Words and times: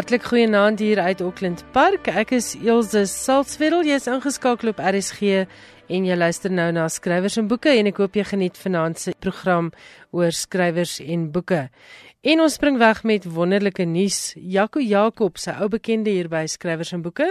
Hartlik 0.00 0.22
goeienaand 0.24 0.78
hier 0.80 0.96
uit 1.00 1.20
Auckland 1.20 1.60
Park. 1.74 2.06
Ek 2.08 2.30
is 2.32 2.54
Elsje 2.56 3.02
Salzwetel. 3.04 3.82
Jy's 3.84 4.06
ingeskakel 4.08 4.70
op 4.72 4.78
RSG 4.80 5.42
en 5.92 6.06
jy 6.08 6.16
luister 6.16 6.48
nou 6.48 6.70
na 6.72 6.86
skrywers 6.88 7.36
en 7.36 7.50
boeke 7.50 7.74
en 7.76 7.90
ek 7.90 8.00
hoop 8.00 8.16
jy 8.16 8.24
geniet 8.30 8.56
vanaand 8.56 8.96
se 8.96 9.12
program 9.20 9.68
oor 10.16 10.32
skrywers 10.32 10.94
en 11.04 11.26
boeke. 11.34 11.66
En 12.20 12.40
ons 12.44 12.52
spring 12.52 12.76
weg 12.76 12.98
met 13.08 13.24
wonderlike 13.24 13.86
nuus. 13.88 14.34
Jaco 14.36 14.80
Jakob, 14.84 15.38
sy 15.40 15.54
ou 15.56 15.70
bekende 15.72 16.12
hier 16.12 16.26
by 16.28 16.42
Skrywers 16.52 16.90
en 16.92 17.00
Boeke, 17.00 17.30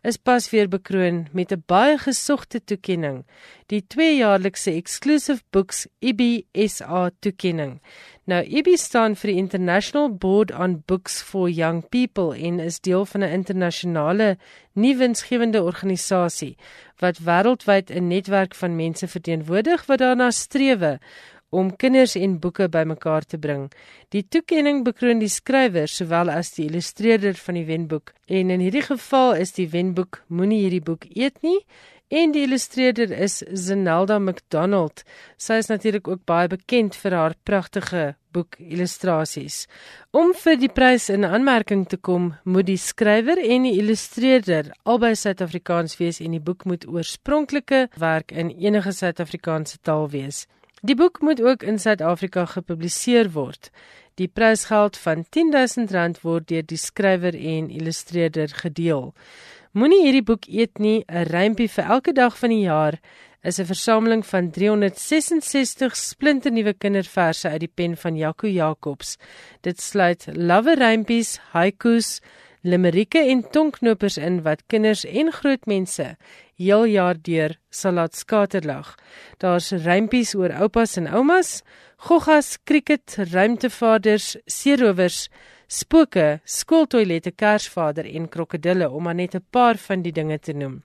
is 0.00 0.16
pas 0.16 0.46
weer 0.48 0.68
bekroon 0.72 1.26
met 1.36 1.52
'n 1.52 1.62
baie 1.68 1.98
gesogte 1.98 2.64
toekenning, 2.64 3.26
die 3.66 3.84
tweejaarlikse 3.86 4.72
Exclusive 4.72 5.42
Books 5.50 5.86
IBSA 6.00 7.10
toekenning. 7.20 7.82
Nou 8.24 8.42
IBI 8.44 8.76
staan 8.76 9.14
vir 9.16 9.30
die 9.30 9.36
International 9.36 10.08
Board 10.08 10.52
on 10.52 10.82
Books 10.86 11.22
for 11.22 11.48
Young 11.50 11.88
People 11.88 12.32
en 12.32 12.60
is 12.60 12.80
deel 12.80 13.04
van 13.06 13.20
'n 13.20 13.32
internasionale 13.32 14.38
nuwensgewende 14.72 15.62
organisasie 15.62 16.56
wat 16.98 17.18
wêreldwyd 17.18 17.90
'n 17.90 18.06
netwerk 18.06 18.54
van 18.54 18.76
mense 18.76 19.08
verteenwoordig 19.08 19.86
wat 19.86 19.98
daarna 19.98 20.30
streef 20.30 20.98
om 21.50 21.70
kinders 21.76 22.16
en 22.16 22.38
boeke 22.40 22.68
bymekaar 22.70 23.26
te 23.26 23.38
bring. 23.38 23.68
Die 24.14 24.22
toekenning 24.22 24.84
bekroon 24.86 25.22
die 25.22 25.30
skrywer 25.30 25.90
sowel 25.90 26.30
as 26.30 26.54
die 26.56 26.68
illustreerder 26.70 27.38
van 27.38 27.58
die 27.58 27.66
wenboek. 27.68 28.14
En 28.26 28.50
in 28.54 28.62
hierdie 28.62 28.86
geval 28.86 29.34
is 29.42 29.54
die 29.58 29.68
wenboek 29.70 30.22
Moenie 30.28 30.62
hierdie 30.64 30.84
boek 30.84 31.08
eet 31.10 31.42
nie 31.42 31.58
en 32.10 32.32
die 32.34 32.42
illustreerder 32.42 33.12
is 33.14 33.38
Zenelda 33.54 34.18
McDonald. 34.18 35.04
Sy 35.38 35.60
is 35.62 35.70
natuurlik 35.70 36.08
ook 36.10 36.24
baie 36.26 36.50
bekend 36.50 36.96
vir 36.98 37.14
haar 37.14 37.36
pragtige 37.46 38.14
boek 38.34 38.58
illustrasies. 38.58 39.64
Om 40.10 40.32
vir 40.42 40.58
die 40.58 40.70
prys 40.74 41.08
in 41.10 41.26
aanmerking 41.26 41.86
te 41.90 41.98
kom, 41.98 42.32
moet 42.44 42.66
die 42.66 42.78
skrywer 42.78 43.38
en 43.38 43.66
die 43.66 43.76
illustreerder 43.78 44.72
albei 44.82 45.14
Suid-Afrikaans 45.18 45.98
wees 46.02 46.20
en 46.22 46.34
die 46.34 46.42
boek 46.42 46.66
moet 46.66 46.86
oorspronklike 46.90 47.86
werk 47.98 48.34
in 48.34 48.50
enige 48.58 48.94
Suid-Afrikaanse 48.94 49.78
taal 49.86 50.10
wees. 50.10 50.46
Die 50.80 50.94
boek 50.96 51.20
moet 51.20 51.42
ook 51.42 51.62
in 51.62 51.78
Suid-Afrika 51.78 52.46
gepubliseer 52.48 53.28
word. 53.34 53.68
Die 54.16 54.28
prysgeld 54.28 54.96
van 54.96 55.26
R10000 55.28 56.22
word 56.24 56.46
deur 56.48 56.64
die 56.64 56.80
skrywer 56.80 57.36
en 57.36 57.68
illustreerder 57.68 58.48
gedeel. 58.62 59.10
Moenie 59.76 60.00
hierdie 60.06 60.24
boek 60.24 60.48
eet 60.48 60.80
nie, 60.80 61.04
'n 61.04 61.28
rympie 61.28 61.68
vir 61.68 61.84
elke 61.84 62.12
dag 62.12 62.38
van 62.38 62.50
die 62.50 62.64
jaar 62.64 62.98
is 63.42 63.60
'n 63.60 63.64
versameling 63.64 64.26
van 64.26 64.50
366 64.50 65.96
splinternuwe 65.96 66.72
kinderverse 66.72 67.48
uit 67.48 67.60
die 67.60 67.72
pen 67.74 67.96
van 67.96 68.16
Jaco 68.16 68.48
Jacobs. 68.48 69.16
Dit 69.60 69.80
sluit 69.80 70.26
love 70.32 70.74
rympies, 70.74 71.38
haikus, 71.52 72.20
limerieke 72.62 73.18
en 73.32 73.42
tongknopers 73.50 74.16
in 74.18 74.42
wat 74.42 74.62
kinders 74.66 75.04
en 75.04 75.32
groot 75.32 75.66
mense 75.66 76.16
heel 76.60 76.84
jaar 76.92 77.16
deur 77.16 77.56
sal 77.72 77.96
laat 77.96 78.16
skaterlag. 78.16 78.92
Daar's 79.40 79.70
rympies 79.72 80.34
oor 80.36 80.52
oupas 80.60 80.98
en 81.00 81.08
oumas, 81.08 81.62
goggas, 81.96 82.58
krieket, 82.64 83.16
ruimtevaders, 83.32 84.36
seerowers, 84.46 85.28
spooke, 85.70 86.40
skooltoilette, 86.44 87.32
kersvader 87.32 88.08
en 88.08 88.28
krokodille 88.28 88.90
om 88.90 89.02
maar 89.02 89.14
net 89.14 89.34
'n 89.34 89.46
paar 89.50 89.76
van 89.76 90.02
die 90.02 90.12
dinge 90.12 90.38
te 90.38 90.52
noem. 90.52 90.82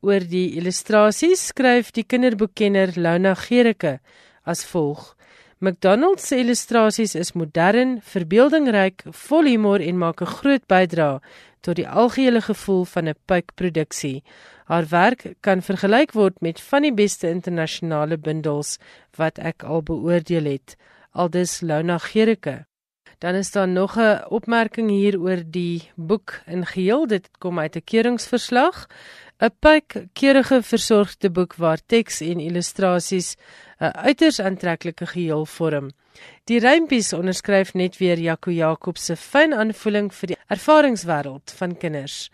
Oor 0.00 0.20
die 0.20 0.54
illustrasies 0.58 1.46
skryf 1.46 1.90
die 1.90 2.04
kinderboekkenner 2.04 2.92
Lona 2.96 3.34
Gericke 3.34 4.00
as 4.44 4.64
volg: 4.64 5.16
McDonald's 5.62 6.26
se 6.26 6.40
illustrasies 6.42 7.12
is 7.14 7.28
modern, 7.38 8.00
verbeeldingryk, 8.02 9.04
vol 9.14 9.46
humor 9.46 9.80
en 9.80 10.00
maak 10.00 10.18
'n 10.20 10.34
groot 10.38 10.64
bydrae 10.66 11.20
tot 11.60 11.76
die 11.78 11.86
algehele 11.86 12.40
gevoel 12.42 12.84
van 12.84 13.08
'n 13.08 13.20
puikproduksie. 13.30 14.24
Haar 14.66 14.86
werk 14.90 15.22
kan 15.40 15.62
vergelyk 15.62 16.12
word 16.12 16.40
met 16.40 16.60
van 16.60 16.82
die 16.82 16.92
beste 16.92 17.28
internasionale 17.28 18.18
bundels 18.18 18.78
wat 19.16 19.38
ek 19.38 19.62
al 19.62 19.82
beoordeel 19.82 20.44
het. 20.44 20.76
Aldus 21.12 21.60
Lona 21.60 21.98
Gericke. 21.98 22.66
Dan 23.20 23.34
is 23.34 23.52
daar 23.52 23.68
nog 23.68 23.96
'n 23.96 24.24
opmerking 24.28 24.90
hier 24.90 25.20
oor 25.20 25.42
die 25.46 25.90
boek 25.94 26.42
in 26.46 26.66
geheel. 26.66 27.06
Dit 27.06 27.30
kom 27.38 27.58
uit 27.58 27.76
'n 27.76 27.84
keuringsverslag. 27.84 28.88
'n 29.42 29.50
Puikkeurige 29.58 30.62
versorgde 30.62 31.28
boek 31.30 31.56
waar 31.58 31.80
teks 31.86 32.20
en 32.20 32.38
illustrasies 32.40 33.34
'n 33.80 33.90
uiters 34.06 34.38
aantreklike 34.40 35.06
geheel 35.06 35.46
vorm. 35.46 35.90
Die 36.44 36.58
rympies 36.58 37.12
onderskryf 37.12 37.74
net 37.74 37.96
weer 37.98 38.18
Jaco 38.18 38.50
Jakob 38.50 38.98
se 38.98 39.16
fyn 39.16 39.52
aanvoeling 39.52 40.14
vir 40.14 40.26
die 40.26 40.38
ervaringswêreld 40.46 41.50
van 41.58 41.76
kinders. 41.76 42.30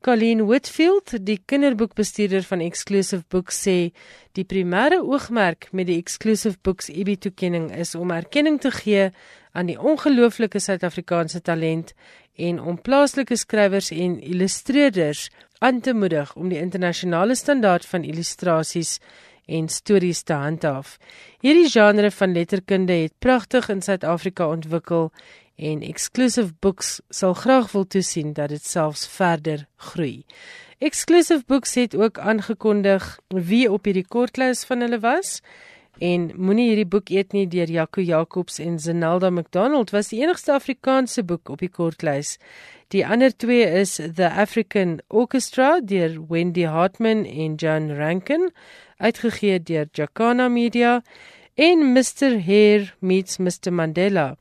Colleen 0.00 0.46
Whitfield, 0.46 1.26
die 1.26 1.42
kinderboekbestuurder 1.44 2.42
van 2.42 2.60
Exclusive 2.60 3.24
Books 3.28 3.66
sê, 3.66 3.92
die 4.32 4.44
primêre 4.44 5.00
oogmerk 5.00 5.68
met 5.72 5.86
die 5.86 5.98
Exclusive 5.98 6.56
Books 6.62 6.88
IBI 6.88 7.16
toekenning 7.16 7.70
is 7.76 7.94
om 7.94 8.10
erkenning 8.10 8.60
te 8.60 8.70
gee 8.70 9.10
aan 9.52 9.66
die 9.66 9.80
ongelooflike 9.80 10.58
Suid-Afrikaanse 10.58 11.40
talent 11.40 11.92
en 12.40 12.60
om 12.60 12.80
plaaslike 12.80 13.36
skrywers 13.36 13.90
en 13.90 14.16
illustreerders 14.20 15.28
aan 15.60 15.80
te 15.80 15.92
moedig 15.94 16.34
om 16.34 16.48
die 16.48 16.58
internasionale 16.58 17.34
standaard 17.36 17.84
van 17.86 18.04
illustrasies 18.04 18.98
en 19.44 19.68
stories 19.68 20.22
te 20.22 20.32
handhaaf. 20.32 20.96
Hierdie 21.44 21.68
genre 21.68 22.10
van 22.10 22.32
letterkunde 22.32 22.96
het 23.02 23.12
pragtig 23.18 23.68
in 23.68 23.82
Suid-Afrika 23.82 24.48
ontwikkel 24.48 25.10
en 25.60 25.82
Exclusive 25.84 26.54
Books 26.64 27.00
sal 27.08 27.34
graag 27.34 27.72
wil 27.72 27.84
toesien 27.86 28.32
dat 28.32 28.48
dit 28.48 28.64
selfs 28.64 29.04
verder 29.08 29.66
groei. 29.76 30.24
Exclusive 30.78 31.44
Books 31.46 31.74
het 31.74 31.96
ook 31.96 32.18
aangekondig 32.18 33.18
wie 33.28 33.66
op 33.72 33.84
hierdie 33.84 34.06
kortlys 34.08 34.64
van 34.64 34.80
hulle 34.80 35.00
was. 35.04 35.40
En 36.00 36.30
moenie 36.40 36.70
hierdie 36.70 36.88
boek 36.88 37.10
eet 37.12 37.34
nie 37.36 37.44
deur 37.52 37.68
Jaco 37.68 38.00
Jacobs 38.00 38.56
en 38.64 38.78
Zenelda 38.80 39.28
McDonald 39.28 39.90
was 39.92 40.08
die 40.08 40.22
enigste 40.22 40.54
Afrikaanse 40.54 41.20
boek 41.28 41.50
op 41.52 41.60
die 41.60 41.68
kortlys. 41.68 42.38
Die 42.88 43.02
ander 43.04 43.34
twee 43.36 43.66
is 43.82 43.98
The 44.00 44.30
African 44.32 45.02
Orchestra 45.08 45.82
deur 45.84 46.16
Wendy 46.30 46.64
Hartman 46.64 47.26
en 47.28 47.58
John 47.60 47.92
Rankin 47.98 48.48
uitgegee 48.96 49.60
deur 49.60 49.90
Jacana 49.92 50.48
Media 50.48 51.02
en 51.54 51.92
Mr 51.92 52.40
Hare 52.48 52.94
meets 53.00 53.36
Mr 53.36 53.68
Mandela 53.68 54.38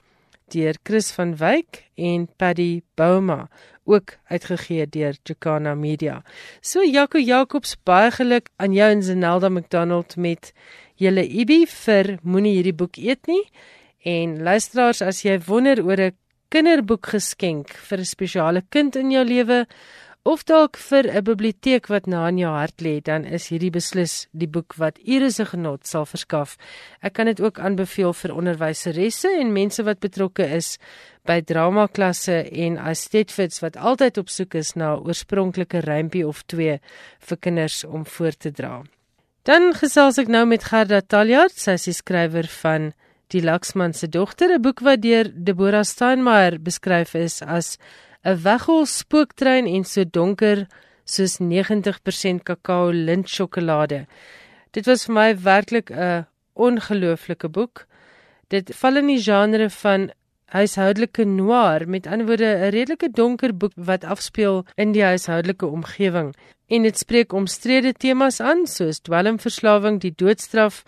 deur 0.56 0.79
Chris 0.83 1.11
van 1.11 1.35
Wyk 1.38 1.83
en 2.00 2.29
Paddy 2.38 2.81
Bouma 2.95 3.50
ook 3.83 4.15
uitgegee 4.29 4.88
deur 4.88 5.17
Jacana 5.23 5.75
Media. 5.75 6.21
So 6.61 6.83
Jaco 6.85 7.19
Jacobs 7.19 7.75
baie 7.83 8.11
geluk 8.15 8.47
aan 8.56 8.73
jou 8.73 8.89
en 8.91 9.03
Zenelda 9.03 9.50
McDonald 9.50 10.15
met 10.15 10.53
julle 10.99 11.23
IBI 11.23 11.65
vir 11.65 12.17
moenie 12.23 12.57
hierdie 12.57 12.75
boek 12.75 12.99
eet 12.99 13.27
nie. 13.31 13.43
En 14.07 14.37
luisteraars 14.43 15.01
as 15.01 15.23
jy 15.25 15.39
wonder 15.47 15.81
oor 15.83 15.99
'n 15.99 16.17
kinderboek 16.49 17.05
geskenk 17.15 17.73
vir 17.87 17.99
'n 17.99 18.05
spesiale 18.05 18.61
kind 18.69 18.95
in 18.95 19.11
jou 19.11 19.23
lewe 19.23 19.67
of 20.23 20.43
dalk 20.43 20.77
vir 20.77 21.07
'n 21.07 21.23
biblioteek 21.23 21.87
wat 21.87 22.07
na 22.07 22.27
in 22.27 22.37
jou 22.37 22.51
hart 22.51 22.81
lê, 22.81 23.01
dan 23.01 23.25
is 23.25 23.49
hierdie 23.49 23.71
beslis 23.71 24.27
die 24.31 24.47
boek 24.47 24.73
wat 24.77 24.99
ure 25.07 25.31
se 25.31 25.45
genot 25.45 25.87
sal 25.87 26.05
verskaf. 26.05 26.57
Ek 27.01 27.13
kan 27.13 27.25
dit 27.25 27.39
ook 27.41 27.59
aanbeveel 27.59 28.13
vir 28.13 28.35
onderwyseresse 28.35 29.29
en 29.39 29.53
mense 29.53 29.83
wat 29.83 29.99
betrokke 29.99 30.43
is 30.43 30.77
by 31.25 31.41
dramaklasse 31.41 32.51
en 32.51 32.77
aesthetics 32.77 33.59
wat 33.61 33.77
altyd 33.77 34.17
op 34.17 34.29
soek 34.29 34.53
is 34.55 34.75
na 34.75 34.95
oorspronklike 34.95 35.79
rympie 35.79 36.27
of 36.27 36.43
twee 36.45 36.79
vir 37.19 37.37
kinders 37.37 37.83
om 37.83 38.05
voor 38.05 38.31
te 38.31 38.51
dra. 38.51 38.83
Dan 39.47 39.71
gesels 39.74 40.18
ek 40.19 40.27
nou 40.27 40.44
met 40.50 40.65
Gerda 40.68 41.00
Taljaard, 41.01 41.56
sy 41.56 41.77
is 41.80 41.88
die 41.88 41.95
skrywer 41.95 42.47
van 42.59 42.91
Die 43.31 43.44
Laksman 43.45 43.94
se 43.94 44.09
dogter, 44.09 44.50
'n 44.51 44.62
boek 44.62 44.81
wat 44.81 45.01
deur 45.01 45.31
Deborah 45.31 45.86
Steinmeier 45.86 46.59
beskryf 46.59 47.15
is 47.15 47.41
as 47.41 47.77
'n 48.25 48.36
weghol 48.44 48.86
spooktrein 48.86 49.68
en 49.68 49.83
so 49.83 50.03
donker 50.03 50.68
soos 51.06 51.39
90% 51.39 52.44
kakao 52.44 52.91
lint 52.91 53.30
sjokolade. 53.30 54.07
Dit 54.71 54.86
was 54.86 55.06
vir 55.06 55.13
my 55.13 55.30
werklik 55.36 55.89
'n 55.92 56.25
ongelooflike 56.56 57.50
boek. 57.50 57.85
Dit 58.50 58.75
val 58.75 58.97
in 58.97 59.07
die 59.07 59.21
genre 59.21 59.69
van 59.69 60.12
huishoudelike 60.51 61.25
noir, 61.25 61.87
met 61.87 62.07
ander 62.07 62.27
woorde 62.27 62.45
'n 62.45 62.71
redelike 62.71 63.09
donker 63.11 63.57
boek 63.57 63.73
wat 63.75 64.03
afspeel 64.03 64.65
in 64.75 64.91
die 64.91 65.03
huishoudelike 65.03 65.65
omgewing 65.65 66.33
en 66.69 66.85
dit 66.85 66.97
spreek 66.97 67.33
omstrede 67.33 67.93
temas 67.97 68.39
aan 68.39 68.67
soos 68.69 69.01
dwelmverslawing, 69.05 69.99
die 70.03 70.13
doodstraf, 70.15 70.83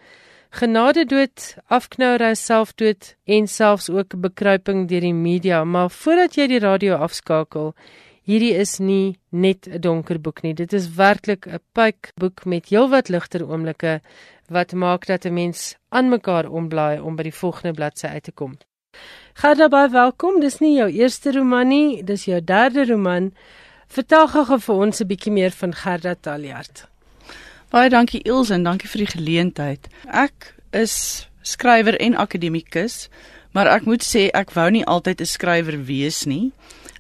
genadedood, 0.60 1.56
afknouery, 1.72 2.34
selfdood 2.36 3.16
en 3.26 3.48
selfs 3.48 3.90
ook 3.90 4.18
bekruiping 4.22 4.88
deur 4.92 5.08
die 5.08 5.16
media. 5.16 5.64
Maar 5.64 5.90
voordat 5.90 6.38
jy 6.38 6.48
die 6.52 6.62
radio 6.62 7.00
afskakel, 7.02 7.72
hierdie 8.28 8.54
is 8.54 8.78
nie 8.80 9.18
net 9.32 9.68
'n 9.68 9.82
donker 9.82 10.20
boek 10.20 10.44
nie. 10.44 10.54
Dit 10.54 10.74
is 10.74 10.96
werklik 10.96 11.48
'n 11.48 11.60
pyk 11.74 12.12
boek 12.16 12.46
met 12.46 12.70
heelwat 12.70 13.10
ligter 13.10 13.48
oomblikke 13.48 14.02
wat 14.50 14.74
maak 14.74 15.06
dat 15.06 15.26
'n 15.26 15.34
mens 15.34 15.76
aan 15.90 16.10
mekaar 16.10 16.46
omblaai 16.50 17.00
om 17.00 17.16
by 17.16 17.24
die 17.24 17.40
volgende 17.42 17.74
bladsy 17.74 18.08
uit 18.08 18.24
te 18.24 18.32
kom. 18.32 18.58
Gerda, 19.42 19.72
baie 19.74 19.90
welkom. 19.90 20.36
Dis 20.38 20.60
nie 20.62 20.76
jou 20.76 20.86
eerste 20.94 21.32
roman 21.34 21.66
nie, 21.72 22.04
dis 22.06 22.28
jou 22.28 22.38
derde 22.46 22.84
roman. 22.86 23.32
Vertel 23.90 24.28
gou 24.30 24.60
vir 24.62 24.82
ons 24.86 25.02
'n 25.02 25.08
bietjie 25.08 25.32
meer 25.34 25.50
van 25.50 25.74
Gerda 25.74 26.14
Taljaard. 26.14 26.86
Baie 27.72 27.90
dankie 27.90 28.22
Ilse 28.22 28.54
en 28.54 28.64
dankie 28.64 28.90
vir 28.90 29.00
die 29.00 29.14
geleentheid. 29.18 29.88
Ek 30.06 30.54
is 30.72 31.28
skrywer 31.42 31.98
en 31.98 32.16
akademikus, 32.16 33.10
maar 33.52 33.66
ek 33.68 33.86
moet 33.86 34.04
sê 34.04 34.30
ek 34.32 34.52
wou 34.52 34.70
nie 34.70 34.86
altyd 34.86 35.22
'n 35.22 35.26
skrywer 35.26 35.86
wees 35.86 36.26
nie. 36.26 36.52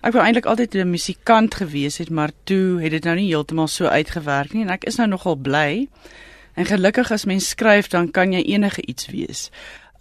Ek 0.01 0.13
wou 0.13 0.23
eintlik 0.23 0.45
altyd 0.45 0.75
'n 0.75 0.89
musikant 0.89 1.53
gewees 1.53 1.97
het, 1.97 2.09
maar 2.09 2.31
toe 2.45 2.81
het 2.81 2.91
dit 2.91 3.03
nou 3.03 3.15
nie 3.15 3.27
heeltemal 3.27 3.67
so 3.67 3.85
uitgewerk 3.85 4.53
nie 4.53 4.63
en 4.63 4.71
ek 4.71 4.85
is 4.85 4.97
nou 4.97 5.07
nogal 5.07 5.35
bly. 5.35 5.87
En 6.55 6.65
gelukkig 6.65 7.11
as 7.11 7.25
mens 7.25 7.49
skryf, 7.49 7.87
dan 7.87 8.11
kan 8.11 8.33
jy 8.33 8.41
enige 8.41 8.81
iets 8.81 9.05
wees. 9.07 9.51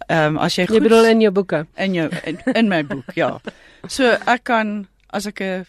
Ehm 0.07 0.35
um, 0.35 0.37
as 0.37 0.55
jy 0.55 0.65
goed 0.67 0.81
Jy 0.81 0.87
bedoel 0.87 1.11
in 1.11 1.21
jou 1.21 1.31
boeke. 1.31 1.65
In 1.75 1.93
jou 1.93 2.09
in, 2.25 2.39
in 2.55 2.67
my 2.67 2.83
boek, 2.85 3.13
ja. 3.15 3.39
So 3.87 4.15
ek 4.25 4.43
kan 4.43 4.87
as 5.09 5.27
ek 5.27 5.41
'n 5.41 5.65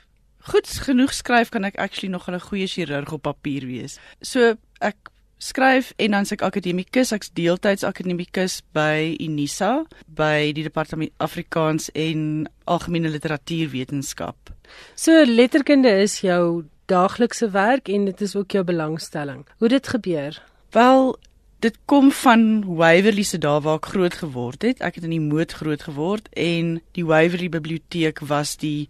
goed 0.50 0.66
genoeg 0.66 1.12
skryf, 1.14 1.50
kan 1.50 1.64
ek 1.64 1.78
actually 1.78 2.12
nog 2.12 2.28
'n 2.28 2.40
goeie 2.40 2.66
chirurg 2.66 3.12
op 3.12 3.22
papier 3.22 3.66
wees. 3.66 3.98
So 4.20 4.54
ek 4.80 4.96
skryf 5.38 5.92
en 5.96 6.10
dan 6.10 6.24
se 6.24 6.34
ek 6.34 6.42
akademikus, 6.42 7.12
ek's 7.12 7.30
deeltyds 7.34 7.84
akademikus 7.84 8.60
by 8.72 9.16
Unisa 9.20 9.84
by 10.06 10.52
die 10.54 10.62
departement 10.62 11.10
Afrikaans 11.18 11.90
en 11.94 12.46
algemene 12.64 13.10
literatuurwetenskap. 13.10 14.52
So 14.94 15.24
letterkunde 15.26 15.90
is 16.02 16.20
jou 16.20 16.64
daaglikse 16.86 17.50
werk 17.50 17.88
en 17.88 18.04
dit 18.04 18.20
is 18.20 18.36
ook 18.36 18.50
jou 18.50 18.64
belangstelling. 18.64 19.44
Hoe 19.58 19.68
dit 19.68 19.88
gebeur? 19.88 20.42
Wel, 20.70 21.16
dit 21.62 21.78
kom 21.86 22.10
van 22.12 22.64
Waverley 22.66 23.22
se 23.22 23.38
daar 23.38 23.60
waar 23.62 23.78
ek 23.78 23.92
groot 23.94 24.14
geword 24.14 24.62
het. 24.66 24.80
Ek 24.82 24.98
het 24.98 25.06
in 25.06 25.14
die 25.14 25.22
moed 25.22 25.52
groot 25.54 25.82
geword 25.86 26.26
en 26.34 26.80
die 26.98 27.06
Waverley 27.06 27.48
biblioteek 27.52 28.22
was 28.26 28.56
die 28.58 28.88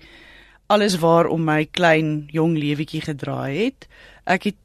alles 0.73 0.97
waar 1.03 1.29
om 1.29 1.45
my 1.45 1.67
klein 1.69 2.29
jong 2.33 2.57
lewetjie 2.57 3.03
gedraai 3.05 3.65
het. 3.65 3.89
Ek 4.25 4.49
het 4.53 4.61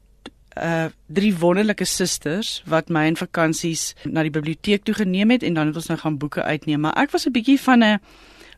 uh 0.58 0.88
drie 1.06 1.34
wonderlike 1.36 1.84
susters 1.86 2.62
wat 2.66 2.88
my 2.88 3.04
in 3.06 3.16
vakansies 3.20 3.92
na 4.04 4.24
die 4.26 4.32
biblioteek 4.34 4.82
toe 4.84 4.96
geneem 4.96 5.30
het 5.30 5.44
en 5.46 5.54
dan 5.54 5.70
het 5.70 5.76
ons 5.76 5.90
nou 5.92 5.98
gaan 6.00 6.18
boeke 6.18 6.42
uitneem, 6.42 6.80
maar 6.80 6.96
ek 6.96 7.12
was 7.12 7.26
'n 7.28 7.32
bietjie 7.36 7.60
van 7.60 7.84
'n 7.84 8.00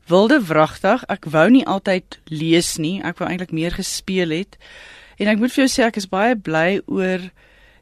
wilde 0.07 0.41
wragtig. 0.47 1.05
Ek 1.09 1.25
wou 1.25 1.51
nie 1.51 1.67
altyd 1.67 2.21
lees 2.25 2.77
nie. 2.79 3.03
Ek 3.03 3.19
wou 3.19 3.29
eintlik 3.29 3.53
meer 3.53 3.71
gespeel 3.73 4.31
het. 4.31 4.57
En 5.19 5.27
ek 5.27 5.39
moet 5.39 5.53
vir 5.53 5.67
jou 5.67 5.71
sê 5.71 5.87
ek 5.87 5.97
is 5.97 6.09
baie 6.09 6.37
bly 6.37 6.81
oor 6.87 7.21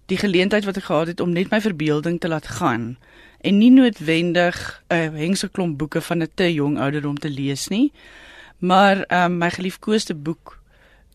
die 0.08 0.18
geleentheid 0.18 0.64
wat 0.64 0.80
ek 0.80 0.88
gehad 0.88 1.12
het 1.12 1.20
om 1.20 1.32
net 1.36 1.50
my 1.52 1.60
verbeelding 1.60 2.20
te 2.20 2.28
laat 2.28 2.48
gaan 2.58 2.96
en 3.40 3.58
nie 3.58 3.70
noodwendig 3.70 4.82
'n 4.88 4.94
uh, 4.94 5.12
hengse 5.24 5.48
klomp 5.48 5.78
boeke 5.78 6.00
van 6.00 6.22
'n 6.22 6.30
te 6.34 6.52
jong 6.52 6.78
ouderdom 6.78 7.18
te 7.18 7.30
lees 7.30 7.68
nie. 7.68 7.92
Maar 8.58 9.04
um, 9.12 9.38
my 9.38 9.50
geliefkoeste 9.50 10.14
boek 10.14 10.58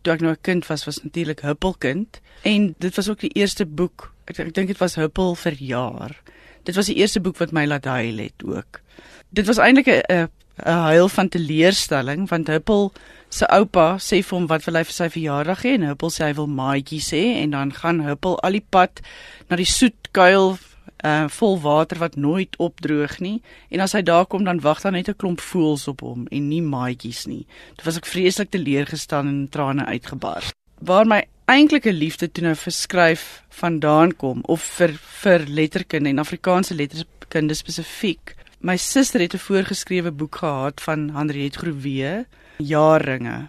toe 0.02 0.14
ek 0.14 0.22
nou 0.22 0.32
'n 0.32 0.42
kind 0.42 0.68
was 0.68 0.86
was 0.86 1.04
natuurlik 1.04 1.42
Huppelkind 1.42 2.22
en 2.42 2.76
dit 2.78 2.96
was 2.96 3.10
ook 3.10 3.20
die 3.20 3.34
eerste 3.34 3.66
boek. 3.66 4.14
Ek, 4.26 4.38
ek 4.38 4.54
dink 4.54 4.68
dit 4.68 4.78
was 4.78 4.96
Huppel 4.96 5.36
vir 5.36 5.54
jaar. 5.54 6.22
Dit 6.64 6.76
was 6.76 6.86
die 6.86 6.96
eerste 6.96 7.20
boek 7.20 7.38
wat 7.38 7.52
my 7.52 7.66
laat 7.66 7.86
huil 7.86 8.18
het 8.18 8.44
ook. 8.46 8.82
Dit 9.30 9.46
was 9.46 9.58
eintlik 9.58 9.88
'n 9.88 10.30
'n 10.62 10.84
huil 10.90 11.10
van 11.10 11.30
teleurstelling 11.30 12.30
want 12.30 12.48
Huppel 12.48 12.92
se 13.30 13.46
oupa 13.50 13.98
sê 13.98 14.22
vir 14.22 14.38
hom 14.38 14.48
wat 14.48 14.66
wil 14.66 14.76
hy 14.78 14.84
vir 14.84 14.94
sy 14.94 15.08
verjaardag 15.10 15.64
hê 15.66 15.72
en 15.78 15.88
Huppel 15.90 16.12
sê 16.14 16.28
hy 16.28 16.34
wil 16.38 16.48
maatjies 16.48 17.10
hê 17.12 17.24
en 17.42 17.56
dan 17.58 17.74
gaan 17.74 18.04
Huppel 18.06 18.38
al 18.40 18.60
die 18.60 18.68
pad 18.70 19.02
na 19.50 19.58
die 19.58 19.70
soet 19.70 20.12
kuil 20.12 20.58
uh 21.04 21.28
vol 21.28 21.58
water 21.60 22.00
wat 22.00 22.16
nooit 22.16 22.56
opdroog 22.64 23.18
nie 23.20 23.42
en 23.70 23.82
as 23.84 23.96
hy 23.98 24.02
daar 24.02 24.26
kom 24.26 24.46
dan 24.46 24.62
wag 24.64 24.82
daar 24.82 24.96
net 24.96 25.10
'n 25.10 25.20
klomp 25.20 25.42
voëls 25.42 25.88
op 25.88 26.02
hom 26.02 26.28
en 26.32 26.48
nie 26.50 26.62
maatjies 26.62 27.26
nie. 27.26 27.46
Dit 27.76 27.86
was 27.86 27.98
ek 27.98 28.06
vreeslik 28.06 28.50
teleurgestel 28.52 29.20
en 29.20 29.48
trane 29.50 29.86
uitgebars. 29.86 30.54
Waar 30.80 31.06
my 31.06 31.26
eintlike 31.46 31.92
liefde 31.92 32.32
toe 32.32 32.44
nou 32.44 32.56
vir 32.56 32.72
skryf 32.72 33.44
vandaan 33.50 34.16
kom 34.16 34.42
of 34.48 34.62
vir 34.62 34.92
vir 35.24 35.46
letterkunde 35.48 36.10
en 36.10 36.20
Afrikaanse 36.20 36.76
letterkunde 36.76 37.54
spesifiek 37.54 38.36
My 38.64 38.78
suster 38.78 39.20
het 39.20 39.34
'n 39.34 39.38
voorgeskrewe 39.38 40.12
boek 40.12 40.36
gehad 40.36 40.82
van 40.82 41.10
Henriette 41.10 41.60
Groewe, 41.60 42.26
Jaarringe. 42.58 43.48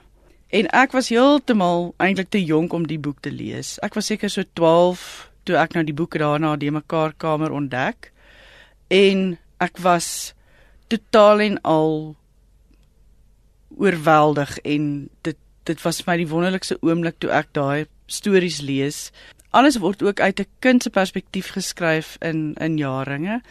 En 0.48 0.66
ek 0.66 0.92
was 0.92 1.08
heeltemal 1.08 1.94
eintlik 1.96 2.28
te 2.28 2.44
jonk 2.44 2.72
om 2.72 2.86
die 2.86 2.98
boek 2.98 3.20
te 3.20 3.30
lees. 3.30 3.78
Ek 3.78 3.94
was 3.94 4.06
seker 4.06 4.30
so 4.30 4.42
12 4.52 5.30
toe 5.42 5.56
ek 5.56 5.72
nou 5.72 5.84
die 5.84 5.94
boeke 5.94 6.18
daarna 6.18 6.56
die 6.56 6.70
mekaar 6.70 7.12
kamer 7.16 7.50
ontdek. 7.50 8.12
En 8.88 9.38
ek 9.58 9.78
was 9.78 10.34
totaal 10.86 11.40
en 11.40 11.60
al 11.60 12.16
oorweldig 13.76 14.58
en 14.58 15.10
dit 15.22 15.36
dit 15.62 15.82
was 15.82 16.02
vir 16.02 16.12
my 16.12 16.16
die 16.16 16.32
wonderlikste 16.32 16.78
oomblik 16.80 17.18
toe 17.18 17.30
ek 17.30 17.52
daai 17.52 17.86
stories 18.06 18.60
lees. 18.60 19.12
Alles 19.50 19.78
word 19.78 20.02
ook 20.02 20.20
uit 20.20 20.40
'n 20.40 20.46
kind 20.58 20.82
se 20.82 20.90
perspektief 20.90 21.50
geskryf 21.50 22.16
in 22.20 22.54
in 22.54 22.76
Jaarringe 22.78 23.42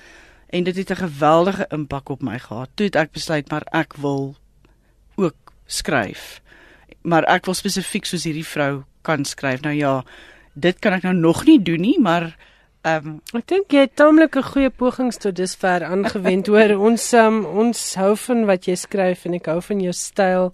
en 0.54 0.64
dit 0.64 0.76
het 0.76 0.90
'n 0.92 1.04
geweldige 1.06 1.66
impak 1.70 2.10
op 2.10 2.22
my 2.22 2.40
gehad. 2.40 2.70
Toe 2.74 2.86
het 2.86 2.96
ek 2.96 3.12
besluit 3.12 3.50
maar 3.50 3.66
ek 3.72 3.94
wil 3.96 4.36
ook 5.16 5.36
skryf. 5.66 6.42
Maar 7.02 7.24
ek 7.24 7.46
wil 7.46 7.54
spesifiek 7.54 8.06
soos 8.06 8.24
hierdie 8.24 8.48
vrou 8.48 8.84
kan 9.02 9.26
skryf. 9.26 9.62
Nou 9.62 9.76
ja, 9.76 10.04
dit 10.54 10.80
kan 10.80 10.94
ek 10.94 11.02
nou 11.02 11.14
nog 11.14 11.46
nie 11.46 11.62
doen 11.62 11.82
nie, 11.82 12.00
maar 12.00 12.36
ehm 12.82 13.08
um, 13.08 13.22
ek 13.34 13.48
dink 13.48 13.72
jy 13.72 13.80
het 13.80 13.96
taamlik 13.96 14.36
'n 14.36 14.44
goeie 14.44 14.70
pogings 14.70 15.18
tot 15.18 15.36
dusver 15.36 15.84
aangewend 15.84 16.48
hoor. 16.48 16.78
Ons 16.78 17.14
um, 17.14 17.46
ons 17.46 17.96
hou 17.96 18.18
van 18.18 18.46
wat 18.46 18.66
jy 18.66 18.76
skryf 18.76 19.26
en 19.26 19.34
ek 19.34 19.46
hou 19.46 19.62
van 19.62 19.80
jou 19.80 19.94
styl. 19.94 20.54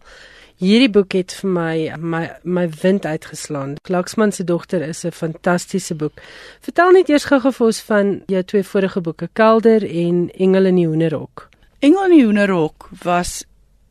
Hierdie 0.59 0.89
boek 0.91 1.15
het 1.15 1.31
vir 1.39 1.51
my 1.55 1.75
my 2.03 2.25
my 2.43 2.65
wind 2.81 3.05
uitgeslaan. 3.07 3.77
Klaksman 3.87 4.33
se 4.35 4.43
dogter 4.43 4.81
is 4.81 5.05
'n 5.05 5.11
fantastiese 5.11 5.95
boek. 5.95 6.19
Vertel 6.59 6.91
net 6.91 7.09
eers 7.09 7.23
gou-gou 7.23 7.51
vir 7.51 7.67
ons 7.67 7.79
van 7.81 8.23
jou 8.27 8.43
twee 8.43 8.63
vorige 8.63 9.01
boeke, 9.01 9.29
Kelder 9.33 9.83
en 9.83 10.29
Engel 10.31 10.65
in 10.65 10.75
die 10.75 10.87
Hoenderhok. 10.87 11.49
Engel 11.79 12.03
in 12.03 12.17
die 12.17 12.25
Hoenderhok 12.25 12.89
was 13.03 13.45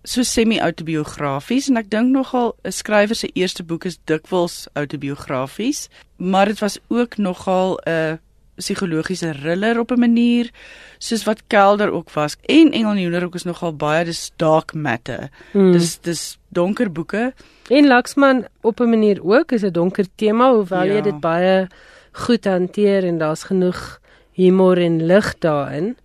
so 0.05 0.23
semi-autobiografies 0.23 1.69
en 1.69 1.77
ek 1.77 1.91
dink 1.91 2.13
nogal 2.13 2.55
'n 2.65 2.73
skrywer 2.73 3.17
se 3.17 3.31
eerste 3.33 3.65
boek 3.65 3.85
is 3.85 3.99
dikwels 4.05 4.69
autobiografies, 4.75 5.89
maar 6.17 6.47
dit 6.47 6.59
was 6.59 6.79
ook 6.89 7.17
nogal 7.17 7.81
'n 7.87 8.19
psigologiese 8.59 9.33
thriller 9.33 9.79
op 9.79 9.93
'n 9.93 9.99
manier 9.99 10.51
soos 10.99 11.25
wat 11.25 11.43
Kelder 11.47 11.91
ook 11.91 12.11
was 12.11 12.37
en 12.43 12.73
Engel 12.73 12.93
Nieuwer 12.93 13.25
ook 13.25 13.35
is 13.35 13.45
nogal 13.45 13.77
baie 13.77 14.05
dis 14.05 14.33
dark 14.37 14.75
matter. 14.75 15.31
Hmm. 15.53 15.73
Dis 15.73 15.99
dis 16.01 16.39
donker 16.49 16.93
boeke 16.93 17.33
en 17.69 17.87
Laxman 17.87 18.45
op 18.61 18.81
'n 18.81 18.91
manier 18.91 19.19
ook 19.25 19.53
is 19.53 19.63
'n 19.63 19.73
donker 19.73 20.07
tema 20.15 20.53
hoewel 20.53 20.85
ja. 20.85 20.95
jy 20.95 21.01
dit 21.01 21.21
baie 21.21 21.67
goed 22.13 22.45
hanteer 22.45 23.05
en 23.05 23.19
daar's 23.19 23.43
genoeg 23.43 24.01
humor 24.33 24.79
en 24.79 25.07
lig 25.07 25.39
daarin. 25.39 25.97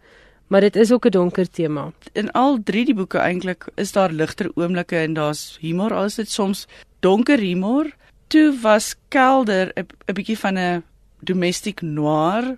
Maar 0.48 0.62
dit 0.62 0.76
is 0.76 0.92
ook 0.92 1.06
'n 1.06 1.10
donker 1.10 1.50
tema. 1.50 1.92
In 2.12 2.32
al 2.32 2.60
drie 2.64 2.86
die 2.86 2.94
boeke 2.94 3.18
eintlik 3.18 3.68
is 3.76 3.92
daar 3.92 4.12
ligter 4.12 4.52
oomblikke 4.56 4.96
en 4.96 5.14
daar's 5.14 5.58
humor, 5.62 5.94
al 5.94 6.04
is 6.04 6.16
dit 6.16 6.30
soms 6.30 6.68
donker 7.00 7.40
humor. 7.40 7.96
Toe 8.28 8.60
was 8.62 8.96
Kelder 9.08 9.72
'n 10.06 10.14
bietjie 10.14 10.38
van 10.38 10.58
'n 10.58 10.84
domestic 11.24 11.82
noir, 11.82 12.56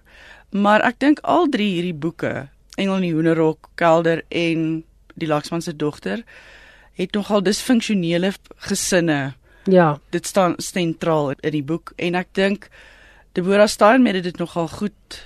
maar 0.51 0.84
ek 0.88 1.00
dink 1.00 1.22
al 1.24 1.50
drie 1.51 1.72
hierdie 1.77 1.98
boeke, 1.98 2.48
Engel 2.75 3.00
in 3.00 3.07
die 3.07 3.13
Hoenderhok, 3.15 3.69
Kelder 3.79 4.24
en 4.29 4.84
Die 5.15 5.27
Laksman 5.27 5.62
se 5.63 5.75
dogter, 5.75 6.25
het 6.95 7.15
nogal 7.15 7.43
disfunksionele 7.43 8.34
gesinne. 8.67 9.36
Ja, 9.65 10.00
dit 10.10 10.27
staan 10.27 10.53
sentraal 10.62 11.34
in 11.39 11.55
die 11.55 11.63
boek 11.63 11.93
en 11.98 12.15
ek 12.19 12.36
dink 12.38 12.67
Deborah 13.34 13.67
Steinmetz 13.67 14.19
het 14.19 14.27
dit 14.27 14.38
nogal 14.39 14.67
goed 14.69 15.22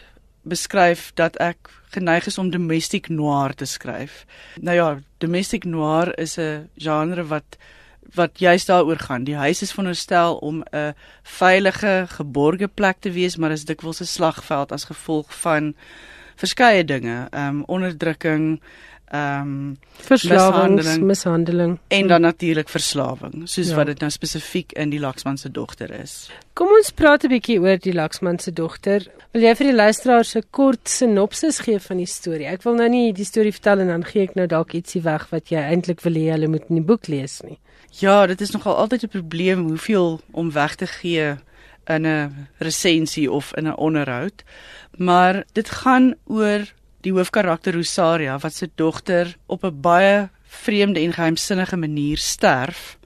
beskryf 0.47 1.09
dat 1.19 1.35
ek 1.43 1.69
geneig 1.93 2.29
is 2.29 2.37
om 2.37 2.49
domestic 2.53 3.09
noir 3.09 3.53
te 3.53 3.65
skryf. 3.65 4.23
Nou 4.61 4.75
ja, 4.77 4.89
domestic 5.19 5.65
noir 5.65 6.13
is 6.17 6.37
'n 6.37 6.69
genre 6.77 7.23
wat 7.27 7.57
wat 8.13 8.39
juist 8.39 8.67
daaroor 8.67 8.99
gaan. 8.99 9.23
Die 9.23 9.35
huis 9.35 9.61
is 9.61 9.71
veronderstel 9.71 10.35
om 10.35 10.63
'n 10.71 10.93
veilige, 11.23 12.05
geborgde 12.07 12.67
plek 12.67 12.97
te 12.99 13.11
wees, 13.11 13.37
maar 13.37 13.51
is 13.51 13.65
dikwels 13.65 14.01
'n 14.01 14.05
slagveld 14.05 14.71
as 14.71 14.83
gevolg 14.83 15.33
van 15.41 15.75
verskeie 16.35 16.85
dinge, 16.85 17.27
ehm 17.31 17.47
um, 17.47 17.63
onderdrukking, 17.67 18.61
ehm 19.09 19.41
um, 19.41 19.77
verslawing, 20.05 21.01
mishandeling 21.01 21.79
en 21.87 22.07
dan 22.07 22.21
natuurlik 22.21 22.69
verslawing, 22.69 23.41
soos 23.49 23.69
ja. 23.69 23.75
wat 23.75 23.85
dit 23.85 23.99
nou 23.99 24.09
spesifiek 24.13 24.71
in 24.71 24.89
die 24.93 24.99
Laksman 24.99 25.37
se 25.37 25.49
dogter 25.51 25.91
is. 25.91 26.29
Kom 26.53 26.69
ons 26.77 26.91
praat 26.91 27.25
'n 27.25 27.33
bietjie 27.33 27.59
oor 27.59 27.77
die 27.77 27.93
Laksman 27.93 28.39
se 28.39 28.53
dogter. 28.53 29.07
Wil 29.33 29.41
jy 29.41 29.55
vir 29.55 29.67
die 29.71 29.75
luisteraars 29.75 30.35
'n 30.35 30.43
kort 30.51 30.89
sinopsis 30.89 31.59
gee 31.59 31.79
van 31.79 31.97
die 31.97 32.05
storie? 32.05 32.45
Ek 32.45 32.63
wil 32.63 32.75
nou 32.75 32.89
nie 32.89 33.13
die 33.13 33.25
storie 33.25 33.51
vertel 33.51 33.79
en 33.79 33.87
dan 33.87 34.03
gee 34.03 34.23
ek 34.23 34.35
nou 34.35 34.47
dalk 34.47 34.73
ietsie 34.73 35.01
weg 35.01 35.29
wat 35.31 35.49
jy 35.49 35.57
eintlik 35.57 36.01
wil 36.01 36.13
hê 36.13 36.29
hulle 36.31 36.47
moet 36.47 36.69
in 36.69 36.75
die 36.75 36.85
boek 36.85 37.07
lees 37.07 37.41
nie. 37.41 37.57
Ja, 37.89 38.25
dit 38.25 38.41
is 38.41 38.51
nogal 38.51 38.75
altyd 38.75 39.03
'n 39.03 39.07
probleem 39.07 39.67
hoeveel 39.67 40.21
om 40.31 40.51
weg 40.51 40.75
te 40.75 40.87
gee 40.87 41.35
in 41.85 42.05
'n 42.07 42.47
resensie 42.57 43.31
of 43.31 43.55
in 43.55 43.67
'n 43.67 43.77
onderhoud. 43.77 44.43
Maar 44.97 45.43
dit 45.51 45.69
gaan 45.69 46.15
oor 46.25 46.73
die 47.01 47.11
hoofkarakter 47.11 47.73
Rosaria 47.73 48.37
wat 48.37 48.53
se 48.53 48.69
dogter 48.75 49.37
op 49.45 49.63
'n 49.63 49.81
baie 49.81 50.29
vreemde 50.43 50.99
en 50.99 51.13
geheimsinnige 51.13 51.77
manier 51.77 52.17
sterf 52.17 52.97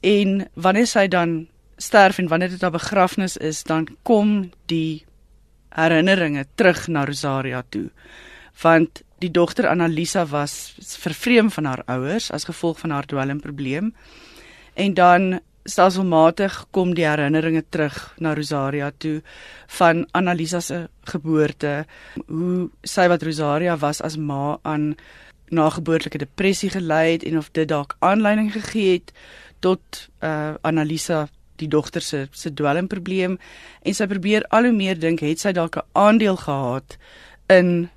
en 0.00 0.48
wanneer 0.54 0.86
sy 0.86 1.08
dan 1.08 1.46
sterf 1.76 2.18
en 2.18 2.28
wanneer 2.28 2.48
dit 2.48 2.60
haar 2.60 2.70
begrafnis 2.70 3.36
is, 3.36 3.62
dan 3.62 3.88
kom 4.02 4.50
die 4.66 5.04
herinneringe 5.68 6.46
terug 6.54 6.86
na 6.86 7.04
Rosaria 7.04 7.62
toe. 7.68 7.90
Want 8.62 9.02
die 9.18 9.30
dogter 9.30 9.68
Annalisa 9.68 10.26
was 10.26 10.74
vervreem 10.98 11.50
van 11.50 11.64
haar 11.64 11.82
ouers 11.84 12.30
as 12.30 12.44
gevolg 12.44 12.78
van 12.78 12.90
haar 12.90 13.06
dwelmprobleem. 13.06 13.94
En 14.74 14.94
dan 14.94 15.40
stelselmatig 15.64 16.64
kom 16.70 16.94
die 16.94 17.06
herinneringe 17.06 17.62
terug 17.68 18.14
na 18.18 18.34
Rosaria 18.34 18.90
toe 18.98 19.20
van 19.78 20.06
Annalisa 20.10 20.60
se 20.60 20.88
geboorte, 21.10 21.84
hoe 22.26 22.70
sy 22.82 23.06
wat 23.08 23.22
Rosaria 23.22 23.76
was 23.78 24.02
as 24.02 24.16
ma 24.16 24.58
aan 24.62 24.94
nageboortelike 25.52 26.18
depressie 26.18 26.70
gelei 26.72 27.12
het 27.12 27.26
en 27.28 27.38
of 27.38 27.50
dit 27.52 27.68
dalk 27.68 27.96
aanleiding 28.00 28.52
gegee 28.52 28.98
het 28.98 29.12
tot 29.60 30.08
uh 30.24 30.54
Annalisa 30.66 31.28
die 31.60 31.68
dogter 31.68 32.02
se 32.02 32.26
se 32.32 32.50
dwelmprobleem. 32.50 33.38
En 33.82 33.94
sy 33.94 34.06
probeer 34.10 34.46
al 34.50 34.66
hoe 34.70 34.74
meer 34.74 34.98
dink 34.98 35.20
het 35.22 35.40
sy 35.40 35.52
dalk 35.52 35.76
'n 35.76 35.86
aandeel 35.92 36.36
gehad 36.36 36.96
in 37.46 37.90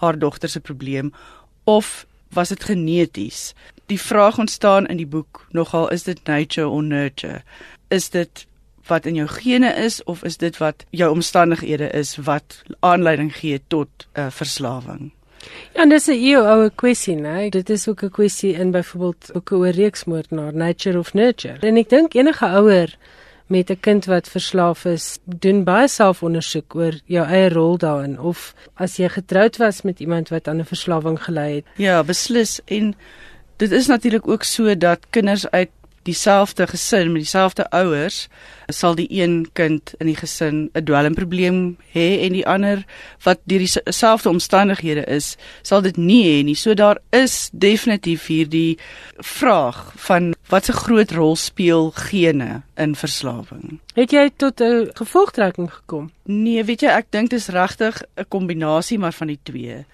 haar 0.00 0.18
dogter 0.18 0.48
se 0.48 0.60
probleem 0.60 1.12
of 1.64 2.06
was 2.34 2.48
dit 2.48 2.64
geneties? 2.64 3.54
Die 3.86 4.00
vraag 4.00 4.38
ontstaan 4.38 4.86
in 4.86 4.96
die 4.96 5.06
boek 5.06 5.46
nogal 5.50 5.90
is 5.90 6.02
dit 6.02 6.20
nature 6.24 6.68
or 6.68 6.82
nurture? 6.82 7.42
Is 7.88 8.10
dit 8.10 8.46
wat 8.86 9.06
in 9.06 9.14
jou 9.14 9.28
gene 9.28 9.72
is 9.74 10.02
of 10.04 10.24
is 10.24 10.36
dit 10.36 10.56
wat 10.60 10.84
jou 10.90 11.10
omstandighede 11.12 11.88
is 11.90 12.16
wat 12.16 12.62
aanleiding 12.80 13.32
gee 13.36 13.60
tot 13.68 13.88
'n 14.12 14.20
uh, 14.20 14.30
verslawing? 14.30 15.12
Ja, 15.74 15.86
dis 15.86 16.06
'n 16.08 16.12
eeu 16.12 16.40
oue 16.40 16.70
kwessie, 16.74 17.16
né? 17.16 17.48
Dit 17.48 17.70
is 17.70 17.88
ook 17.88 18.02
'n 18.02 18.10
kwessie 18.10 18.52
in 18.52 18.70
byvoorbeeld 18.70 19.30
ook 19.34 19.52
oor 19.52 19.68
reeksmoordenaar, 19.68 20.54
nature 20.54 20.98
of 20.98 21.12
nurture. 21.14 21.58
En 21.60 21.76
ek 21.76 21.88
dink 21.88 22.14
enige 22.14 22.46
ouer 22.46 22.96
met 23.46 23.70
'n 23.70 23.80
kind 23.80 24.04
wat 24.04 24.28
verslaaf 24.28 24.84
is, 24.84 25.18
doen 25.24 25.64
baie 25.64 25.88
selfondersoek 25.88 26.74
oor 26.74 26.94
jou 27.04 27.26
eie 27.26 27.48
rol 27.48 27.76
daarin 27.78 28.20
of 28.20 28.54
as 28.74 28.96
jy 28.96 29.08
getroud 29.08 29.56
was 29.56 29.82
met 29.82 30.00
iemand 30.00 30.28
wat 30.28 30.48
aan 30.48 30.60
'n 30.60 30.64
verslawing 30.64 31.22
gelei 31.22 31.54
het. 31.54 31.64
Ja, 31.76 32.04
beslis 32.04 32.60
en 32.64 32.94
dit 33.56 33.70
is 33.70 33.86
natuurlik 33.86 34.28
ook 34.28 34.42
so 34.42 34.76
dat 34.76 35.06
kinders 35.10 35.50
uit 35.50 35.70
dieselfde 36.04 36.66
gesin 36.66 37.12
met 37.12 37.24
dieselfde 37.24 37.66
ouers 37.70 38.28
sal 38.72 38.94
die 38.94 39.08
een 39.10 39.48
kind 39.52 39.94
in 40.00 40.06
die 40.06 40.16
gesin 40.16 40.70
'n 40.72 40.84
dwelmprobleem 40.84 41.76
hê 41.92 42.08
en 42.24 42.32
die 42.32 42.46
ander 42.46 42.84
wat 43.24 43.40
deur 43.44 43.58
dieselfde 43.58 44.28
omstandighede 44.28 45.04
is, 45.04 45.36
sal 45.62 45.82
dit 45.82 45.96
nie 45.96 46.24
hê 46.24 46.44
nie. 46.44 46.54
So 46.54 46.74
daar 46.74 46.98
is 47.10 47.50
definitief 47.52 48.26
hierdie 48.26 48.78
vraag 49.18 49.92
van 49.96 50.34
wat 50.48 50.68
'n 50.68 50.72
groot 50.72 51.10
rol 51.10 51.36
speel 51.36 51.90
gene 51.90 52.62
in 52.76 52.94
verslawing. 52.94 53.80
Het 53.94 54.10
jy 54.10 54.30
tot 54.36 54.60
'n 54.60 54.90
gevolgtrekking 54.94 55.72
gekom? 55.72 56.10
Nee, 56.24 56.64
weet 56.64 56.80
jy, 56.80 56.88
ek 56.88 57.06
dink 57.10 57.30
dit 57.30 57.38
is 57.38 57.48
regtig 57.48 58.02
'n 58.16 58.24
kombinasie 58.28 58.98
maar 58.98 59.12
van 59.12 59.26
die 59.26 59.40
twee. 59.42 59.84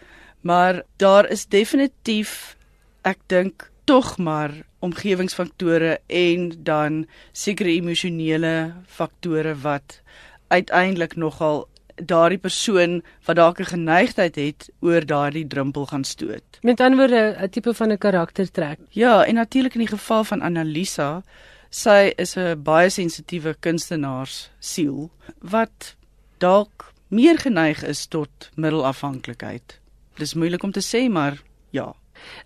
Maar 0.40 0.82
daar 0.96 1.28
is 1.28 1.46
definitief 1.46 2.56
ek 3.02 3.18
dink 3.26 3.70
tog 3.84 4.18
maar 4.18 4.50
omgewingsfaktore 4.80 5.98
en 6.06 6.52
dan 6.64 7.06
sekere 7.32 7.72
emosionele 7.72 8.72
faktore 8.86 9.54
wat 9.62 10.00
uiteindelik 10.48 11.16
nogal 11.16 11.66
daardie 12.00 12.38
persoon 12.38 13.02
wat 13.26 13.36
dalk 13.36 13.60
'n 13.60 13.72
geneigtheid 13.76 14.34
het 14.34 14.70
oor 14.80 15.06
daardie 15.06 15.46
drempel 15.46 15.86
gaan 15.86 16.04
stoot. 16.04 16.58
Met 16.62 16.80
ander 16.80 16.98
woorde 16.98 17.36
'n 17.38 17.48
tipe 17.48 17.74
van 17.74 17.92
'n 17.92 17.98
karaktertrek. 17.98 18.78
Ja, 18.88 19.24
en 19.24 19.34
natuurlik 19.34 19.74
in 19.74 19.80
die 19.80 19.96
geval 19.96 20.24
van 20.24 20.40
Annalisa, 20.40 21.22
sy 21.70 22.12
is 22.16 22.36
'n 22.36 22.62
baie 22.62 22.90
sensitiewe 22.90 23.56
kunstenaars 23.60 24.50
siel 24.58 25.10
wat 25.38 25.96
dalk 26.38 26.92
meer 27.08 27.38
geneig 27.38 27.82
is 27.84 28.06
tot 28.06 28.50
middelafhanklikheid. 28.54 29.80
Dis 30.14 30.34
moeilik 30.34 30.62
om 30.62 30.72
te 30.72 30.82
sê, 30.82 31.10
maar 31.10 31.42
ja. 31.70 31.94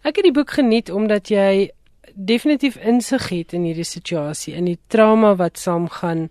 Ek 0.03 0.17
het 0.17 0.25
die 0.25 0.33
boek 0.33 0.51
geniet 0.51 0.91
omdat 0.91 1.29
jy 1.29 1.71
definitief 2.15 2.77
insig 2.77 3.29
het 3.29 3.53
in 3.53 3.65
hierdie 3.69 3.87
situasie 3.87 4.55
in 4.55 4.69
die 4.71 4.79
trauma 4.89 5.35
wat 5.37 5.59
saamgaan 5.59 6.29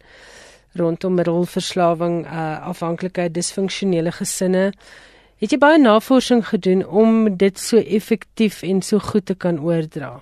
rondom 0.73 1.13
middelverslawing, 1.13 2.23
uh, 2.25 2.65
afhanklikheid, 2.65 3.33
disfunksionele 3.33 4.11
gesinne. 4.11 4.71
Het 5.37 5.53
jy 5.53 5.59
baie 5.61 5.77
navorsing 5.77 6.41
gedoen 6.47 6.85
om 6.87 7.27
dit 7.37 7.59
so 7.59 7.77
effektief 7.77 8.63
en 8.63 8.81
so 8.81 8.99
goed 8.99 9.27
te 9.29 9.35
kan 9.35 9.59
oordra? 9.61 10.15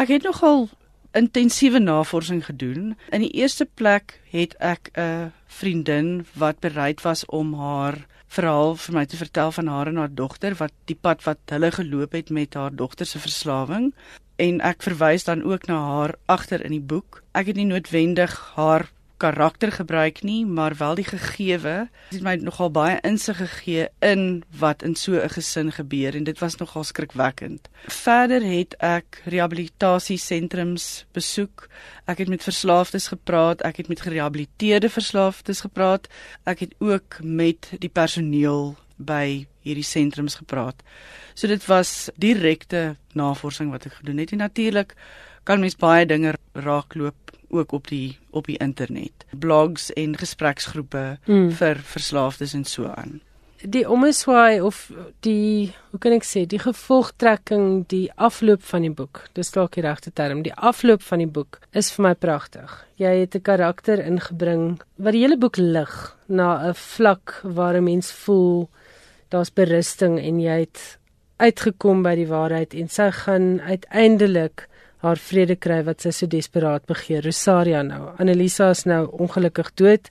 Ek 0.00 0.08
het 0.08 0.24
nogal 0.24 0.70
intensiewe 1.12 1.78
navorsing 1.82 2.44
gedoen. 2.46 2.94
In 3.12 3.20
die 3.20 3.34
eerste 3.36 3.66
plek 3.66 4.20
het 4.32 4.56
ek 4.60 4.90
'n 4.96 5.32
vriendin 5.46 6.24
wat 6.32 6.60
bereid 6.60 7.02
was 7.02 7.26
om 7.26 7.54
haar 7.54 8.06
verhaal 8.32 8.76
vir 8.80 8.94
my 8.96 9.04
te 9.06 9.18
vertel 9.20 9.52
van 9.52 9.68
haar 9.68 9.90
en 9.90 10.00
haar 10.00 10.14
dogter 10.14 10.56
wat 10.60 10.72
die 10.90 10.96
pad 10.96 11.24
wat 11.26 11.52
hulle 11.52 11.70
geloop 11.74 12.16
het 12.16 12.30
met 12.30 12.54
haar 12.54 12.74
dogter 12.74 13.06
se 13.06 13.20
verslawing 13.20 13.92
en 14.40 14.60
ek 14.64 14.82
verwys 14.86 15.26
dan 15.28 15.44
ook 15.44 15.66
na 15.68 15.78
haar 15.78 16.14
agter 16.26 16.64
in 16.64 16.72
die 16.74 16.86
boek. 16.92 17.20
Ek 17.36 17.50
het 17.52 17.56
nie 17.60 17.68
noodwendig 17.68 18.34
haar 18.56 18.88
karakter 19.22 19.72
gebruik 19.72 20.22
nie, 20.26 20.42
maar 20.46 20.74
wel 20.78 20.96
die 20.98 21.06
gegewe. 21.06 21.74
Dit 22.10 22.18
het 22.18 22.26
my 22.26 22.34
nogal 22.42 22.72
baie 22.74 22.98
insig 23.06 23.38
gegee 23.38 23.86
in 24.02 24.42
wat 24.58 24.82
in 24.82 24.94
so 24.98 25.14
'n 25.14 25.30
gesin 25.30 25.72
gebeur 25.72 26.14
en 26.14 26.24
dit 26.24 26.38
was 26.38 26.56
nogal 26.56 26.84
skrikwekkend. 26.84 27.68
Verder 27.86 28.42
het 28.42 28.74
ek 28.78 29.22
rehabilitasiesentrums 29.24 31.06
besoek. 31.12 31.68
Ek 32.06 32.18
het 32.18 32.28
met 32.28 32.42
verslaafdes 32.42 33.08
gepraat, 33.08 33.62
ek 33.62 33.76
het 33.76 33.88
met 33.88 34.00
gerehabiliteerde 34.00 34.88
verslaafdes 34.88 35.60
gepraat. 35.60 36.08
Ek 36.44 36.58
het 36.58 36.74
ook 36.78 37.18
met 37.22 37.70
die 37.78 37.90
personeel 37.92 38.76
by 38.96 39.46
hierdie 39.62 39.86
sentrums 39.86 40.34
gepraat. 40.34 40.82
So 41.34 41.46
dit 41.46 41.64
was 41.66 42.10
direkte 42.16 42.96
navorsing 43.12 43.70
wat 43.70 43.86
ek 43.86 43.92
gedoen 43.92 44.18
het 44.18 44.32
en 44.32 44.38
natuurlik 44.38 44.94
kan 45.44 45.60
mens 45.60 45.76
baie 45.76 46.06
dinge 46.06 46.34
raakloop 46.52 47.31
ook 47.52 47.72
op 47.72 47.88
die 47.88 48.18
op 48.30 48.48
die 48.48 48.56
internet. 48.58 49.26
Blogs 49.30 49.90
en 49.92 50.16
gespreksgroepe 50.16 51.18
mm. 51.24 51.50
vir 51.60 51.82
verslaafdes 51.84 52.54
en 52.54 52.64
so 52.64 52.88
aan. 52.88 53.20
Die 53.62 53.84
omeswaai 53.86 54.60
of 54.60 54.88
die 55.22 55.70
hoe 55.92 55.98
kan 56.02 56.16
ek 56.16 56.24
sê, 56.26 56.42
die 56.50 56.58
gevolgtrekking, 56.58 57.84
die 57.86 58.08
afloop 58.16 58.64
van 58.66 58.82
die 58.82 58.90
boek. 58.90 59.20
Dis 59.38 59.52
dalk 59.54 59.76
die 59.78 59.84
regte 59.86 60.10
term. 60.10 60.42
Die 60.42 60.54
afloop 60.54 61.04
van 61.06 61.22
die 61.22 61.30
boek 61.30 61.60
is 61.70 61.92
vir 61.94 62.08
my 62.08 62.14
pragtig. 62.18 62.72
Jy 62.98 63.12
het 63.22 63.36
'n 63.36 63.46
karakter 63.46 64.02
ingebring 64.02 64.82
wat 64.96 65.12
die 65.12 65.22
hele 65.22 65.38
boek 65.38 65.56
lig 65.56 66.16
na 66.26 66.70
'n 66.70 66.74
vlak 66.74 67.40
waar 67.44 67.76
'n 67.76 67.84
mens 67.84 68.10
voel 68.12 68.68
daar's 69.28 69.52
berusting 69.52 70.18
en 70.20 70.40
jy 70.40 70.58
het 70.66 70.98
uitgekom 71.36 72.02
by 72.02 72.14
die 72.14 72.28
waarheid 72.28 72.74
en 72.74 72.88
sy 72.88 73.10
gaan 73.10 73.60
uiteindelik 73.60 74.68
haar 75.02 75.18
vrede 75.18 75.56
kry 75.58 75.80
wat 75.86 76.04
sy 76.04 76.12
so 76.14 76.30
desperaat 76.30 76.86
begeer. 76.86 77.24
Rosaria 77.26 77.82
nou. 77.82 78.12
Annelisa 78.22 78.70
is 78.70 78.84
nou 78.86 79.04
ongelukkig 79.24 79.72
dood. 79.80 80.10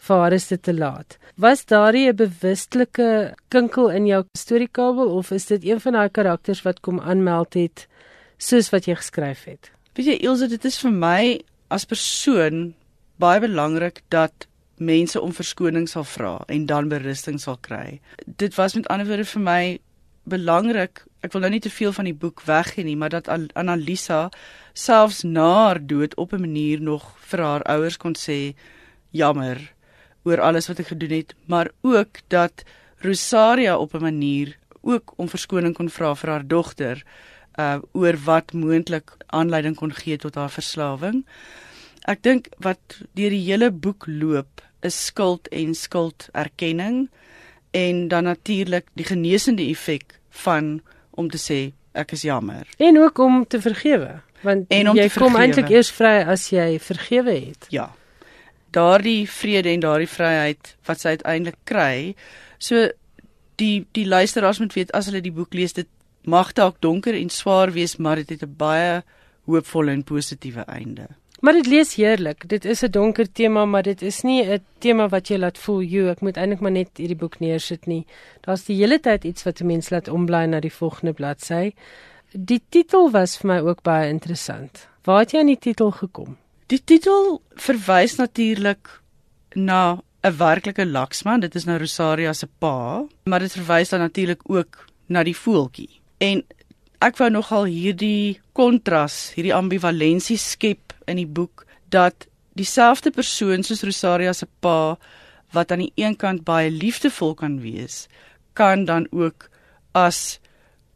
Vir 0.00 0.22
haar 0.22 0.32
is 0.32 0.48
dit 0.48 0.62
te 0.64 0.72
laat. 0.72 1.18
Was 1.36 1.64
daardie 1.64 2.08
'n 2.08 2.16
bewustelike 2.16 3.34
kinkel 3.48 3.90
in 3.90 4.06
jou 4.06 4.24
storiekabel 4.38 5.08
of 5.16 5.30
is 5.30 5.46
dit 5.46 5.64
een 5.64 5.80
van 5.80 5.92
daai 5.92 6.08
karakters 6.08 6.62
wat 6.62 6.80
kom 6.80 7.00
aanmeld 7.00 7.54
het 7.54 7.86
soos 8.38 8.70
wat 8.70 8.84
jy 8.84 8.94
geskryf 8.94 9.44
het? 9.44 9.70
Weet 9.94 10.06
jy 10.06 10.18
Ilse, 10.24 10.48
dit 10.48 10.64
is 10.64 10.78
vir 10.78 10.90
my 10.90 11.40
as 11.68 11.84
persoon 11.84 12.74
baie 13.18 13.40
belangrik 13.40 14.00
dat 14.08 14.46
mense 14.76 15.20
om 15.20 15.32
verskoning 15.32 15.88
sal 15.88 16.04
vra 16.04 16.38
en 16.48 16.66
dan 16.66 16.88
berusting 16.88 17.40
sal 17.40 17.58
kry. 17.60 18.00
Dit 18.26 18.54
was 18.54 18.74
met 18.74 18.88
ander 18.88 19.06
woorde 19.06 19.24
vir 19.24 19.42
my 19.42 19.78
belangrik. 20.30 21.04
Ek 21.20 21.34
wil 21.34 21.44
nou 21.44 21.50
nie 21.52 21.62
te 21.64 21.72
veel 21.72 21.92
van 21.92 22.08
die 22.08 22.16
boek 22.16 22.44
weggee 22.46 22.86
nie, 22.86 22.96
maar 22.96 23.12
dat 23.12 23.28
Annalisa 23.28 24.28
selfs 24.72 25.22
na 25.26 25.48
haar 25.66 25.80
dood 25.86 26.14
op 26.16 26.32
'n 26.32 26.40
manier 26.40 26.80
nog 26.80 27.16
vir 27.30 27.40
haar 27.40 27.62
ouers 27.62 27.96
kon 27.96 28.14
sê 28.14 28.54
jammer 29.10 29.58
oor 30.24 30.40
alles 30.40 30.68
wat 30.68 30.78
ek 30.78 30.92
gedoen 30.92 31.10
het, 31.10 31.34
maar 31.46 31.70
ook 31.80 32.20
dat 32.28 32.64
Rosaria 33.00 33.78
op 33.78 33.94
'n 33.94 34.02
manier 34.02 34.56
ook 34.80 35.12
om 35.16 35.28
verskoning 35.28 35.74
kon 35.74 35.88
vra 35.88 36.14
vir 36.14 36.30
haar 36.30 36.46
dogter 36.46 37.02
uh 37.58 37.78
oor 37.92 38.16
wat 38.24 38.52
moontlik 38.52 39.16
aanleiding 39.26 39.76
kon 39.76 39.92
gee 39.92 40.16
tot 40.16 40.34
haar 40.34 40.50
verslawing. 40.50 41.24
Ek 42.08 42.22
dink 42.22 42.48
wat 42.58 43.00
deur 43.14 43.30
die 43.30 43.44
hele 43.44 43.70
boek 43.70 44.06
loop 44.06 44.62
is 44.80 45.06
skuld 45.06 45.48
en 45.48 45.74
skulderkenning 45.74 47.08
en 47.70 48.08
dan 48.08 48.24
natuurlik 48.24 48.86
die 48.94 49.04
genesende 49.04 49.62
effek 49.62 50.19
van 50.30 50.80
om 51.10 51.30
te 51.30 51.38
sê 51.38 51.72
ek 51.92 52.12
is 52.12 52.22
jammer. 52.22 52.68
En 52.78 52.98
ook 52.98 53.18
om 53.18 53.46
te 53.46 53.60
vergewe, 53.60 54.20
want 54.46 54.70
jy 54.70 55.08
kom 55.14 55.36
eintlik 55.36 55.70
eers 55.70 55.90
vry 55.90 56.20
as 56.22 56.48
jy 56.50 56.78
vergewe 56.78 57.34
het. 57.34 57.66
Ja. 57.74 57.90
Daardie 58.70 59.28
vrede 59.28 59.72
en 59.74 59.82
daardie 59.82 60.08
vryheid 60.08 60.76
wat 60.86 61.02
sy 61.02 61.16
uiteindelik 61.18 61.58
kry, 61.64 62.14
so 62.58 62.88
die 63.60 63.86
die 63.92 64.06
luisteraars 64.06 64.60
moet 64.62 64.76
weet 64.78 64.92
as 64.96 65.10
hulle 65.10 65.22
die 65.24 65.34
boek 65.34 65.54
lees, 65.54 65.74
dit 65.76 65.88
mag 66.22 66.52
dalk 66.52 66.78
donker 66.80 67.16
en 67.16 67.32
swaar 67.32 67.72
wees, 67.74 67.96
maar 67.96 68.16
dit 68.16 68.30
het 68.30 68.42
'n 68.42 68.56
baie 68.56 69.02
hoopvolle 69.44 69.92
en 69.92 70.04
positiewe 70.04 70.64
einde. 70.66 71.08
Maar 71.40 71.56
dit 71.56 71.66
lees 71.66 71.94
heerlik. 71.96 72.48
Dit 72.48 72.64
is 72.64 72.82
'n 72.82 72.90
donker 72.90 73.32
tema, 73.32 73.64
maar 73.64 73.82
dit 73.82 74.02
is 74.02 74.22
nie 74.22 74.44
'n 74.44 74.64
tema 74.78 75.08
wat 75.08 75.28
jy 75.28 75.36
laat 75.36 75.58
voel, 75.58 75.82
"Jo, 75.82 76.08
ek 76.08 76.20
moet 76.20 76.36
eintlik 76.36 76.60
maar 76.60 76.70
net 76.70 76.88
hierdie 76.94 77.16
boek 77.16 77.38
neersit 77.38 77.86
nie." 77.86 78.06
Daar's 78.40 78.64
die 78.64 78.76
hele 78.76 79.00
tyd 79.00 79.24
iets 79.24 79.42
wat 79.42 79.60
'n 79.60 79.66
mens 79.66 79.90
laat 79.90 80.08
omblaai 80.08 80.46
na 80.46 80.60
die 80.60 80.72
volgende 80.72 81.12
bladsy. 81.12 81.72
Die 82.32 82.62
titel 82.68 83.10
was 83.10 83.36
vir 83.36 83.46
my 83.46 83.58
ook 83.60 83.82
baie 83.82 84.08
interessant. 84.08 84.88
Waar 85.04 85.18
het 85.18 85.30
jy 85.30 85.38
aan 85.38 85.46
die 85.46 85.58
titel 85.58 85.90
gekom? 85.90 86.36
Die 86.66 86.84
titel 86.84 87.40
verwys 87.54 88.16
natuurlik 88.16 89.00
na 89.54 90.02
'n 90.22 90.36
werklike 90.36 90.86
laksman, 90.86 91.40
dit 91.40 91.54
is 91.54 91.64
nou 91.64 91.78
Rosaria 91.78 92.32
se 92.32 92.48
pa, 92.58 93.04
maar 93.24 93.38
dit 93.38 93.52
verwys 93.52 93.88
dan 93.88 94.00
natuurlik 94.00 94.40
ook 94.44 94.84
na 95.06 95.22
die 95.22 95.36
voeltjie. 95.36 96.00
En 96.18 96.44
ek 96.98 97.16
wou 97.16 97.30
nogal 97.30 97.64
hierdie 97.64 98.40
kontras, 98.52 99.32
hierdie 99.34 99.54
ambivalensie 99.54 100.36
skep 100.36 100.89
in 101.10 101.20
die 101.20 101.28
boek 101.28 101.66
dat 101.90 102.26
dieselfde 102.58 103.10
persoon 103.14 103.64
soos 103.66 103.82
Rosaria 103.86 104.32
se 104.36 104.46
pa 104.60 104.96
wat 105.54 105.72
aan 105.72 105.82
die 105.84 105.92
een 105.98 106.16
kant 106.16 106.44
baie 106.46 106.70
liefdevol 106.70 107.34
kan 107.34 107.58
wees, 107.64 108.06
kan 108.54 108.84
dan 108.86 109.06
ook 109.10 109.48
as 109.98 110.38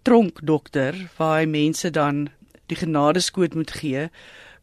tronkdokter 0.06 0.96
waar 1.18 1.40
hy 1.40 1.46
mense 1.50 1.90
dan 1.90 2.28
die 2.70 2.78
genadeskoot 2.78 3.54
moet 3.58 3.72
gee, 3.80 4.08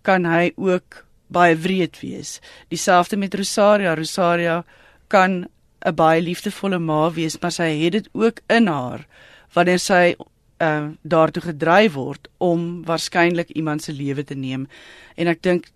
kan 0.08 0.26
hy 0.26 0.52
ook 0.56 1.04
baie 1.32 1.56
wreed 1.56 2.00
wees. 2.02 2.40
Dieselfde 2.70 3.18
met 3.18 3.36
Rosaria. 3.36 3.96
Rosaria 3.96 4.64
kan 5.08 5.48
'n 5.86 5.96
baie 5.96 6.22
liefdevolle 6.22 6.80
ma 6.80 7.12
wees, 7.12 7.40
maar 7.42 7.52
sy 7.52 7.70
het 7.84 7.92
dit 7.92 8.10
ook 8.14 8.40
in 8.48 8.68
haar 8.68 9.08
wanneer 9.54 9.80
sy 9.80 10.16
uh 10.62 10.88
daartoe 11.02 11.42
gedryf 11.42 11.94
word 11.94 12.30
om 12.38 12.84
waarskynlik 12.86 13.50
iemand 13.50 13.84
se 13.84 13.94
lewe 13.94 14.24
te 14.24 14.36
neem. 14.36 14.68
En 15.16 15.28
ek 15.28 15.42
dink 15.42 15.72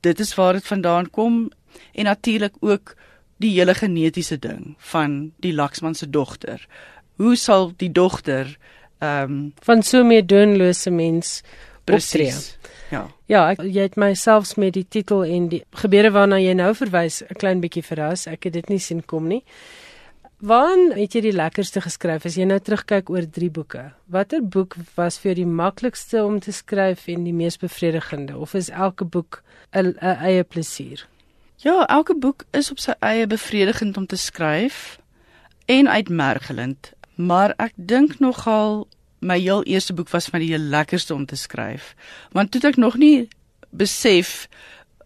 dit 0.00 0.20
is 0.20 0.34
waar 0.34 0.52
dit 0.52 0.66
vandaan 0.66 1.10
kom 1.10 1.50
en 1.92 2.04
natuurlik 2.04 2.54
ook 2.60 2.94
die 3.36 3.52
hele 3.58 3.74
genetiese 3.74 4.38
ding 4.38 4.74
van 4.92 5.32
die 5.40 5.54
Laksman 5.54 5.94
se 5.94 6.10
dogter. 6.10 6.68
Hoe 7.16 7.36
sal 7.36 7.72
die 7.76 7.92
dogter 7.92 8.56
ehm 9.00 9.32
um, 9.32 9.52
van 9.64 9.82
so 9.82 10.00
'n 10.00 10.06
meedoenlose 10.06 10.90
mens 10.90 11.42
presies 11.84 12.58
Ja. 12.90 13.06
Ja, 13.30 13.44
ek, 13.52 13.60
jy 13.62 13.84
het 13.86 13.96
myself 14.00 14.56
met 14.58 14.74
die 14.74 14.86
titel 14.88 15.22
en 15.24 15.46
die 15.52 15.62
gebeure 15.78 16.10
waarna 16.10 16.40
jy 16.42 16.56
nou 16.58 16.72
verwys 16.74 17.22
'n 17.22 17.38
klein 17.38 17.60
bietjie 17.60 17.84
verras. 17.86 18.26
Ek 18.26 18.44
het 18.44 18.52
dit 18.52 18.68
nie 18.68 18.78
sien 18.78 19.04
kom 19.06 19.28
nie. 19.28 19.44
Waarin 20.40 20.94
het 20.96 21.12
jy 21.12 21.20
die 21.26 21.34
lekkerste 21.36 21.82
geskryf 21.84 22.24
as 22.24 22.38
jy 22.40 22.46
nou 22.48 22.56
terugkyk 22.64 23.10
oor 23.12 23.26
drie 23.28 23.50
boeke? 23.52 23.90
Watter 24.08 24.40
boek 24.40 24.72
was 24.96 25.18
vir 25.20 25.34
jou 25.34 25.42
die 25.42 25.50
maklikste 25.60 26.22
om 26.24 26.38
te 26.40 26.54
skryf 26.56 27.02
en 27.12 27.26
die 27.28 27.34
mees 27.36 27.58
bevredigende 27.60 28.38
of 28.40 28.54
is 28.56 28.70
elke 28.72 29.04
boek 29.04 29.42
'n 29.76 29.98
eie 30.00 30.44
plesier? 30.44 31.04
Ja, 31.58 31.84
elke 31.86 32.16
boek 32.16 32.44
is 32.56 32.70
op 32.70 32.78
sy 32.78 32.94
eie 33.00 33.26
bevredigend 33.26 33.96
om 33.96 34.06
te 34.06 34.16
skryf 34.16 34.98
en 35.66 35.88
uitmergelend, 35.88 36.92
maar 37.14 37.52
ek 37.58 37.72
dink 37.76 38.18
nogal 38.18 38.88
my 39.20 39.38
heel 39.38 39.62
eerste 39.64 39.92
boek 39.92 40.08
was 40.08 40.26
van 40.26 40.40
die 40.40 40.58
lekkerste 40.58 41.14
om 41.14 41.26
te 41.26 41.36
skryf. 41.36 41.94
Want 42.32 42.50
toe 42.50 42.60
ek 42.64 42.76
nog 42.76 42.96
nie 42.96 43.28
besef 43.70 44.48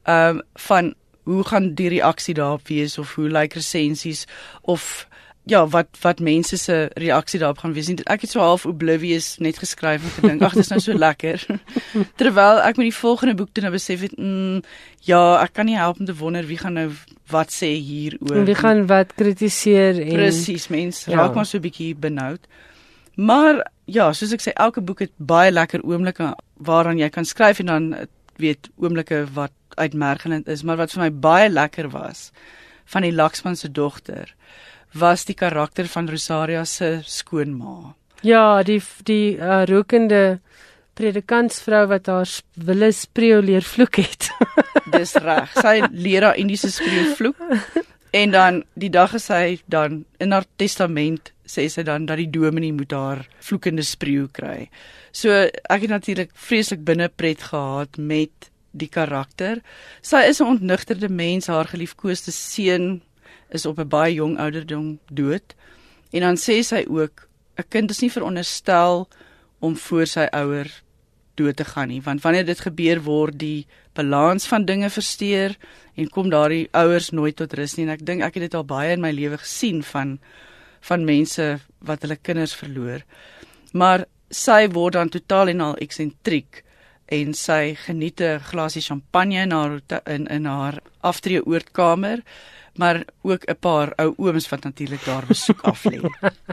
ehm 0.05 0.37
um, 0.37 0.43
van 0.55 0.95
hoe 1.25 1.45
gaan 1.45 1.75
die 1.75 1.89
reaksie 1.89 2.35
daarop 2.35 2.69
wees 2.69 2.99
of 2.99 3.15
hoe 3.15 3.29
lyk 3.29 3.55
resensies 3.55 4.27
of 4.63 5.09
ja, 5.45 5.67
wat 5.69 5.89
wat 6.01 6.21
mense 6.25 6.57
se 6.57 6.77
reaksie 6.95 7.39
daarop 7.39 7.59
gaan 7.59 7.73
wees. 7.77 7.89
Ek 7.89 8.25
het 8.25 8.33
so 8.33 8.41
half 8.41 8.65
oblivious 8.67 9.35
net 9.45 9.59
geskryf 9.61 10.05
en 10.05 10.15
gedink, 10.17 10.43
ag, 10.43 10.57
dit 10.57 10.65
is 10.65 10.73
nou 10.73 10.81
so 10.81 10.97
lekker. 10.97 11.45
Terwyl 12.21 12.63
ek 12.65 12.81
met 12.81 12.89
die 12.89 12.97
volgende 12.97 13.37
boek 13.39 13.53
toe 13.53 13.65
nou 13.67 13.75
besef 13.75 14.07
het, 14.07 14.15
mm, 14.17 14.63
ja, 15.05 15.21
ek 15.43 15.53
kan 15.59 15.69
nie 15.69 15.77
help 15.77 16.01
om 16.01 16.09
te 16.09 16.17
wonder 16.17 16.49
wie 16.49 16.59
gaan 16.61 16.79
nou 16.81 16.89
wat 17.33 17.53
sê 17.53 17.75
hieroor. 17.77 18.41
En 18.41 18.49
wie 18.49 18.57
gaan 18.57 18.87
wat 18.89 19.13
kritiseer 19.19 20.01
en 20.01 20.17
Presies, 20.17 20.69
mense 20.73 21.11
ja. 21.11 21.21
raak 21.21 21.37
maar 21.37 21.47
so 21.47 21.59
'n 21.59 21.67
bietjie 21.69 21.93
benoud. 21.95 22.49
Maar 23.15 23.67
ja, 23.85 24.13
soos 24.13 24.33
ek 24.33 24.43
sê, 24.43 24.53
elke 24.57 24.81
boek 24.81 25.05
het 25.05 25.13
baie 25.17 25.53
lekker 25.53 25.85
oomblikke 25.85 26.35
waaraan 26.57 26.99
jy 26.99 27.09
kan 27.09 27.25
skryf 27.25 27.61
en 27.61 27.67
dan 27.67 27.95
weet 28.41 28.71
oomblikke 28.77 29.27
wat 29.35 29.53
uitmergelend 29.77 30.49
is, 30.49 30.63
maar 30.63 30.77
wat 30.77 30.93
vir 30.93 31.03
my 31.03 31.11
baie 31.11 31.49
lekker 31.51 31.91
was 31.91 32.31
van 32.85 33.03
die 33.03 33.13
Laksman 33.13 33.57
se 33.57 33.71
dogter 33.71 34.35
was 34.95 35.25
die 35.25 35.35
karakter 35.35 35.89
van 35.91 36.09
Rosaria 36.09 36.65
se 36.65 37.01
skoonma. 37.05 37.95
Ja, 38.23 38.63
die 38.63 38.81
die 39.05 39.37
uh, 39.37 39.65
rokende 39.69 40.41
predikantsvrou 40.95 41.87
wat 41.91 42.07
haar 42.07 42.31
wille 42.55 42.93
spreeu 42.95 43.41
leer 43.43 43.67
vloek 43.67 43.99
het. 44.01 44.31
Dis 44.95 45.17
reg. 45.21 45.51
Sy 45.59 45.81
leer 45.91 46.29
haar 46.29 46.39
Indiese 46.41 46.71
spreeu 46.73 47.11
vloek. 47.19 47.43
En 48.15 48.31
dan 48.31 48.63
die 48.79 48.93
dag 48.95 49.17
is 49.19 49.27
sy 49.27 49.59
dan 49.67 50.05
in 50.23 50.33
haar 50.33 50.47
testament 50.57 51.33
sê 51.45 51.67
sy 51.69 51.83
dan 51.85 52.07
dat 52.07 52.21
die 52.23 52.31
dominee 52.31 52.73
moet 52.73 52.95
haar 52.95 53.25
vloekende 53.43 53.83
spreeu 53.85 54.29
kry. 54.33 54.69
So 55.13 55.35
ek 55.35 55.87
het 55.87 55.91
natuurlik 55.91 56.31
vreeslik 56.47 56.85
binne 56.87 57.11
pret 57.11 57.43
gehad 57.51 57.99
met 57.99 58.51
die 58.75 58.89
karakter. 58.89 59.61
Sy 60.03 60.25
is 60.31 60.41
'n 60.41 60.57
ontnugterde 60.57 61.09
mens, 61.09 61.47
haar 61.47 61.67
geliefkoeste 61.67 62.33
seun 62.33 63.03
is 63.49 63.67
op 63.67 63.79
'n 63.79 63.89
baie 63.89 64.15
jong 64.15 64.39
ouderdom 64.39 64.99
dood. 65.11 65.55
En 66.11 66.21
dan 66.21 66.37
sê 66.37 66.63
sy 66.63 66.85
ook 66.89 67.29
'n 67.57 67.69
kind 67.69 67.91
is 67.91 68.01
nie 68.01 68.11
veronderstel 68.11 69.09
om 69.59 69.77
voor 69.77 70.07
sy 70.07 70.27
ouer 70.31 70.83
dood 71.35 71.57
te 71.57 71.65
gaan 71.65 71.89
nie, 71.89 72.03
want 72.03 72.23
wanneer 72.23 72.47
dit 72.47 72.61
gebeur 72.61 73.03
word 73.03 73.39
die 73.39 73.67
balans 73.93 74.47
van 74.47 74.65
dinge 74.65 74.91
versteur 74.91 75.57
en 75.95 76.09
kom 76.09 76.31
daardie 76.31 76.69
ouers 76.71 77.11
nooit 77.11 77.37
tot 77.37 77.53
rus 77.53 77.77
nie 77.77 77.87
en 77.87 77.93
ek 77.95 78.07
dink 78.07 78.23
ek 78.23 78.35
het 78.35 78.43
dit 78.43 78.55
al 78.55 78.65
baie 78.65 78.93
in 78.93 79.01
my 79.01 79.11
lewe 79.11 79.39
gesien 79.39 79.83
van 79.83 80.19
van 80.81 81.05
mense 81.05 81.59
wat 81.79 82.03
hulle 82.03 82.17
kinders 82.17 82.55
verloor. 82.55 83.01
Maar 83.73 84.05
sy 84.31 84.69
word 84.69 84.93
dan 84.99 85.09
totaal 85.09 85.49
en 85.49 85.61
al 85.61 85.77
eksentriek 85.77 86.64
en 87.07 87.35
sy 87.35 87.75
geniet 87.75 88.21
'n 88.21 88.41
glasie 88.41 88.83
champagne 88.83 89.43
in 89.43 89.51
haar 89.51 89.81
in 90.07 90.27
in 90.27 90.45
haar 90.45 90.79
aftreeoortkamer 91.01 92.23
maar 92.77 93.05
ook 93.23 93.45
'n 93.45 93.57
paar 93.61 93.93
ou 93.97 94.15
ooms 94.17 94.49
wat 94.49 94.63
natuurlik 94.63 95.05
daar 95.05 95.25
besoek 95.27 95.61
af 95.61 95.85
lê. 95.85 96.01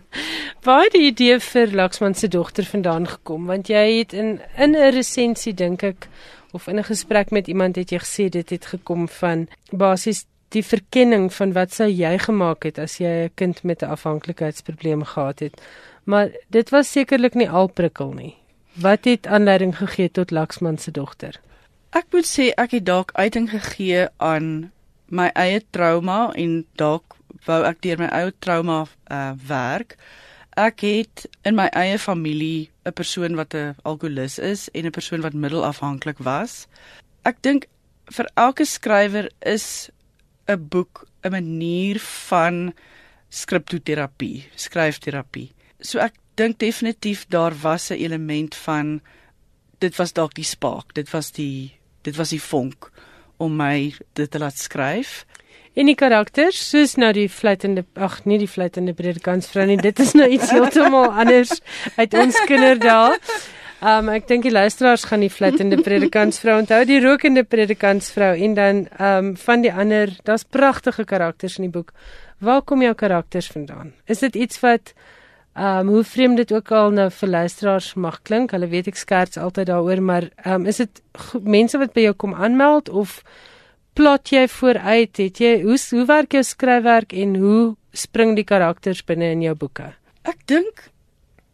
Waar 0.66 0.84
het 0.84 0.92
die 0.92 1.06
idee 1.06 1.40
vir 1.40 1.74
Laksman 1.74 2.16
se 2.16 2.28
dogter 2.28 2.66
vandaan 2.66 3.08
gekom? 3.08 3.46
Want 3.46 3.68
jy 3.68 3.98
het 3.98 4.14
in 4.14 4.42
in 4.58 4.72
'n 4.72 4.92
resensie 4.92 5.54
dink 5.54 5.84
ek 5.84 6.08
of 6.52 6.68
in 6.68 6.78
'n 6.78 6.84
gesprek 6.84 7.32
met 7.32 7.48
iemand 7.48 7.76
het 7.76 7.90
jy 7.90 8.00
gesê 8.00 8.30
dit 8.30 8.50
het 8.50 8.66
gekom 8.66 9.08
van 9.08 9.48
basies 9.72 10.26
die 10.50 10.66
verkenning 10.66 11.34
van 11.34 11.54
wat 11.54 11.74
sou 11.74 11.90
jy 11.90 12.18
gemaak 12.18 12.64
het 12.64 12.78
as 12.80 12.98
jy 12.98 13.24
'n 13.26 13.32
kind 13.36 13.64
met 13.64 13.82
'n 13.82 13.90
afhanklikheidsprobleem 13.90 15.04
gehad 15.04 15.40
het. 15.40 15.62
Maar 16.04 16.30
dit 16.50 16.70
was 16.70 16.92
sekerlik 16.92 17.34
nie 17.34 17.50
al 17.50 17.68
prikkel 17.68 18.12
nie. 18.12 18.41
Wat 18.74 19.04
het 19.04 19.28
aanleiding 19.28 19.78
gegee 19.78 20.12
tot 20.12 20.32
Laksman 20.32 20.78
se 20.78 20.92
dogter? 20.92 21.40
Ek 21.92 22.08
moet 22.16 22.28
sê 22.28 22.52
ek 22.56 22.72
het 22.72 22.86
dalk 22.88 23.12
uiting 23.20 23.50
gegee 23.52 24.06
aan 24.24 24.72
my 25.12 25.28
eie 25.36 25.60
trauma 25.76 26.32
en 26.40 26.62
dalk 26.80 27.18
wou 27.46 27.60
ek 27.68 27.82
deur 27.84 28.00
my 28.00 28.08
eie 28.16 28.32
trauma 28.40 28.86
uh, 29.12 29.34
werk. 29.48 29.98
Ek 30.56 30.86
het 30.88 31.26
in 31.44 31.58
my 31.60 31.68
eie 31.76 32.00
familie 32.00 32.72
'n 32.88 32.96
persoon 32.96 33.36
wat 33.36 33.56
'n 33.56 33.76
alkolikus 33.84 34.40
is 34.40 34.70
en 34.72 34.88
'n 34.88 34.96
persoon 34.96 35.22
wat 35.22 35.34
middelafhanklik 35.34 36.24
was. 36.24 36.68
Ek 37.24 37.42
dink 37.42 37.68
vir 38.08 38.28
elke 38.36 38.66
skrywer 38.66 39.28
is 39.44 39.92
'n 40.48 40.68
boek 40.70 41.08
'n 41.24 41.32
manier 41.32 42.00
van 42.00 42.74
skriptoterapie, 43.30 44.48
skryfterapie. 44.56 45.52
So 45.82 46.00
ek 46.00 46.14
dink 46.36 46.60
definitief 46.60 47.26
daar 47.30 47.54
was 47.62 47.90
'n 47.92 48.00
element 48.00 48.56
van 48.56 49.02
dit 49.80 49.96
was 49.96 50.14
dalk 50.14 50.34
die 50.34 50.46
spark, 50.46 50.94
dit 50.94 51.10
was 51.10 51.32
die 51.32 51.78
dit 52.02 52.16
was 52.16 52.30
die 52.30 52.42
vonk 52.42 52.92
om 53.38 53.56
my 53.56 53.94
dit 54.14 54.32
te 54.32 54.40
laat 54.40 54.58
skryf. 54.58 55.26
En 55.74 55.88
die 55.88 55.96
karakters, 55.96 56.60
soos 56.70 56.98
nou 57.00 57.14
die 57.16 57.30
fluitende 57.30 57.86
ag 57.96 58.26
nee 58.26 58.38
die 58.42 58.50
fluitende 58.50 58.94
predikantsvrou 58.94 59.66
nie, 59.70 59.78
dit 59.78 60.00
is 60.00 60.14
nou 60.14 60.28
iets 60.28 60.52
heeltemal 60.56 61.12
anders 61.24 61.62
uit 61.96 62.14
ons 62.14 62.42
kinderdae. 62.50 63.16
Um 63.82 64.12
ek 64.14 64.28
dink 64.30 64.44
die 64.46 64.54
luisteraars 64.54 65.08
gaan 65.10 65.24
die 65.24 65.32
fluitende 65.34 65.80
predikantsvrou 65.82 66.60
onthou, 66.62 66.84
die 66.86 67.00
rokende 67.02 67.42
predikantsvrou 67.50 68.36
en 68.46 68.54
dan 68.54 68.84
um 69.02 69.32
van 69.42 69.64
die 69.64 69.72
ander, 69.74 70.12
daar's 70.28 70.46
pragtige 70.46 71.08
karakters 71.10 71.58
in 71.58 71.70
die 71.70 71.74
boek. 71.74 71.96
Waar 72.46 72.62
kom 72.62 72.84
jou 72.86 72.94
karakters 72.98 73.48
vandaan? 73.50 73.96
Is 74.06 74.22
dit 74.22 74.36
iets 74.36 74.60
wat 74.62 74.94
um 75.56 75.88
hoe 75.88 76.04
vreemd 76.04 76.38
dit 76.38 76.52
ook 76.54 76.72
al 76.72 76.92
nou 76.96 77.10
vir 77.12 77.30
luisteraars 77.30 77.94
mag 77.94 78.22
klink, 78.24 78.52
hulle 78.52 78.68
weet 78.72 78.88
ek 78.88 79.00
skerts 79.00 79.38
altyd 79.38 79.68
daaroor, 79.68 80.02
maar 80.02 80.30
um 80.46 80.66
is 80.66 80.78
dit 80.78 81.02
mense 81.44 81.78
wat 81.78 81.94
by 81.94 82.08
jou 82.08 82.14
kom 82.14 82.34
aanmeld 82.34 82.90
of 82.90 83.22
plot 83.94 84.32
jy 84.32 84.48
vooruit? 84.48 85.18
Het 85.18 85.44
jy 85.44 85.54
hoe 85.66 85.78
hoe 85.92 86.06
werk 86.06 86.32
jou 86.32 86.44
skryfwerk 86.44 87.14
en 87.14 87.36
hoe 87.36 87.76
spring 87.92 88.36
die 88.36 88.48
karakters 88.48 89.04
binne 89.04 89.34
in 89.36 89.44
jou 89.44 89.56
boeke? 89.56 89.92
Ek 90.24 90.40
dink 90.48 90.92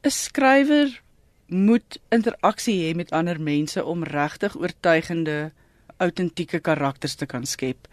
'n 0.04 0.10
skrywer 0.10 1.02
moet 1.48 1.98
interaksie 2.12 2.78
hê 2.86 2.96
met 2.96 3.12
ander 3.12 3.40
mense 3.40 3.84
om 3.84 4.04
regtig 4.04 4.56
oortuigende 4.56 5.52
autentieke 5.98 6.60
karakters 6.60 7.16
te 7.16 7.26
kan 7.26 7.46
skep. 7.46 7.88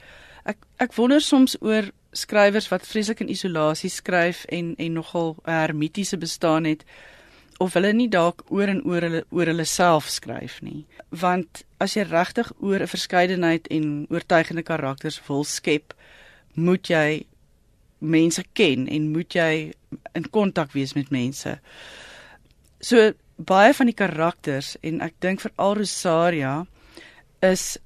Ek 0.45 0.59
ek 0.79 0.95
wonder 0.99 1.21
soms 1.21 1.57
oor 1.61 1.91
skrywers 2.15 2.69
wat 2.71 2.87
vreeslik 2.87 3.21
in 3.21 3.33
isolasie 3.33 3.91
skryf 3.91 4.45
en 4.53 4.75
en 4.79 4.93
nogal 4.93 5.37
'n 5.47 5.51
hermetiese 5.51 6.17
bestaan 6.17 6.65
het 6.65 6.85
of 7.59 7.75
hulle 7.75 7.93
nie 7.93 8.09
dalk 8.09 8.43
oor 8.51 8.69
en 8.69 8.83
oor 8.85 9.01
hulle 9.01 9.25
oor 9.31 9.47
hulle 9.47 9.65
self 9.65 10.09
skryf 10.09 10.61
nie. 10.63 10.85
Want 11.11 11.65
as 11.79 11.95
jy 11.97 12.03
regtig 12.03 12.53
oor 12.61 12.81
'n 12.83 12.87
verskeidenheid 12.87 13.67
en 13.71 14.07
oortuigende 14.11 14.63
karakters 14.63 15.21
wil 15.29 15.45
skep, 15.45 15.95
moet 16.55 16.87
jy 16.89 17.27
mense 17.99 18.43
ken 18.53 18.89
en 18.89 19.13
moet 19.13 19.35
jy 19.35 19.73
in 20.15 20.31
kontak 20.31 20.73
wees 20.73 20.95
met 20.95 21.11
mense. 21.11 21.59
So 22.81 23.13
baie 23.37 23.73
van 23.75 23.87
die 23.87 23.97
karakters 23.97 24.77
en 24.83 25.01
ek 25.01 25.15
dink 25.21 25.41
veral 25.41 25.75
Rosaria 25.75 26.67
is 27.43 27.79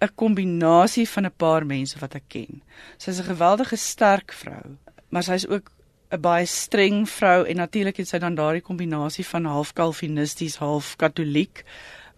'n 0.00 0.14
kombinasie 0.14 1.08
van 1.08 1.24
'n 1.26 1.36
paar 1.36 1.66
mense 1.66 1.98
wat 1.98 2.14
ek 2.14 2.28
ken. 2.28 2.62
Sy's 2.96 3.18
'n 3.18 3.30
geweldige 3.32 3.76
sterk 3.76 4.32
vrou, 4.32 4.76
maar 5.08 5.22
sy's 5.22 5.46
ook 5.46 5.70
'n 6.10 6.20
baie 6.20 6.46
streng 6.46 7.08
vrou 7.08 7.44
en 7.44 7.56
natuurlik 7.56 7.96
het 7.96 8.08
sy 8.08 8.18
dan 8.18 8.34
daardie 8.34 8.62
kombinasie 8.62 9.26
van 9.26 9.44
half 9.44 9.72
kalvinisties, 9.72 10.56
half 10.56 10.96
katoliek 10.96 11.64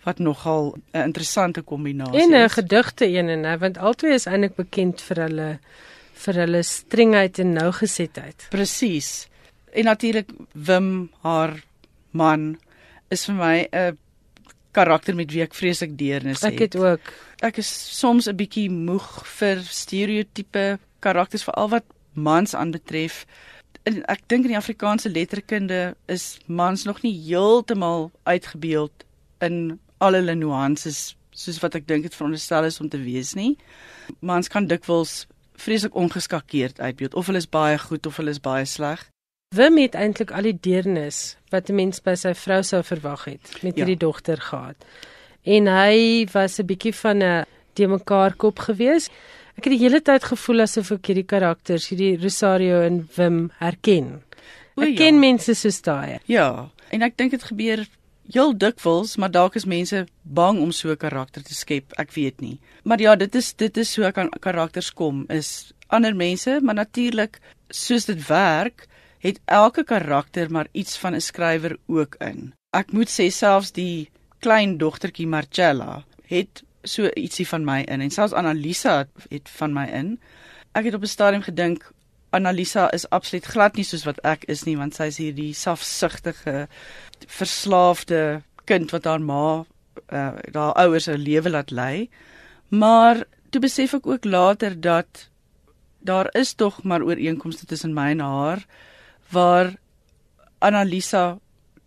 wat 0.04 0.18
nogal 0.18 0.76
'n 0.92 1.02
interessante 1.02 1.62
kombinasie 1.62 2.16
is. 2.16 2.22
En 2.22 2.44
'n 2.44 2.48
gedigte 2.48 3.06
een 3.06 3.28
en 3.28 3.40
nou 3.40 3.58
want 3.58 3.78
albei 3.78 4.12
is 4.12 4.26
eintlik 4.26 4.54
bekend 4.54 5.02
vir 5.02 5.16
hulle 5.16 5.58
vir 6.12 6.34
hulle 6.34 6.62
strengheid 6.62 7.38
en 7.38 7.52
nougesetheid. 7.52 8.46
Presies. 8.50 9.28
En 9.72 9.84
natuurlik 9.84 10.28
Wim 10.52 11.10
haar 11.20 11.62
man 12.10 12.58
is 13.08 13.24
vir 13.24 13.34
my 13.34 13.68
'n 13.72 13.98
karakter 14.76 15.14
met 15.14 15.32
wie 15.32 15.42
ek 15.42 15.54
vreeslik 15.54 15.96
deernis 15.98 16.42
het. 16.42 16.52
Ek 16.52 16.58
het 16.66 16.76
ook. 16.76 17.12
Ek 17.42 17.56
is 17.62 17.70
soms 17.98 18.28
'n 18.28 18.36
bietjie 18.36 18.70
moeg 18.70 19.26
vir 19.26 19.62
stereotipe 19.62 20.78
karakters 21.00 21.44
veral 21.44 21.68
wat 21.68 21.84
mans 22.12 22.54
aanbetref. 22.54 23.26
En 23.82 24.02
ek 24.04 24.20
dink 24.26 24.44
in 24.44 24.54
die 24.54 24.60
Afrikaanse 24.60 25.10
letterkunde 25.10 25.96
is 26.06 26.38
mans 26.46 26.84
nog 26.84 27.02
nie 27.02 27.14
heeltemal 27.14 28.10
uitgebeeld 28.22 29.04
in 29.40 29.80
al 29.98 30.12
hulle 30.12 30.34
nuances 30.34 31.16
soos 31.30 31.60
wat 31.62 31.74
ek 31.74 31.86
dink 31.88 32.02
dit 32.02 32.14
veronderstel 32.14 32.64
is 32.64 32.80
om 32.80 32.88
te 32.88 33.00
wees 33.00 33.34
nie. 33.34 33.56
Mans 34.20 34.48
kan 34.48 34.66
dikwels 34.66 35.26
vreeslik 35.60 35.94
ongeskakeerd 35.94 36.80
uitbeeld 36.80 37.14
of 37.14 37.26
hulle 37.26 37.38
is 37.38 37.48
baie 37.48 37.78
goed 37.78 38.06
of 38.06 38.16
hulle 38.16 38.30
is 38.30 38.40
baie 38.40 38.64
sleg. 38.64 39.06
Wim 39.50 39.80
het 39.82 39.96
eintlik 39.98 40.30
al 40.30 40.46
die 40.46 40.58
deernis 40.62 41.16
wat 41.50 41.70
'n 41.70 41.74
mens 41.74 41.98
by 42.06 42.12
sy 42.14 42.30
vrou 42.38 42.62
sou 42.62 42.82
verwag 42.86 43.24
het 43.24 43.50
met 43.66 43.74
ja. 43.74 43.82
hierdie 43.82 43.98
dogter 43.98 44.38
gehad. 44.38 44.76
En 45.42 45.66
hy 45.66 46.28
was 46.32 46.60
'n 46.60 46.66
bietjie 46.66 46.94
van 46.94 47.18
'n 47.22 47.46
de 47.74 47.86
mekaar 47.86 48.36
kop 48.36 48.58
gewees. 48.58 49.08
Ek 49.58 49.64
het 49.64 49.72
die 49.72 49.82
hele 49.82 50.00
tyd 50.00 50.22
gevoel 50.22 50.60
asof 50.60 50.92
ek 50.92 51.06
hierdie 51.06 51.26
karakters, 51.26 51.88
hierdie 51.88 52.16
Rosario 52.22 52.80
en 52.80 53.08
Wim 53.16 53.50
herken. 53.58 54.22
Ek 54.76 54.88
ja. 54.88 54.94
ken 54.94 55.18
mense 55.18 55.54
soos 55.54 55.82
daai. 55.82 56.20
Ja, 56.26 56.70
en 56.90 57.02
ek 57.02 57.16
dink 57.16 57.30
dit 57.30 57.42
gebeur 57.42 57.88
heel 58.32 58.56
dikwels, 58.56 59.16
maar 59.16 59.30
dalk 59.30 59.56
is 59.56 59.64
mense 59.64 60.06
bang 60.22 60.60
om 60.60 60.70
so 60.70 60.90
'n 60.90 60.96
karakter 60.96 61.42
te 61.42 61.54
skep, 61.54 61.92
ek 61.98 62.12
weet 62.12 62.40
nie. 62.40 62.60
Maar 62.84 63.00
ja, 63.00 63.16
dit 63.16 63.34
is 63.34 63.52
dit 63.52 63.76
is 63.76 63.92
so 63.92 64.02
ek 64.02 64.14
kan 64.14 64.30
karakters 64.30 64.94
kom 64.94 65.24
is 65.28 65.72
ander 65.88 66.14
mense, 66.14 66.60
maar 66.62 66.74
natuurlik 66.74 67.40
soos 67.68 68.04
dit 68.04 68.26
werk, 68.28 68.86
het 69.20 69.40
elke 69.44 69.84
karakter 69.84 70.50
maar 70.50 70.68
iets 70.72 70.98
van 70.98 71.14
'n 71.14 71.20
skrywer 71.20 71.76
ook 71.86 72.14
in. 72.18 72.52
Ek 72.70 72.92
moet 72.92 73.10
sê 73.10 73.28
selfs 73.28 73.72
die 73.72 74.10
klein 74.38 74.78
dogtertjie 74.78 75.26
Marcella 75.26 76.04
het 76.26 76.62
so 76.82 77.08
ietsie 77.14 77.48
van 77.48 77.64
my 77.64 77.80
in 77.80 78.00
en 78.00 78.10
selfs 78.10 78.32
Annalisa 78.32 79.06
het 79.28 79.48
van 79.48 79.72
my 79.72 79.86
in. 79.86 80.20
Ek 80.72 80.84
het 80.84 80.94
op 80.94 81.02
'n 81.02 81.06
stadium 81.06 81.42
gedink 81.42 81.92
Annalisa 82.30 82.90
is 82.90 83.08
absoluut 83.10 83.44
glad 83.44 83.76
nie 83.76 83.84
soos 83.84 84.04
wat 84.04 84.20
ek 84.24 84.44
is 84.44 84.62
nie 84.64 84.76
want 84.76 84.94
sy 84.94 85.08
is 85.10 85.18
hierdie 85.18 85.54
safsugtige 85.54 86.68
verslaafde 87.26 88.42
kind 88.64 88.90
wat 88.90 89.04
haar 89.04 89.20
ma 89.20 89.64
uh, 90.12 90.32
haar 90.52 90.72
ouers 90.72 91.04
se 91.04 91.18
lewe 91.18 91.50
laat 91.50 91.70
lei. 91.70 92.08
Maar 92.68 93.24
toe 93.50 93.60
besef 93.60 93.94
ek 93.94 94.06
ook 94.06 94.24
later 94.24 94.80
dat 94.80 95.26
daar 95.98 96.30
is 96.32 96.54
tog 96.54 96.82
maar 96.82 97.02
ooreenkomste 97.02 97.66
tussen 97.66 97.94
my 97.94 98.10
en 98.10 98.20
haar 98.20 98.64
waar 99.32 99.74
Annalisa 100.60 101.38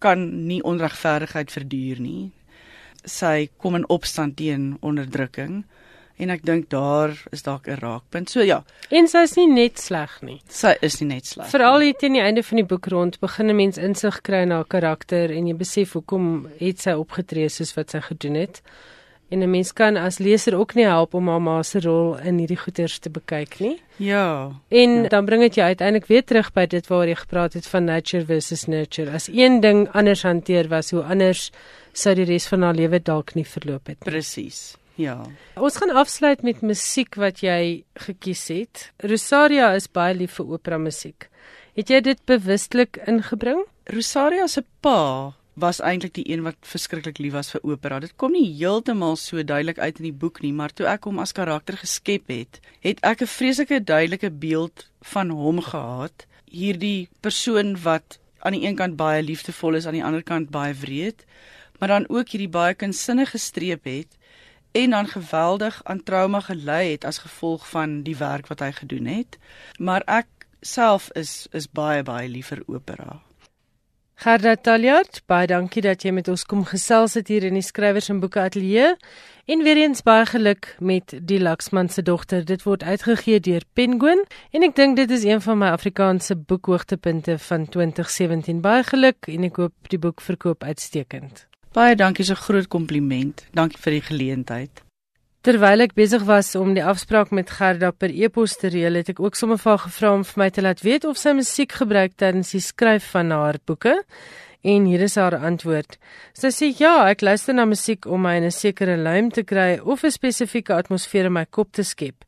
kan 0.03 0.47
nie 0.47 0.61
onregverdigheid 0.63 1.51
verduur 1.51 2.01
nie. 2.03 2.31
Sy 3.05 3.49
kom 3.57 3.75
in 3.75 3.87
opstand 3.91 4.37
teen 4.39 4.73
onderdrukking 4.81 5.63
en 6.21 6.31
ek 6.33 6.43
dink 6.45 6.69
daar 6.71 7.13
is 7.35 7.43
dalk 7.43 7.67
'n 7.67 7.79
raakpunt. 7.79 8.29
So 8.29 8.41
ja. 8.41 8.63
En 8.89 9.07
sy 9.07 9.23
is 9.23 9.35
nie 9.35 9.47
net 9.47 9.79
sleg 9.79 10.21
nie. 10.21 10.41
Sy 10.47 10.75
is 10.81 10.99
nie 11.01 11.15
net 11.15 11.25
sleg. 11.25 11.49
Veral 11.49 11.79
hier 11.79 11.93
teen 11.93 12.13
die 12.13 12.21
einde 12.21 12.43
van 12.43 12.57
die 12.57 12.65
boek 12.65 12.87
rond 12.87 13.19
begin 13.19 13.49
'n 13.49 13.55
mens 13.55 13.77
insig 13.77 14.21
kry 14.21 14.45
na 14.45 14.55
haar 14.55 14.67
karakter 14.67 15.31
en 15.31 15.47
jy 15.47 15.55
besef 15.55 15.93
hoekom 15.93 16.47
het 16.59 16.79
sy 16.79 16.91
opgetree 16.91 17.49
soos 17.49 17.73
wat 17.75 17.89
sy 17.89 17.99
gedoen 17.99 18.35
het. 18.35 18.61
En 19.29 19.39
'n 19.39 19.49
mens 19.49 19.73
kan 19.73 19.95
as 19.97 20.17
leser 20.17 20.55
ook 20.55 20.73
nie 20.73 20.85
help 20.85 21.13
om 21.13 21.27
haar 21.27 21.41
ma 21.41 21.63
se 21.63 21.79
rol 21.79 22.17
in 22.17 22.37
hierdie 22.37 22.57
goeters 22.57 22.99
te 22.99 23.09
bekyk 23.09 23.59
nie. 23.59 23.81
Ja. 23.95 24.51
En 24.67 24.89
ja. 24.89 25.07
dan 25.07 25.25
bring 25.25 25.41
dit 25.41 25.55
jou 25.55 25.67
uiteindelik 25.67 26.05
weer 26.05 26.23
terug 26.23 26.53
by 26.53 26.65
dit 26.65 26.87
waar 26.87 27.07
jy 27.07 27.15
gepraat 27.15 27.53
het 27.53 27.67
van 27.67 27.83
nature 27.83 28.25
versus 28.25 28.65
nurture. 28.65 29.11
As 29.11 29.27
een 29.27 29.59
ding 29.59 29.89
anders 29.91 30.23
hanteer 30.23 30.67
was, 30.67 30.91
hoe 30.91 31.03
anders 31.03 31.51
sou 31.93 32.15
die 32.15 32.25
res 32.25 32.47
van 32.47 32.61
haar 32.61 32.73
lewe 32.73 33.01
dalk 33.01 33.33
nie 33.33 33.47
verloop 33.47 33.87
het. 33.87 33.99
Presies. 33.99 34.75
Ja. 34.95 35.21
Ons 35.57 35.77
gaan 35.77 35.89
afsluit 35.89 36.41
met 36.41 36.61
musiek 36.61 37.15
wat 37.15 37.41
jy 37.41 37.83
gekies 37.93 38.47
het. 38.47 38.91
Rosaria 38.97 39.73
is 39.73 39.89
baie 39.89 40.13
lief 40.13 40.37
vir 40.37 40.51
opera 40.57 40.77
musiek. 40.77 41.29
Het 41.73 41.89
jy 41.89 42.01
dit 42.01 42.19
bewustelik 42.25 43.01
ingebring? 43.07 43.65
Rosaria 43.89 44.47
se 44.47 44.63
pa 44.81 45.33
was 45.53 45.79
eintlik 45.81 46.13
die 46.17 46.25
een 46.29 46.41
wat 46.43 46.57
verskriklik 46.65 47.19
lief 47.21 47.33
was 47.33 47.51
vir 47.53 47.61
opera. 47.63 47.99
Dit 47.99 48.15
kom 48.17 48.33
nie 48.33 48.47
heeltemal 48.57 49.15
so 49.21 49.43
duidelik 49.43 49.79
uit 49.79 49.99
in 50.01 50.09
die 50.09 50.19
boek 50.23 50.41
nie, 50.41 50.53
maar 50.53 50.73
toe 50.73 50.87
ek 50.89 51.05
hom 51.05 51.19
as 51.21 51.35
karakter 51.37 51.77
geskep 51.77 52.31
het, 52.33 52.59
het 52.81 52.99
ek 53.03 53.21
'n 53.21 53.33
vreeslike 53.37 53.83
duidelike 53.83 54.31
beeld 54.31 54.89
van 55.01 55.29
hom 55.29 55.61
gehad. 55.61 56.25
Hierdie 56.45 57.09
persoon 57.21 57.77
wat 57.81 58.19
aan 58.39 58.53
die 58.53 58.67
een 58.67 58.75
kant 58.75 58.95
baie 58.95 59.23
liefdevol 59.23 59.75
is, 59.75 59.85
aan 59.85 59.99
die 59.99 60.03
ander 60.03 60.23
kant 60.23 60.49
baie 60.49 60.73
wreed, 60.73 61.25
maar 61.79 61.87
dan 61.87 62.09
ook 62.09 62.29
hierdie 62.29 62.49
baie 62.49 62.73
kunsinnige 62.73 63.37
streep 63.37 63.83
het 63.83 64.17
en 64.71 64.89
dan 64.89 65.07
geweldig 65.07 65.81
aan 65.83 66.03
trauma 66.03 66.39
gely 66.39 66.91
het 66.91 67.05
as 67.05 67.17
gevolg 67.17 67.69
van 67.69 68.01
die 68.03 68.17
werk 68.17 68.47
wat 68.47 68.59
hy 68.59 68.71
gedoen 68.71 69.05
het. 69.05 69.37
Maar 69.77 70.01
ek 70.05 70.27
self 70.61 71.09
is 71.13 71.47
is 71.51 71.67
baie 71.67 72.03
baie 72.03 72.29
lief 72.29 72.47
vir 72.47 72.63
opera. 72.67 73.21
Gerda 74.23 74.53
Taljard, 74.55 75.17
baie 75.27 75.49
dankie 75.51 75.81
dat 75.83 76.05
jy 76.05 76.13
met 76.15 76.29
ons 76.31 76.45
kom 76.47 76.61
gesels 76.63 77.17
het 77.17 77.27
hier 77.27 77.43
in 77.43 77.57
die 77.57 77.63
skrywers 77.65 78.05
en 78.07 78.21
boeke 78.21 78.39
ateljee. 78.39 78.93
En 79.51 79.63
weer 79.67 79.81
eens 79.81 79.99
baie 80.07 80.23
geluk 80.29 80.69
met 80.79 81.11
die 81.27 81.41
Laksman 81.41 81.89
se 81.91 82.05
dogter. 82.07 82.45
Dit 82.47 82.63
word 82.63 82.85
uitgegee 82.87 83.41
deur 83.43 83.65
Penguin 83.75 84.23
en 84.55 84.63
ek 84.63 84.77
dink 84.79 84.95
dit 85.01 85.11
is 85.11 85.27
een 85.27 85.43
van 85.43 85.59
my 85.59 85.73
Afrikaanse 85.75 86.37
boekhoogtepunte 86.39 87.35
van 87.49 87.67
2017. 87.67 88.63
Baie 88.63 88.87
geluk 88.93 89.27
en 89.27 89.49
ek 89.49 89.59
hoop 89.59 89.91
die 89.91 89.99
boek 89.99 90.23
verkoop 90.23 90.63
uitstekend. 90.63 91.43
Baie 91.75 91.99
dankie, 91.99 92.23
so 92.23 92.39
groot 92.39 92.71
kompliment. 92.71 93.43
Dankie 93.51 93.83
vir 93.83 93.99
die 93.99 94.05
geleentheid. 94.07 94.85
Terwyl 95.43 95.83
ek 95.83 95.91
besig 95.91 96.21
was 96.23 96.53
om 96.55 96.69
die 96.71 96.83
afspraak 96.87 97.33
met 97.35 97.49
Gerda 97.51 97.89
per 97.91 98.13
e-pos 98.15 98.53
te 98.61 98.69
reël, 98.71 98.95
het 99.01 99.09
ek 99.11 99.17
ook 99.19 99.35
sommer 99.35 99.59
vir 99.59 99.73
haar 99.73 99.81
gevra 99.81 100.11
om 100.15 100.21
vir 100.23 100.39
my 100.39 100.45
te 100.55 100.61
laat 100.63 100.83
weet 100.85 101.03
of 101.03 101.19
sy 101.19 101.33
musiek 101.35 101.75
gebruik 101.81 102.13
tydens 102.15 102.53
die 102.55 102.61
skryf 102.63 103.09
van 103.11 103.33
haar 103.35 103.59
boeke. 103.67 103.97
En 104.63 104.85
hier 104.87 105.01
is 105.03 105.17
haar 105.19 105.35
antwoord. 105.35 105.97
Sy 106.39 106.49
sê 106.55 106.67
ja, 106.79 107.09
ek 107.11 107.19
luister 107.21 107.51
na 107.55 107.65
musiek 107.67 108.05
om 108.07 108.21
my 108.23 108.37
in 108.39 108.45
'n 108.47 108.55
sekere 108.55 108.95
luim 108.95 109.29
te 109.29 109.43
kry 109.43 109.79
of 109.83 110.03
'n 110.03 110.11
spesifieke 110.11 110.71
atmosfeer 110.71 111.25
in 111.25 111.33
my 111.33 111.45
kop 111.45 111.73
te 111.73 111.83
skep. 111.83 112.23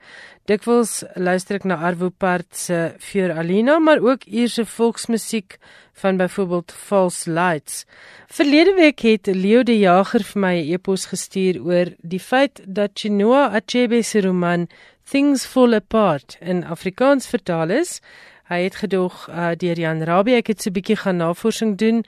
Dikwels 0.46 1.04
luister 1.16 1.56
ek 1.56 1.66
na 1.66 1.76
Arvo 1.76 2.10
Pärt 2.10 2.56
se 2.56 2.94
Fioralina, 3.00 3.80
maar 3.80 4.00
ook 4.00 4.28
Ierse 4.28 4.66
volksmusiek 4.66 5.58
van 5.94 6.18
byvoorbeeld 6.18 6.72
False 6.72 7.32
Lights. 7.32 7.86
Verlede 8.28 8.74
week 8.76 9.00
het 9.00 9.28
Leo 9.28 9.64
de 9.64 9.80
Jager 9.80 10.24
vir 10.24 10.42
my 10.42 10.56
'n 10.60 10.74
e-pos 10.74 11.06
gestuur 11.06 11.64
oor 11.64 11.88
die 12.02 12.20
feit 12.20 12.62
dat 12.68 12.92
Chinua 12.94 13.56
Achebe 13.56 14.04
se 14.04 14.22
roman 14.22 14.68
Things 15.10 15.46
Fall 15.46 15.74
Apart 15.74 16.38
in 16.42 16.64
Afrikaans 16.64 17.28
vertaal 17.28 17.70
is. 17.70 18.02
Hy 18.46 18.60
het 18.62 18.76
gedog 18.78 19.28
uh, 19.30 19.56
deur 19.58 19.80
Jan 19.80 20.04
Rabie 20.06 20.36
ek 20.38 20.52
het 20.54 20.62
so 20.62 20.70
'n 20.70 20.78
bietjie 20.78 20.96
gaan 21.02 21.18
navorsing 21.18 21.78
doen 21.82 22.04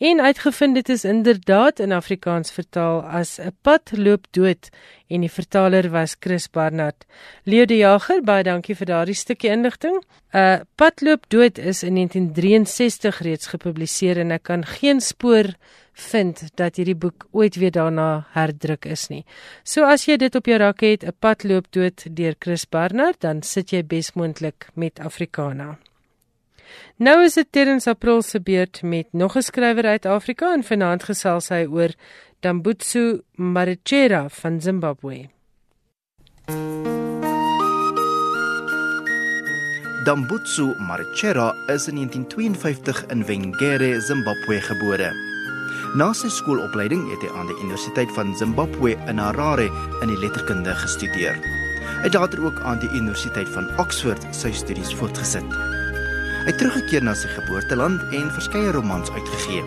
en 0.00 0.20
uitgevind 0.20 0.74
dit 0.74 0.88
is 0.88 1.04
inderdaad 1.04 1.78
in 1.84 1.92
Afrikaans 1.92 2.50
vertaal 2.50 3.02
as 3.04 3.38
'n 3.38 3.52
pad 3.60 3.92
loop 3.96 4.24
dood 4.30 4.70
en 5.08 5.20
die 5.20 5.30
vertaler 5.30 5.90
was 5.90 6.16
Chris 6.20 6.48
Barnard. 6.50 7.04
Leo 7.44 7.64
de 7.64 7.76
Jager, 7.76 8.22
baie 8.22 8.42
dankie 8.42 8.74
vir 8.74 8.86
daardie 8.86 9.14
stukkie 9.14 9.50
inligting. 9.50 10.02
Uh 10.32 10.60
Padloop 10.74 11.28
dood 11.28 11.58
is 11.58 11.82
in 11.82 11.94
1963 11.94 13.18
reeds 13.20 13.46
gepubliseer 13.46 14.18
en 14.18 14.30
ek 14.30 14.42
kan 14.42 14.64
geen 14.64 15.00
spoor 15.00 15.52
vind 15.92 16.42
dat 16.54 16.76
hierdie 16.76 16.96
boek 16.96 17.26
ooit 17.30 17.56
weer 17.56 17.70
daarna 17.70 18.26
herdruk 18.32 18.84
is 18.84 19.08
nie. 19.08 19.24
So 19.64 19.84
as 19.84 20.06
jy 20.06 20.16
dit 20.16 20.34
op 20.34 20.46
jou 20.46 20.58
rak 20.58 20.80
het, 20.80 21.04
'n 21.04 21.16
Padloop 21.18 21.66
dood 21.70 22.16
deur 22.16 22.34
Chris 22.38 22.68
Barnard, 22.68 23.20
dan 23.20 23.42
sit 23.42 23.70
jy 23.70 23.84
besmoontlik 23.84 24.68
met 24.74 25.00
Afrikaana. 25.00 25.78
Nou 26.96 27.22
is 27.24 27.34
dit 27.34 27.46
Terrence 27.50 27.90
April 27.90 28.22
se 28.22 28.40
beurt 28.40 28.82
met 28.82 29.06
nog 29.12 29.36
'n 29.36 29.42
skrywer 29.42 29.86
uit 29.86 30.06
Afrika 30.06 30.52
en 30.52 30.64
vanaand 30.64 31.02
gesels 31.02 31.48
hy 31.48 31.66
oor 31.66 31.90
Dambutsu 32.40 33.20
Marichera 33.36 34.28
van 34.28 34.60
Zimbabwe. 34.60 35.28
Dambutsu 40.04 40.74
Marichera 40.78 41.54
is 41.68 41.86
in 41.88 41.94
1952 41.94 43.06
in 43.06 43.24
Wengere, 43.24 44.00
Zimbabwe 44.00 44.60
gebore. 44.60 45.31
Na 45.92 46.06
sy 46.16 46.30
skoolopleiding 46.32 47.02
het 47.10 47.20
hy 47.20 47.28
aan 47.36 47.50
die 47.50 47.58
Universiteit 47.60 48.08
van 48.16 48.30
Zimbabwe 48.40 48.94
in 49.12 49.18
Harare 49.20 49.66
in 50.00 50.08
die 50.08 50.16
letterkunde 50.22 50.72
gestudeer. 50.80 51.36
Hy 52.00 52.06
het 52.06 52.16
later 52.16 52.40
ook 52.46 52.62
aan 52.64 52.80
die 52.80 52.88
Universiteit 52.96 53.50
van 53.52 53.68
Oxford 53.76 54.24
sy 54.32 54.54
studies 54.56 54.94
voortgesit. 54.96 55.52
Hy 55.52 56.48
het 56.48 56.56
teruggekeer 56.62 57.04
na 57.04 57.12
sy 57.12 57.28
geboorteland 57.34 58.00
en 58.16 58.32
verskeie 58.32 58.72
romans 58.72 59.12
uitgegee. 59.12 59.60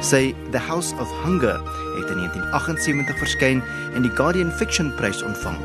Sy 0.00 0.32
The 0.56 0.64
House 0.70 0.96
of 0.96 1.12
Hunger 1.26 1.60
het 1.60 2.16
in 2.16 2.24
1978 2.24 3.20
verskyn 3.20 3.60
en 3.92 4.08
die 4.08 4.16
Guardian 4.16 4.54
Fiction 4.56 4.94
Prys 4.96 5.20
ontvang. 5.20 5.60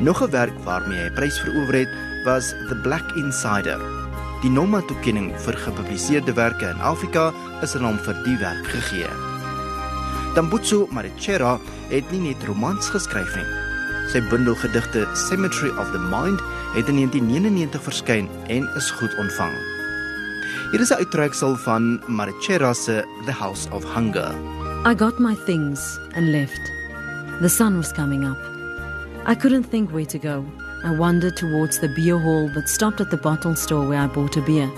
Nog 0.00 0.24
'n 0.24 0.32
werk 0.32 0.56
waarmee 0.64 0.96
hy 0.96 1.12
'n 1.12 1.14
prys 1.20 1.36
verower 1.44 1.84
het, 1.84 1.92
was 2.24 2.56
The 2.72 2.80
Black 2.80 3.04
Insider. 3.20 3.99
Die 4.40 4.48
Nomma-toekenning 4.48 5.34
vir 5.44 5.56
gepubliseerde 5.66 6.32
werke 6.32 6.70
in 6.70 6.78
Afrika 6.80 7.26
is 7.60 7.74
aan 7.76 7.84
hom 7.84 7.98
vir 8.00 8.16
die 8.24 8.38
werk 8.40 8.70
gegee. 8.72 9.08
Tambutsu 10.32 10.86
Marichera 10.96 11.58
het 11.90 12.08
nie 12.14 12.22
net 12.30 12.46
romans 12.48 12.88
geskryf 12.88 13.34
nie. 13.36 13.44
Sy 14.08 14.22
bundel 14.30 14.56
gedigte 14.62 15.02
Cemetery 15.26 15.74
of 15.76 15.92
the 15.92 16.00
Mind 16.00 16.40
het 16.72 16.88
in 16.88 17.02
1999 17.02 17.84
verskyn 17.84 18.30
en 18.48 18.64
is 18.80 18.88
goed 18.96 19.12
ontvang. 19.20 19.52
Hier 20.72 20.80
is 20.80 20.90
'n 20.90 21.04
uittreksel 21.04 21.56
van 21.56 22.00
Marichera 22.08 22.72
se 22.72 23.04
The 23.26 23.32
House 23.32 23.68
of 23.70 23.84
Hunger. 23.84 24.32
I 24.86 24.94
got 24.94 25.18
my 25.18 25.36
things 25.44 25.98
and 26.16 26.32
left. 26.32 26.64
The 27.42 27.48
sun 27.48 27.76
was 27.76 27.92
coming 27.92 28.24
up. 28.24 28.40
I 29.26 29.34
couldn't 29.34 29.68
think 29.70 29.90
where 29.90 30.06
to 30.06 30.18
go. 30.18 30.44
I 30.82 30.90
wandered 30.90 31.36
towards 31.36 31.78
the 31.78 31.88
beer 31.88 32.18
hall 32.18 32.48
but 32.48 32.68
stopped 32.68 33.00
at 33.00 33.10
the 33.10 33.16
bottle 33.16 33.54
store 33.54 33.86
where 33.86 34.00
I 34.00 34.06
bought 34.06 34.36
a 34.36 34.40
beer. 34.40 34.70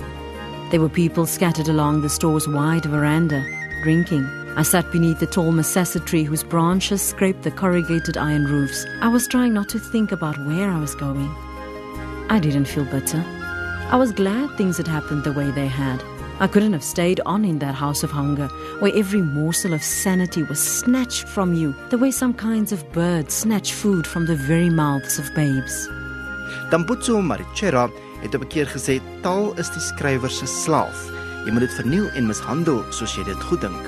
There 0.71 0.81
were 0.81 0.88
people 0.88 1.27
scattered 1.27 1.69
along 1.69 2.01
the 2.01 2.09
store's 2.09 2.49
wide 2.49 2.87
veranda, 2.87 3.45
drinking. 3.83 4.25
I 4.57 4.62
sat 4.62 4.91
beneath 4.91 5.21
the 5.21 5.27
tall 5.27 5.53
masasa 5.53 6.05
tree 6.05 6.25
whose 6.25 6.43
branches 6.43 7.01
scraped 7.01 7.43
the 7.43 7.51
corrugated 7.51 8.17
iron 8.17 8.47
roofs. 8.47 8.85
I 9.01 9.09
was 9.09 9.29
trying 9.29 9.55
not 9.55 9.69
to 9.71 9.79
think 9.79 10.12
about 10.12 10.38
where 10.45 10.71
I 10.71 10.81
was 10.81 10.95
going. 10.95 11.31
I 12.29 12.41
didn't 12.41 12.67
feel 12.67 12.85
bitter. 12.85 13.25
I 13.91 13.97
was 13.97 14.12
glad 14.12 14.57
things 14.57 14.79
had 14.79 14.88
happened 14.88 15.25
the 15.25 15.33
way 15.33 15.51
they 15.51 15.69
had. 15.69 16.03
I 16.42 16.48
couldn't 16.48 16.72
have 16.72 16.83
stayed 16.83 17.20
on 17.24 17.44
in 17.44 17.61
that 17.61 17.76
house 17.76 18.02
of 18.02 18.11
hunger, 18.11 18.48
where 18.81 18.92
every 18.96 19.22
morsel 19.22 19.74
of 19.74 19.83
sanity 19.85 20.42
was 20.42 20.59
snatched 20.59 21.28
from 21.28 21.55
you, 21.55 21.72
the 21.90 21.98
way 21.98 22.11
some 22.11 22.35
kinds 22.35 22.72
of 22.72 22.83
birds 22.90 23.33
snatch 23.33 23.72
food 23.72 24.09
from 24.09 24.26
the 24.26 24.35
very 24.35 24.68
mouths 24.68 25.20
of 25.20 25.33
babes. 25.37 25.88
Tambutsu 26.72 27.22
Marichera 27.22 27.88
het 28.22 28.35
op 28.35 28.42
'n 28.42 28.48
keer 28.48 28.66
gesê 28.66 29.00
taal 29.22 29.55
is 29.57 29.70
die 29.70 29.81
skrywer 29.81 30.31
se 30.31 30.46
slaaf. 30.46 30.98
Jy 31.44 31.52
moet 31.52 31.61
dit 31.61 31.74
verniel 31.74 32.11
en 32.11 32.26
mishandel 32.26 32.85
soos 32.90 33.14
jy 33.14 33.24
dit 33.24 33.42
goed 33.42 33.61
dink. 33.61 33.87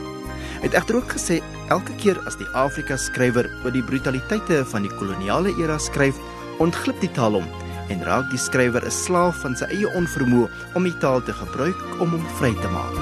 Hy 0.61 0.71
het 0.71 0.75
egter 0.75 0.97
ook 0.97 1.11
gesê 1.11 1.43
elke 1.69 1.95
keer 1.97 2.23
as 2.27 2.37
die 2.37 2.51
Afrika 2.55 2.97
skrywer 2.97 3.51
oor 3.65 3.73
die 3.73 3.83
brutaliteite 3.83 4.65
van 4.65 4.83
die 4.83 4.95
koloniale 4.99 5.51
era 5.59 5.79
skryf, 5.79 6.15
ontglip 6.59 7.01
die 7.01 7.11
taal 7.11 7.33
hom 7.33 7.64
en 7.89 8.05
raak 8.05 8.31
die 8.31 8.39
skrywer 8.39 8.85
'n 8.85 8.91
slaaf 8.91 9.41
van 9.43 9.57
sy 9.57 9.65
eie 9.65 9.89
onvermoë 9.95 10.51
om 10.75 10.85
die 10.85 10.99
taal 10.99 11.23
te 11.23 11.33
gebruik 11.33 12.01
om 12.01 12.11
hom 12.11 12.27
vry 12.39 12.53
te 12.55 12.69
maak. 12.69 12.97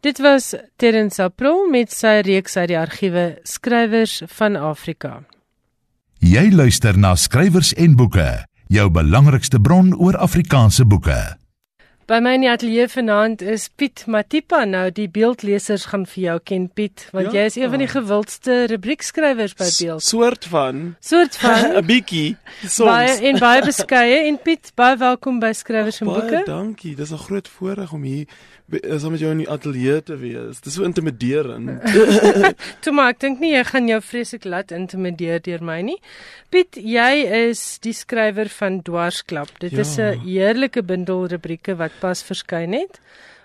Dit 0.00 0.18
was 0.18 0.54
Terence 0.76 1.22
April 1.22 1.68
met 1.70 1.90
sy 1.92 2.20
reeks 2.22 2.56
uit 2.56 2.68
die 2.68 2.78
argiewe 2.78 3.38
Skrywers 3.42 4.22
van 4.26 4.56
Afrika. 4.56 5.24
Jy 6.22 6.50
luister 6.54 6.98
na 6.98 7.14
Skrywers 7.14 7.72
en 7.74 7.96
Boeke, 7.96 8.44
jou 8.68 8.90
belangrikste 8.90 9.60
bron 9.60 9.90
oor 9.98 10.16
Afrikaanse 10.16 10.86
boeke. 10.86 11.36
By 12.06 12.20
my 12.22 12.36
in 12.36 12.44
die 12.44 12.50
ateljee 12.52 12.84
vanaand 12.86 13.40
is 13.42 13.64
Piet 13.74 14.04
Matipa. 14.06 14.60
Nou 14.70 14.92
die 14.94 15.08
beeldlesers 15.10 15.88
gaan 15.90 16.04
vir 16.06 16.20
jou 16.22 16.36
ken 16.46 16.68
Piet, 16.70 17.02
want 17.10 17.32
ja, 17.32 17.40
jy 17.40 17.46
is 17.50 17.56
een 17.58 17.72
van 17.72 17.82
die 17.82 17.88
gewildste 17.90 18.58
rubriekskrywers 18.70 19.56
by 19.58 19.66
Beeld. 19.80 20.04
Soort 20.06 20.46
van. 20.52 20.84
Soort 21.02 21.34
van 21.42 21.66
'n 21.80 21.82
bietjie. 21.88 22.36
Soms. 22.62 22.86
Baie 22.86 23.16
en 23.32 23.40
baie 23.42 23.64
beskeie 23.66 24.20
en 24.28 24.38
Piet, 24.38 24.70
baie 24.78 24.94
welkom 25.02 25.42
by 25.42 25.50
Skrywers 25.50 25.98
en 26.04 26.12
Boeke. 26.12 26.30
Baie 26.30 26.46
dankie. 26.46 26.94
Dis 26.94 27.10
'n 27.10 27.24
groot 27.26 27.48
voorreg 27.48 27.92
om 27.92 28.06
hier 28.06 28.30
saam 28.66 29.14
met 29.14 29.20
jou 29.22 29.30
in 29.30 29.42
die 29.44 29.50
ateljee 29.50 30.02
te 30.02 30.16
wees. 30.18 30.60
Dis 30.64 30.74
so 30.74 30.86
intimiderend. 30.86 31.84
Toe 32.82 32.94
maar 32.94 33.14
ek 33.14 33.20
dink 33.22 33.40
nie 33.42 33.52
jy 33.52 33.62
gaan 33.68 33.86
jou 33.90 34.00
vreeslik 34.02 34.44
laat 34.48 34.74
intimideer 34.74 35.42
deur 35.44 35.62
my 35.62 35.78
nie. 35.86 35.98
Piet, 36.50 36.78
jy 36.80 37.12
is 37.50 37.78
die 37.84 37.94
skrywer 37.94 38.50
van 38.58 38.80
Dwarsklap. 38.86 39.54
Dit 39.62 39.76
ja. 39.76 39.86
is 39.86 39.96
'n 39.98 40.20
heerlike 40.26 40.82
bundel 40.82 41.26
rubrieke 41.30 41.76
wat 41.76 41.94
pas 42.00 42.22
verskyn 42.22 42.74
het. 42.74 43.00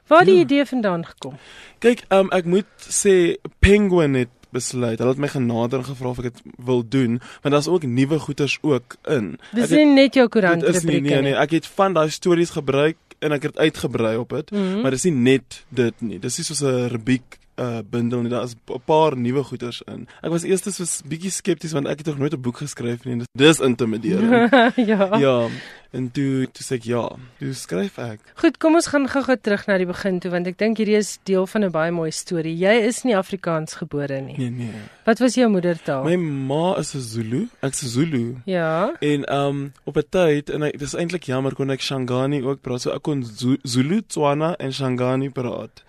Waar 0.07 0.25
die 0.25 0.41
ja. 0.41 0.41
idee 0.41 0.65
vandaan 0.65 1.05
gekom? 1.05 1.37
Kyk, 1.79 2.03
um, 2.09 2.27
ek 2.35 2.45
moet 2.45 2.67
sê 2.89 3.37
Penguin 3.59 4.17
het 4.17 4.33
besluit. 4.51 4.99
Hulle 4.99 5.13
het 5.13 5.21
my 5.21 5.29
genader 5.31 5.79
en 5.79 5.85
gevra 5.85 6.11
of 6.11 6.19
ek 6.19 6.33
dit 6.33 6.41
wil 6.57 6.83
doen, 6.83 7.21
want 7.41 7.53
daar's 7.55 7.69
ook 7.71 7.85
nuwe 7.87 8.19
goeters 8.19 8.57
ook 8.61 8.97
in. 9.07 9.37
Dis 9.55 9.69
nie 9.69 9.85
net 9.85 10.17
jou 10.19 10.27
koerant 10.27 10.63
rubrieke 10.63 10.99
nie. 10.99 11.09
Nee, 11.09 11.21
nee, 11.31 11.37
ek 11.39 11.55
het 11.61 11.69
van 11.77 11.95
daai 11.95 12.09
stories 12.11 12.51
gebruik 12.57 12.97
en 13.21 13.35
ek 13.37 13.49
het 13.51 13.57
uitgebrei 13.57 14.15
op 14.17 14.33
dit, 14.33 14.51
mm 14.51 14.57
-hmm. 14.57 14.81
maar 14.81 14.91
dis 14.91 15.05
nie 15.09 15.13
net 15.13 15.63
dit 15.69 16.01
nie. 16.01 16.19
Dis 16.19 16.37
nie 16.37 16.45
soos 16.45 16.61
'n 16.65 16.89
rubriek 16.89 17.37
uh 17.61 17.79
bundel 17.89 18.21
nie. 18.21 18.29
Daar 18.29 18.43
is 18.43 18.55
'n 18.67 18.81
paar 18.85 19.17
nuwe 19.17 19.43
goeters 19.43 19.81
in. 19.85 20.07
Ek 20.21 20.29
was 20.29 20.43
eers 20.43 20.63
so 20.63 20.83
'n 20.83 21.09
bietjie 21.09 21.31
skepties 21.31 21.71
want 21.71 21.87
ek 21.87 21.97
het 21.97 22.07
nog 22.07 22.17
nooit 22.17 22.33
'n 22.33 22.41
boek 22.41 22.57
geskryf 22.57 23.05
nie. 23.05 23.21
Dis 23.37 23.59
intimiderend. 23.59 24.51
ja. 24.91 25.17
Ja. 25.17 25.49
En 25.91 26.11
toe 26.11 26.47
toe 26.51 26.63
sê 26.63 26.77
ek 26.79 26.85
ja, 26.87 27.03
toe 27.39 27.53
skryf 27.53 27.97
ek. 27.99 28.19
Goed, 28.39 28.57
kom 28.57 28.77
ons 28.79 28.87
gaan 28.87 29.09
gou-gou 29.11 29.35
terug 29.35 29.65
na 29.67 29.75
die 29.77 29.85
begin 29.89 30.19
toe 30.23 30.31
want 30.31 30.47
ek 30.47 30.57
dink 30.57 30.79
hierdie 30.79 30.95
is 30.95 31.19
deel 31.27 31.45
van 31.47 31.65
'n 31.65 31.71
baie 31.71 31.91
mooi 31.91 32.11
storie. 32.11 32.55
Jy 32.55 32.75
is 32.87 33.03
nie 33.03 33.15
Afrikaans 33.15 33.73
gebore 33.75 34.21
nie. 34.21 34.37
Nee, 34.37 34.49
nee. 34.49 34.81
Wat 35.05 35.19
was 35.19 35.35
jou 35.35 35.49
moedertaal? 35.51 36.03
My 36.03 36.15
ma 36.15 36.77
is 36.79 36.95
'n 36.95 37.01
Zulu. 37.01 37.47
Ek's 37.61 37.83
'n 37.83 37.87
Zulu. 37.87 38.35
Ja. 38.45 38.95
En 38.99 39.33
um 39.33 39.73
op 39.83 39.97
'n 39.97 40.07
tyd 40.09 40.49
en 40.49 40.63
ek 40.63 40.79
dis 40.79 40.95
eintlik 40.95 41.23
jammer 41.23 41.53
kon 41.55 41.69
ek 41.69 41.81
Shangani 41.81 42.41
ook 42.41 42.61
praat. 42.61 42.81
So 42.81 42.91
ek 42.91 43.01
kon 43.01 43.23
Zulu, 43.63 44.01
Tswana 44.07 44.55
en 44.57 44.71
Shangani 44.71 45.29
praat. 45.29 45.83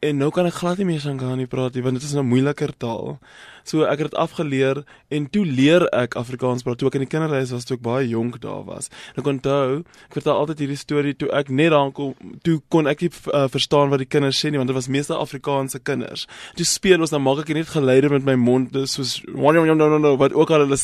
En 0.00 0.16
nou 0.16 0.30
kan 0.32 0.46
ek 0.48 0.54
glad 0.56 0.78
nie 0.80 0.86
meer 0.88 1.00
Shangani 1.02 1.44
praat 1.50 1.74
nie 1.76 1.82
want 1.84 1.98
dit 1.98 2.04
is 2.06 2.14
'n 2.16 2.24
moeiliker 2.24 2.72
taal. 2.72 3.18
So 3.64 3.84
ek 3.84 3.98
het 3.98 4.10
dit 4.10 4.14
afgeleer 4.14 4.84
en 5.10 5.28
toe 5.30 5.44
leer 5.44 5.84
ek 5.92 6.16
Afrikaans 6.16 6.62
praat 6.62 6.78
toe 6.78 6.88
ek 6.88 6.94
in 6.94 7.04
die 7.04 7.12
kinderhuis 7.12 7.52
was 7.52 7.64
toe 7.64 7.76
ek 7.76 7.82
baie 7.82 8.08
jonk 8.08 8.40
daar 8.40 8.64
was. 8.64 8.88
Ek 9.14 9.26
onthou, 9.26 9.84
ek 10.08 10.12
vertel 10.16 10.32
altyd 10.32 10.58
hierdie 10.58 10.78
storie 10.78 11.14
toe 11.14 11.28
ek 11.32 11.50
net 11.50 11.70
daar 11.70 11.92
kom, 11.92 12.14
toe 12.42 12.62
kon 12.68 12.86
ek 12.86 13.00
nie 13.00 13.10
uh, 13.34 13.48
verstaan 13.48 13.90
wat 13.90 13.98
die 13.98 14.08
kinders 14.08 14.40
sê 14.40 14.50
nie 14.50 14.56
want 14.56 14.68
dit 14.68 14.74
was 14.74 14.88
meeste 14.88 15.14
Afrikaanse 15.14 15.78
kinders. 15.78 16.26
Toe 16.56 16.64
speel 16.64 17.00
ons 17.00 17.10
dan 17.10 17.22
maak 17.22 17.44
ek 17.44 17.54
net 17.54 17.68
geluide 17.68 18.08
met 18.08 18.24
my 18.24 18.34
mond 18.34 18.72
soos 18.88 19.20
wat 19.34 20.32
ook 20.32 20.50
al 20.50 20.60
hulle 20.60 20.78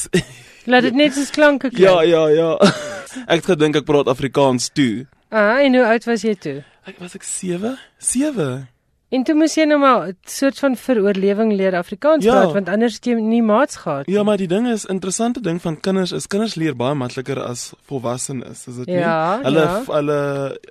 Laat 0.67 0.83
dit 0.83 0.95
net 0.95 1.15
soos 1.15 1.31
klanke 1.31 1.71
klink. 1.71 1.79
Ja, 1.79 2.03
ja, 2.03 2.29
ja. 2.29 2.59
ek 3.33 3.41
het 3.41 3.47
gedink 3.57 3.77
ek 3.77 3.85
praat 3.87 4.09
Afrikaans 4.09 4.69
toe. 4.69 5.07
Ah, 5.31 5.65
en 5.65 5.75
hoe 5.75 5.87
oud 5.87 6.05
was 6.05 6.23
jy 6.23 6.35
toe? 6.35 6.65
Ek 6.85 6.99
was 6.99 7.15
ek 7.15 7.23
7? 7.23 7.79
7. 7.99 8.76
En 9.15 9.23
toe 9.23 9.37
moes 9.39 9.55
jy 9.55 9.65
nou 9.71 9.79
maar 9.79 10.09
'n 10.09 10.17
soort 10.27 10.59
van 10.59 10.77
vir 10.77 11.01
oorlewing 11.03 11.53
leer 11.53 11.77
Afrikaans 11.79 12.25
ja. 12.25 12.33
praat 12.33 12.53
want 12.53 12.69
anders 12.69 12.95
het 12.95 13.05
jy 13.07 13.15
nie 13.15 13.43
maats 13.43 13.77
gehad 13.77 14.07
nie. 14.07 14.15
Ja, 14.15 14.23
maar 14.23 14.37
die 14.37 14.49
ding 14.49 14.67
is 14.67 14.85
interessante 14.85 15.41
ding 15.41 15.63
van 15.63 15.81
kinders 15.81 16.13
is 16.13 16.27
kinders 16.27 16.55
leer 16.55 16.75
baie 16.75 16.95
makliker 16.95 17.43
as 17.43 17.73
volwassenes, 17.87 18.67
is 18.67 18.77
dit 18.77 18.87
nie? 18.87 18.97
Ja, 18.97 19.41
hulle 19.43 19.61
ja. 19.61 19.83
hulle 19.87 20.19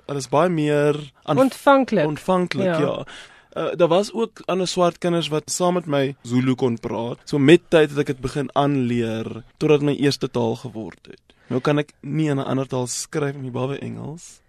hulle 0.06 0.18
is 0.18 0.28
baie 0.28 0.50
meer 0.50 1.12
ontvanklik. 1.24 2.06
Ontvanklik, 2.06 2.66
ja. 2.66 2.78
ja. 2.78 3.04
Uh, 3.56 3.72
daar 3.72 3.88
was 3.88 4.12
ook 4.12 4.42
ander 4.44 4.68
swart 4.68 4.98
kinders 4.98 5.28
wat 5.28 5.50
saam 5.50 5.74
met 5.74 5.86
my 5.86 6.16
Zulu 6.22 6.54
kon 6.54 6.76
praat. 6.78 7.18
So 7.24 7.38
met 7.38 7.62
tyd 7.68 7.90
het 7.90 7.98
ek 7.98 8.06
dit 8.06 8.20
begin 8.20 8.50
aanleer 8.52 9.42
totdat 9.56 9.80
my 9.80 9.96
eerste 9.96 10.28
taal 10.28 10.56
geword 10.60 11.08
het. 11.08 11.22
Nou 11.48 11.60
kan 11.60 11.78
ek 11.78 11.94
nie 12.02 12.28
in 12.28 12.36
'n 12.36 12.44
ander 12.44 12.66
taal 12.66 12.86
skryf 12.86 13.36
nie, 13.36 13.50
behalwe 13.50 13.78
Engels. 13.78 14.42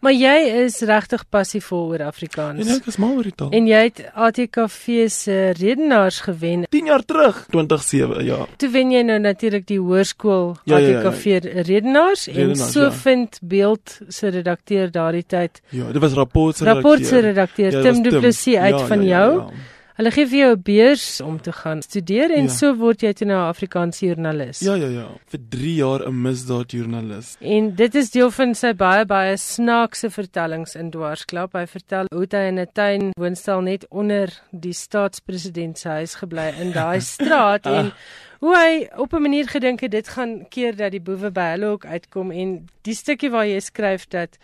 Maar 0.00 0.12
jy 0.12 0.34
is 0.64 0.80
regtig 0.86 1.24
passievol 1.32 1.88
oor 1.94 2.02
Afrikaans. 2.06 2.60
En 2.60 2.74
ek 2.76 2.86
is 2.86 2.96
mal 3.00 3.14
oor 3.16 3.22
die 3.26 3.34
taal. 3.34 3.50
En 3.56 3.66
jy 3.66 3.80
het 3.88 4.02
ATKV 4.14 5.08
se 5.10 5.36
redenaars 5.58 6.20
gewen. 6.26 6.66
10 6.70 6.90
jaar 6.90 7.04
terug, 7.04 7.44
2007, 7.50 8.24
ja. 8.24 8.46
Toe 8.56 8.70
wen 8.70 8.90
jy 8.92 9.02
nou 9.02 9.18
natuurlik 9.18 9.66
die 9.66 9.78
hoërskool 9.80 10.56
Ja, 10.64 10.76
ja, 10.78 10.88
ja, 10.88 10.88
ja. 10.88 10.98
ATKV 11.08 11.24
redenaars 11.66 12.26
en 12.28 12.34
Redenaars, 12.34 12.72
so 12.72 12.80
ja. 12.88 12.90
vind 12.92 13.38
beeld 13.42 13.98
se 14.08 14.28
redakteur 14.28 14.90
daardie 14.90 15.24
tyd 15.26 15.60
Ja, 15.70 15.86
dit 15.92 16.02
was 16.02 16.12
rapport 16.12 16.56
se 16.56 16.64
rapport 16.64 17.06
se 17.06 17.20
redakteur 17.20 17.72
Ja, 17.72 17.82
Tim 17.82 18.02
Du 18.02 18.18
Plessis 18.18 18.56
uit 18.56 18.78
Ja, 18.78 18.86
van 18.86 19.02
ja, 19.02 19.08
jou. 19.18 19.38
ja, 19.38 19.46
ja. 19.50 19.74
Hulle 19.96 20.10
gee 20.12 20.26
vir 20.28 20.38
jou 20.38 20.50
'n 20.56 20.62
beurs 20.62 21.20
om 21.20 21.40
te 21.40 21.52
gaan 21.52 21.80
studeer 21.82 22.30
en 22.30 22.42
Ja. 22.44 22.48
so 22.48 22.74
word 22.76 23.00
jy 23.00 23.12
toe 23.14 23.26
nou 23.26 23.38
'n 23.38 23.48
Afrikaanse 23.48 24.06
joernalis. 24.06 24.60
Ja, 24.60 24.74
ja, 24.74 24.86
ja. 24.88 25.06
Vir 25.26 25.40
3 25.48 25.74
jaar 25.74 26.06
'n 26.08 26.22
misdaadjoernalis. 26.22 27.36
En 27.40 27.74
dit 27.74 27.94
is 27.94 28.10
deel 28.10 28.30
van 28.30 28.54
sy 28.54 28.72
baie 28.74 29.04
baie 29.06 29.36
snaakse 29.36 30.10
vertellings 30.10 30.74
in 30.76 30.90
Dwarsklap. 30.90 31.52
Hy 31.54 31.66
vertel 31.66 32.06
hoe 32.14 32.26
hy 32.30 32.46
in 32.48 32.58
'n 32.58 32.68
tuin 32.72 33.10
woonstel 33.18 33.60
net 33.62 33.86
onder 33.90 34.28
die 34.52 34.72
staatspresident 34.72 35.78
se 35.78 35.88
huis 35.88 36.14
gebly 36.14 36.52
in 36.60 36.72
daai 36.72 37.00
straat 37.14 37.66
en 37.66 37.92
hoe 38.40 38.54
hy 38.56 38.88
op 38.96 39.12
'n 39.14 39.22
manier 39.22 39.48
gedink 39.48 39.80
het 39.80 39.90
dit 39.90 40.08
gaan 40.08 40.46
keer 40.48 40.76
dat 40.76 40.90
die 40.92 41.00
boewe 41.00 41.30
by 41.30 41.50
hulle 41.54 41.66
ook 41.66 41.86
uitkom 41.86 42.30
en 42.32 42.68
die 42.82 42.94
stukkie 42.94 43.30
waar 43.30 43.46
jy 43.46 43.60
skryf 43.60 44.06
dat 44.08 44.36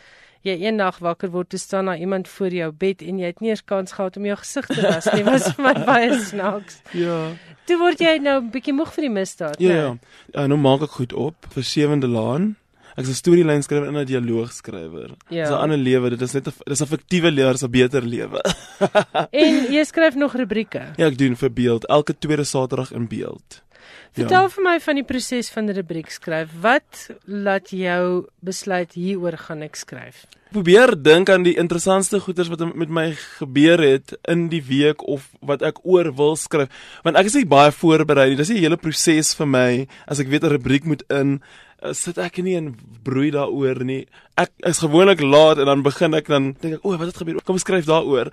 jy 0.43 0.57
eendag 0.67 0.99
wakker 0.99 1.31
word 1.31 1.49
te 1.49 1.59
staan 1.59 1.85
na 1.85 1.97
iemand 1.97 2.29
voor 2.29 2.51
jou 2.51 2.73
bed 2.73 3.03
en 3.03 3.19
jy 3.19 3.27
het 3.27 3.41
nie 3.41 3.51
eens 3.51 3.65
kans 3.65 3.93
gehad 3.93 4.17
om 4.17 4.25
jou 4.27 4.37
gesig 4.37 4.67
te 4.67 4.81
was 4.83 5.07
nie 5.15 5.25
was 5.25 5.47
vir 5.55 5.63
my 5.65 5.75
baie 5.85 6.19
snaaks. 6.21 6.81
Ja. 6.93 7.33
Toe 7.67 7.79
word 7.79 8.01
jy 8.01 8.19
nou 8.19 8.41
'n 8.41 8.51
bietjie 8.51 8.73
moeg 8.75 8.93
vir 8.93 9.03
die 9.03 9.11
misdaad, 9.15 9.61
Ja, 9.61 9.69
né? 9.69 9.77
ja. 9.77 9.95
Uh, 10.43 10.47
nou 10.49 10.59
maak 10.59 10.83
ek 10.83 10.91
goed 10.91 11.13
op 11.13 11.35
vir 11.55 11.63
Sewende 11.63 12.09
Laan. 12.09 12.57
Ek 12.97 13.05
is 13.07 13.11
'n 13.11 13.15
storielyn 13.15 13.63
skrywer 13.63 13.89
en 13.89 13.97
'n 13.97 14.05
dialoogskrywer. 14.05 15.11
Ja. 15.31 15.45
Dis 15.47 15.51
'n 15.55 15.63
ander 15.63 15.79
lewe, 15.79 16.11
dit 16.11 16.21
is 16.21 16.33
net 16.35 16.47
'n 16.49 16.53
dis 16.67 16.81
'n 16.83 16.87
fiktiewe 16.87 17.31
lewe, 17.31 17.53
dis 17.53 17.63
'n 17.65 17.71
beter 17.71 18.03
lewe. 18.03 18.41
En 19.33 19.55
jy 19.77 19.85
skryf 19.85 20.15
nog 20.15 20.35
rubrieke. 20.35 20.93
ja, 20.97 21.07
ek 21.07 21.19
doen 21.19 21.37
vir 21.37 21.51
beeld 21.53 21.87
elke 21.87 22.13
tweede 22.19 22.45
Saterdag 22.45 22.93
in 22.93 23.07
beeld. 23.09 23.63
Vertel 24.13 24.49
vir 24.53 24.65
my 24.65 24.77
van 24.85 24.99
die 25.01 25.07
proses 25.09 25.51
van 25.51 25.67
die 25.67 25.77
rubriek 25.79 26.11
skryf. 26.13 26.53
Wat 26.61 27.09
laat 27.25 27.71
jou 27.73 28.27
besluit 28.45 28.93
hieroor 28.93 29.39
gaan 29.41 29.63
ek 29.63 29.79
skryf? 29.81 30.27
Probeer 30.53 30.93
dink 31.01 31.31
aan 31.33 31.47
die 31.47 31.57
interessantste 31.57 32.21
goeters 32.21 32.51
wat 32.53 32.61
met 32.77 32.91
my 32.93 33.07
gebeur 33.39 33.81
het 33.81 34.13
in 34.29 34.51
die 34.53 34.61
week 34.61 35.01
of 35.09 35.31
wat 35.41 35.65
ek 35.65 35.81
oor 35.89 36.11
wil 36.13 36.37
skryf. 36.37 36.69
Want 37.07 37.17
ek 37.17 37.31
is 37.31 37.39
nie 37.41 37.49
baie 37.49 37.73
voorberei 37.73 38.29
nie. 38.29 38.37
Dis 38.37 38.51
'n 38.51 38.61
hele 38.61 38.77
proses 38.77 39.33
vir 39.35 39.47
my 39.47 39.87
as 40.07 40.21
ek 40.21 40.29
weet 40.29 40.45
'n 40.45 40.53
rubriek 40.53 40.85
moet 40.85 41.03
in 41.09 41.41
uh, 41.83 41.93
sit 41.93 42.19
ek 42.19 42.39
nie 42.45 42.57
en 42.59 42.75
broei 43.05 43.31
daaroor 43.31 43.85
nie. 43.85 44.07
Ek 44.37 44.53
is 44.69 44.83
gewoonlik 44.83 45.21
laat 45.21 45.59
en 45.59 45.67
dan 45.67 45.83
begin 45.83 46.15
ek 46.15 46.29
dan 46.29 46.53
dink 46.61 46.75
ek, 46.75 46.85
"O, 46.85 46.97
wat 46.97 47.09
het 47.09 47.17
gebeur? 47.17 47.41
Kom 47.45 47.59
skryf 47.59 47.87
daaroor." 47.87 48.33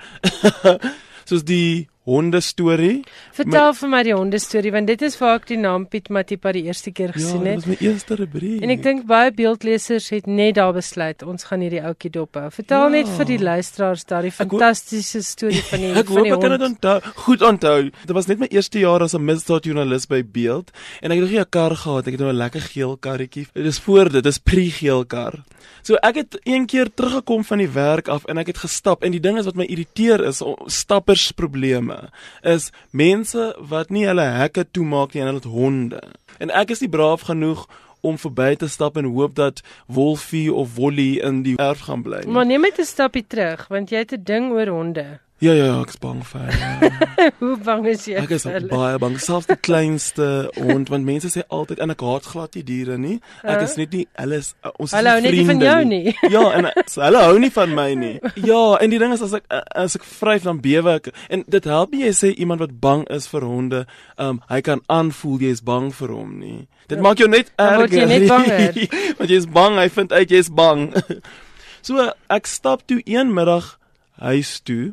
Soos 1.30 1.44
die 1.44 1.88
honde 2.10 2.42
storie. 2.42 3.04
Vertel 3.38 3.74
vir 3.78 3.90
my 3.90 4.02
die 4.04 4.14
honde 4.16 4.40
storie 4.42 4.72
want 4.72 4.88
dit 4.88 5.02
is 5.06 5.18
waar 5.20 5.36
ek 5.40 5.48
die 5.52 5.58
naam 5.58 5.86
Piet 5.88 6.10
Matipa 6.10 6.52
die 6.56 6.64
eerste 6.66 6.92
keer 6.92 7.12
Ja, 7.14 7.18
gesien 7.20 7.44
dit 7.44 7.54
het. 7.54 7.56
was 7.56 7.66
my 7.66 7.78
eerste 7.88 8.16
rubriek. 8.16 8.62
En 8.66 8.70
ek 8.74 8.84
dink 8.84 9.06
baie 9.06 9.32
beeldlesers 9.32 10.10
het 10.10 10.28
net 10.28 10.56
daar 10.56 10.74
besluit 10.74 11.24
ons 11.24 11.44
gaan 11.44 11.62
hierdie 11.62 11.82
ouetjie 11.84 12.10
dophou. 12.12 12.50
Vertel 12.52 12.84
Ja. 12.84 12.90
net 12.90 13.08
vir 13.18 13.26
die 13.26 13.40
luisteraars 13.40 14.06
daardie 14.06 14.32
Ek 14.32 14.40
hoop- 14.40 14.50
fantastiese 14.60 15.22
storie 15.24 15.62
van 15.70 15.80
die 15.80 15.92
Ek 16.02 16.08
van 16.08 16.24
die 16.24 16.32
ek 16.34 16.40
kan 16.42 16.50
dit 16.52 16.62
hond. 16.62 16.76
onthou. 16.84 17.02
Goed 17.16 17.42
onthou. 17.42 17.84
Dit 18.06 18.12
was 18.16 18.28
net 18.28 18.40
my 18.40 18.48
eerste 18.50 18.80
jaar 18.80 19.02
as 19.04 19.14
'n 19.14 19.24
misdaadjoernalis 19.26 20.08
by 20.08 20.24
Beeld 20.24 20.72
en 21.02 21.12
ek 21.12 21.18
het 21.20 21.26
nog 21.26 21.32
nie 21.32 21.40
'n 21.40 21.50
kar 21.50 21.76
gehad. 21.76 22.08
Ek 22.08 22.14
het 22.14 22.22
nou 22.22 22.32
'n 22.32 22.38
lekker 22.38 22.62
geel 22.62 22.98
karretjie. 22.98 23.48
Dit 23.54 23.66
is 23.66 23.80
voor 23.80 24.10
dit, 24.10 24.24
dis 24.24 24.38
pre-geel 24.40 25.06
kar. 25.06 25.44
So 25.84 25.96
ek 26.02 26.16
het 26.16 26.40
een 26.44 26.66
keer 26.66 26.88
teruggekom 26.94 27.44
van 27.44 27.58
die 27.58 27.70
werk 27.70 28.08
af 28.08 28.26
en 28.26 28.38
ek 28.38 28.48
het 28.48 28.58
gestap 28.58 29.04
en 29.04 29.12
die 29.12 29.20
ding 29.20 29.38
is 29.38 29.46
wat 29.46 29.56
my 29.56 29.64
irriteer 29.66 30.24
is 30.26 30.42
o- 30.42 30.58
stappersprobleme 30.68 31.99
is 32.42 32.72
mense 32.92 33.56
wat 33.60 33.90
nie 33.90 34.06
hulle 34.08 34.22
hekke 34.22 34.66
toemaak 34.72 35.14
nie 35.14 35.22
en 35.22 35.32
hulle 35.32 35.44
het 35.44 35.54
honde. 35.54 36.02
En 36.40 36.50
ek 36.50 36.76
is 36.76 36.82
nie 36.84 36.90
braaf 36.90 37.22
genoeg 37.30 37.68
om 38.02 38.18
verby 38.18 38.56
te 38.56 38.68
stap 38.68 38.98
en 38.98 39.06
hoop 39.12 39.36
dat 39.36 39.62
Wolfie 39.88 40.54
of 40.54 40.76
Wolly 40.76 41.20
in 41.20 41.44
die 41.44 41.58
erf 41.60 41.80
gaan 41.88 42.04
bly. 42.04 42.24
nie. 42.24 42.34
Maar 42.34 42.46
neem 42.46 42.62
net 42.62 42.80
'n 42.80 42.86
stapie 42.86 43.26
terug 43.28 43.68
want 43.68 43.90
jy 43.90 43.98
het 43.98 44.14
'n 44.14 44.24
ding 44.24 44.52
oor 44.52 44.68
honde. 44.68 45.20
Ja 45.40 45.54
ja, 45.56 45.70
ja, 45.70 45.76
ek 45.86 45.94
is 45.94 46.00
bang 46.04 46.18
vir 46.28 46.42
hulle. 46.50 46.88
Hoe 47.40 47.54
bang 47.64 47.86
is 47.88 48.02
jy? 48.10 48.18
Ek 48.20 48.32
is 48.36 48.44
baie 48.68 48.98
bang, 49.00 49.14
selfs 49.24 49.48
die 49.48 49.56
kleinste 49.56 50.26
hond 50.58 50.90
want 50.92 51.06
mense 51.08 51.30
sê 51.32 51.46
altyd 51.48 51.80
en 51.86 51.94
ek 51.94 52.02
haat 52.04 52.26
glad 52.28 52.58
nie 52.58 52.64
diere 52.68 52.98
nie. 53.00 53.14
Ek 53.48 53.62
is 53.64 53.78
net 53.80 53.94
nie 53.96 54.02
hulle 54.20 54.40
is 54.44 54.50
uh, 54.68 54.74
ons 54.76 54.92
is 54.92 54.98
Hulle 54.98 55.14
hou 55.16 55.22
net 55.24 55.38
nie 55.38 55.46
van 55.48 55.62
vriende 55.62 55.70
jou 55.70 55.86
nie. 55.88 56.16
Ja, 56.36 56.42
en 56.58 56.68
so, 56.92 57.00
hulle 57.06 57.22
hou 57.24 57.38
nie 57.40 57.52
van 57.56 57.72
my 57.78 57.86
nie. 58.02 58.12
Ja, 58.50 58.60
en 58.84 58.92
die 58.92 59.00
ding 59.00 59.14
is 59.16 59.24
as 59.30 59.38
ek 59.40 59.48
uh, 59.48 59.62
as 59.86 59.96
ek 59.96 60.04
vryf 60.10 60.44
dan 60.50 60.60
bewe 60.66 60.98
ek 61.00 61.08
en 61.32 61.46
dit 61.56 61.70
help 61.72 61.96
nie 61.96 62.04
jy 62.04 62.12
sê 62.20 62.34
iemand 62.36 62.60
wat 62.66 62.76
bang 62.84 63.06
is 63.16 63.30
vir 63.32 63.48
honde, 63.48 63.86
um 64.20 64.42
hy 64.52 64.60
kan 64.68 64.84
aanvoel 64.92 65.40
jy 65.48 65.54
is 65.56 65.64
bang 65.64 65.88
vir 66.02 66.12
hom 66.18 66.36
nie. 66.42 66.58
Dit 66.92 67.00
maak 67.06 67.24
jou 67.24 67.30
net 67.32 67.54
Dan 67.56 67.80
word 67.80 67.96
jy 67.96 68.04
erger. 68.04 68.12
net 68.12 68.28
banger. 68.28 69.16
Want 69.22 69.32
jy 69.32 69.40
is 69.40 69.48
bang, 69.56 69.80
hy 69.80 69.88
vind 69.96 70.12
uit 70.20 70.36
jy 70.36 70.44
is 70.44 70.52
bang. 70.52 70.84
so 71.86 72.10
ek 72.28 72.52
stap 72.52 72.84
toe 72.92 73.00
een 73.08 73.32
middag 73.32 73.78
huis 74.20 74.58
toe 74.68 74.92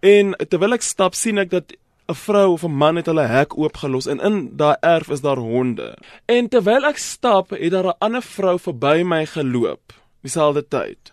en 0.00 0.34
terwyl 0.48 0.76
ek 0.76 0.82
stap 0.82 1.14
sien 1.14 1.38
ek 1.38 1.50
dat 1.50 1.72
'n 2.10 2.14
vrou 2.14 2.52
of 2.52 2.64
'n 2.64 2.76
man 2.82 2.96
het 2.96 3.06
hulle 3.06 3.26
hek 3.26 3.58
oopgelos 3.58 4.06
en 4.06 4.20
in 4.20 4.56
daai 4.56 4.76
erf 4.80 5.08
is 5.08 5.20
daar 5.20 5.36
honde. 5.36 5.96
En 6.26 6.48
terwyl 6.48 6.84
ek 6.84 6.98
stap, 6.98 7.50
het 7.50 7.70
daar 7.70 7.86
'n 7.86 7.98
ander 7.98 8.22
vrou 8.22 8.58
verby 8.58 9.02
my 9.04 9.26
geloop 9.26 9.92
dieselfde 10.22 10.68
tyd. 10.68 11.12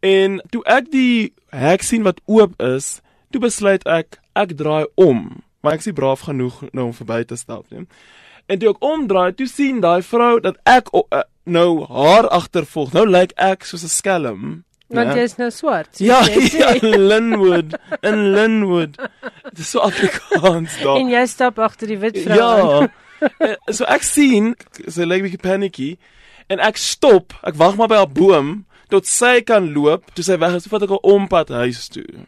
En 0.00 0.42
toe 0.50 0.64
ek 0.64 0.90
die 0.90 1.32
hek 1.48 1.82
sien 1.82 2.02
wat 2.02 2.20
oop 2.24 2.62
is, 2.62 3.00
toe 3.30 3.40
besluit 3.40 3.84
ek 3.86 4.18
ek 4.32 4.56
draai 4.56 4.86
om, 4.94 5.42
maar 5.60 5.72
ek 5.72 5.78
is 5.78 5.86
nie 5.86 5.94
braaf 5.94 6.20
genoeg 6.20 6.62
nou 6.72 6.86
om 6.86 6.94
verby 6.94 7.24
te 7.24 7.36
stap 7.36 7.64
nie. 7.70 7.86
En 8.46 8.58
toe 8.58 8.70
ek 8.72 8.82
omdraai, 8.84 9.34
toe 9.34 9.46
sien 9.46 9.80
daai 9.80 10.02
vrou 10.02 10.40
dat 10.40 10.56
ek 10.64 10.88
o, 10.94 11.04
uh, 11.12 11.22
nou 11.44 11.84
haar 11.86 12.28
agtervolg. 12.28 12.92
Nou 12.92 13.06
lyk 13.06 13.32
ek 13.36 13.64
soos 13.64 13.84
'n 13.84 13.88
skelm. 13.88 14.64
Want 14.90 15.12
né? 15.12 15.20
jy 15.20 15.26
is 15.28 15.36
nou 15.38 15.50
swart. 15.54 15.92
soos 15.94 16.06
Ja, 16.06 16.20
ja, 16.58 16.72
in 16.74 17.06
Linwood, 17.06 17.76
in 18.02 18.32
Linwood. 18.34 18.96
Dit 19.50 19.62
is 19.62 19.70
so 19.70 19.82
Afrikaans 19.86 20.74
daar. 20.82 20.96
En 20.98 21.12
jy 21.12 21.22
stap 21.30 21.60
agter 21.62 21.92
die 21.92 21.98
wit 22.02 22.18
vrou. 22.24 22.40
Ja. 22.40 22.88
Eh, 23.20 23.52
so 23.68 23.84
ek 23.84 24.00
sien 24.00 24.54
sy 24.88 25.04
lyk 25.04 25.20
'n 25.20 25.26
bietjie 25.26 25.42
panicky 25.44 25.88
en 26.48 26.56
ek 26.64 26.78
stop, 26.80 27.34
ek 27.44 27.58
wag 27.60 27.76
maar 27.76 27.90
by 27.92 27.98
'n 28.00 28.14
boom 28.16 28.48
tot 28.88 29.04
sy 29.04 29.42
kan 29.44 29.66
loop, 29.74 30.08
toe 30.16 30.24
sy 30.24 30.38
weg 30.40 30.56
is, 30.56 30.68
vat 30.72 30.86
ek 30.86 30.94
'n 30.96 31.04
ompad 31.04 31.52
huis 31.52 31.88
toe. 31.92 32.24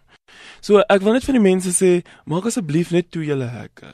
So 0.63 0.79
ek 0.89 1.03
wil 1.03 1.13
net 1.17 1.25
vir 1.27 1.35
die 1.35 1.43
mense 1.43 1.73
sê, 1.75 2.05
maak 2.31 2.47
asseblief 2.47 2.93
net 2.95 3.11
toe 3.11 3.25
julle 3.27 3.49
hekke. 3.51 3.89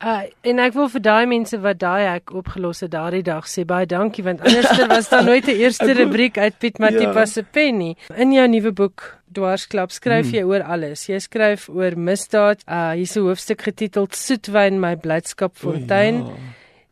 Uh, 0.00 0.22
en 0.44 0.58
ek 0.64 0.74
wil 0.76 0.88
vir 0.88 1.00
daai 1.04 1.26
mense 1.28 1.56
wat 1.60 1.78
daai 1.80 2.06
hek 2.14 2.30
opgelos 2.32 2.80
het 2.84 2.90
daardie 2.92 3.22
dag 3.24 3.44
sê 3.48 3.64
baie 3.68 3.86
dankie 3.88 4.24
want 4.24 4.40
anderster 4.40 4.88
was 4.94 5.08
daar 5.12 5.24
nooit 5.24 5.44
'n 5.48 5.56
eerste 5.60 5.92
rubriek 5.92 6.38
uit 6.38 6.58
Piet 6.58 6.78
Matipa 6.78 7.20
Ja. 7.20 7.26
se 7.26 7.42
pen 7.42 7.78
nie. 7.78 7.96
In 8.16 8.32
jou 8.32 8.46
nuwe 8.48 8.72
boek 8.72 9.16
Dwarsklap 9.32 9.90
skryf 9.92 10.26
Hmm. 10.26 10.34
jy 10.34 10.42
oor 10.42 10.62
alles. 10.62 11.06
Jy 11.08 11.18
skryf 11.20 11.68
oor 11.68 11.96
misdaad. 11.96 12.62
Uh 12.68 12.92
hier's 12.96 13.16
'n 13.16 13.20
hoofstuk 13.22 13.62
getiteld 13.62 14.14
Soetwyn 14.16 14.80
my 14.80 14.96
blydskap 14.96 15.52
O, 15.52 15.58
fontein. 15.70 16.14
ja. 16.26 16.32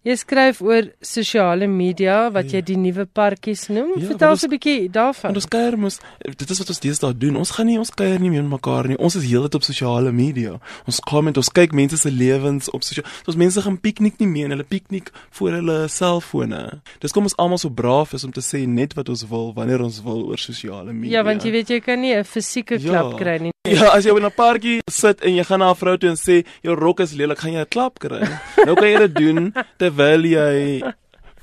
Jy 0.09 0.15
skryf 0.17 0.61
oor 0.65 0.87
sosiale 1.05 1.67
media 1.69 2.31
wat 2.33 2.49
jy 2.55 2.63
die 2.65 2.77
nuwe 2.81 3.05
parkies 3.05 3.67
noem. 3.69 3.91
Ja, 4.01 4.07
Vertel 4.09 4.31
ons 4.31 4.45
'n 4.47 4.49
bietjie 4.55 4.89
daarvan. 4.91 5.35
Ons 5.37 5.45
kuier 5.47 5.77
mos 5.77 5.99
dit 6.25 6.51
is 6.51 6.59
wat 6.59 6.69
ons 6.73 6.81
deesdae 6.81 7.13
doen. 7.19 7.37
Ons 7.37 7.51
gaan 7.51 7.67
nie 7.67 7.77
ons 7.79 7.91
kuier 7.91 8.19
nie 8.19 8.31
met 8.31 8.49
mekaar 8.49 8.89
nie. 8.89 8.97
Ons 8.97 9.17
is 9.17 9.25
heeltyd 9.29 9.55
op 9.55 9.63
sosiale 9.63 10.11
media. 10.13 10.59
Ons 10.87 11.01
comment, 11.01 11.37
ons 11.37 11.51
kyk 11.53 11.73
mense 11.73 11.97
se 11.99 12.11
lewens 12.11 12.71
op 12.71 12.83
sosiale. 12.83 13.07
Ons 13.27 13.37
mense 13.37 13.61
gaan 13.61 13.77
piknik 13.79 14.19
nie 14.19 14.29
meer 14.29 14.45
en 14.45 14.51
hulle 14.57 14.65
piknik 14.65 15.11
voor 15.31 15.51
hulle 15.51 15.89
selfone. 15.89 16.81
Dis 17.01 17.13
kom 17.13 17.25
ons 17.25 17.37
almal 17.37 17.59
so 17.59 17.69
braaf 17.69 18.15
is 18.15 18.25
om 18.25 18.33
te 18.33 18.41
sê 18.41 18.67
net 18.67 18.95
wat 18.95 19.09
ons 19.09 19.27
wil 19.29 19.53
wanneer 19.53 19.83
ons 19.83 20.01
wil 20.03 20.25
oor 20.31 20.39
sosiale 20.39 20.93
media. 20.93 21.19
Ja, 21.19 21.23
want 21.25 21.43
jy 21.45 21.51
weet 21.51 21.69
jy 21.69 21.81
kan 21.81 22.01
nie 22.01 22.15
'n 22.15 22.25
fisieke 22.25 22.81
Ja. 22.81 22.89
klap 22.91 23.19
kry 23.19 23.39
nie. 23.41 23.53
Ja, 23.69 23.91
as 23.93 24.05
jy 24.07 24.17
in 24.17 24.25
'n 24.25 24.31
parkie 24.33 24.81
sit 24.91 25.21
en 25.21 25.35
jy 25.35 25.45
gaan 25.45 25.59
na 25.59 25.71
'n 25.71 25.77
vrou 25.77 25.97
toe 25.99 26.09
en 26.09 26.17
sê 26.17 26.45
jou 26.63 26.75
rok 26.75 27.01
is 27.01 27.13
lelik, 27.13 27.39
gaan 27.39 27.53
jy 27.53 27.61
'n 27.61 27.67
klap 27.69 27.99
kry. 27.99 28.21
nou 28.65 28.75
kan 28.75 28.89
jy 28.89 28.99
dit 28.99 29.15
doen 29.15 29.53
terwyl 29.79 29.98
jy 30.27 30.83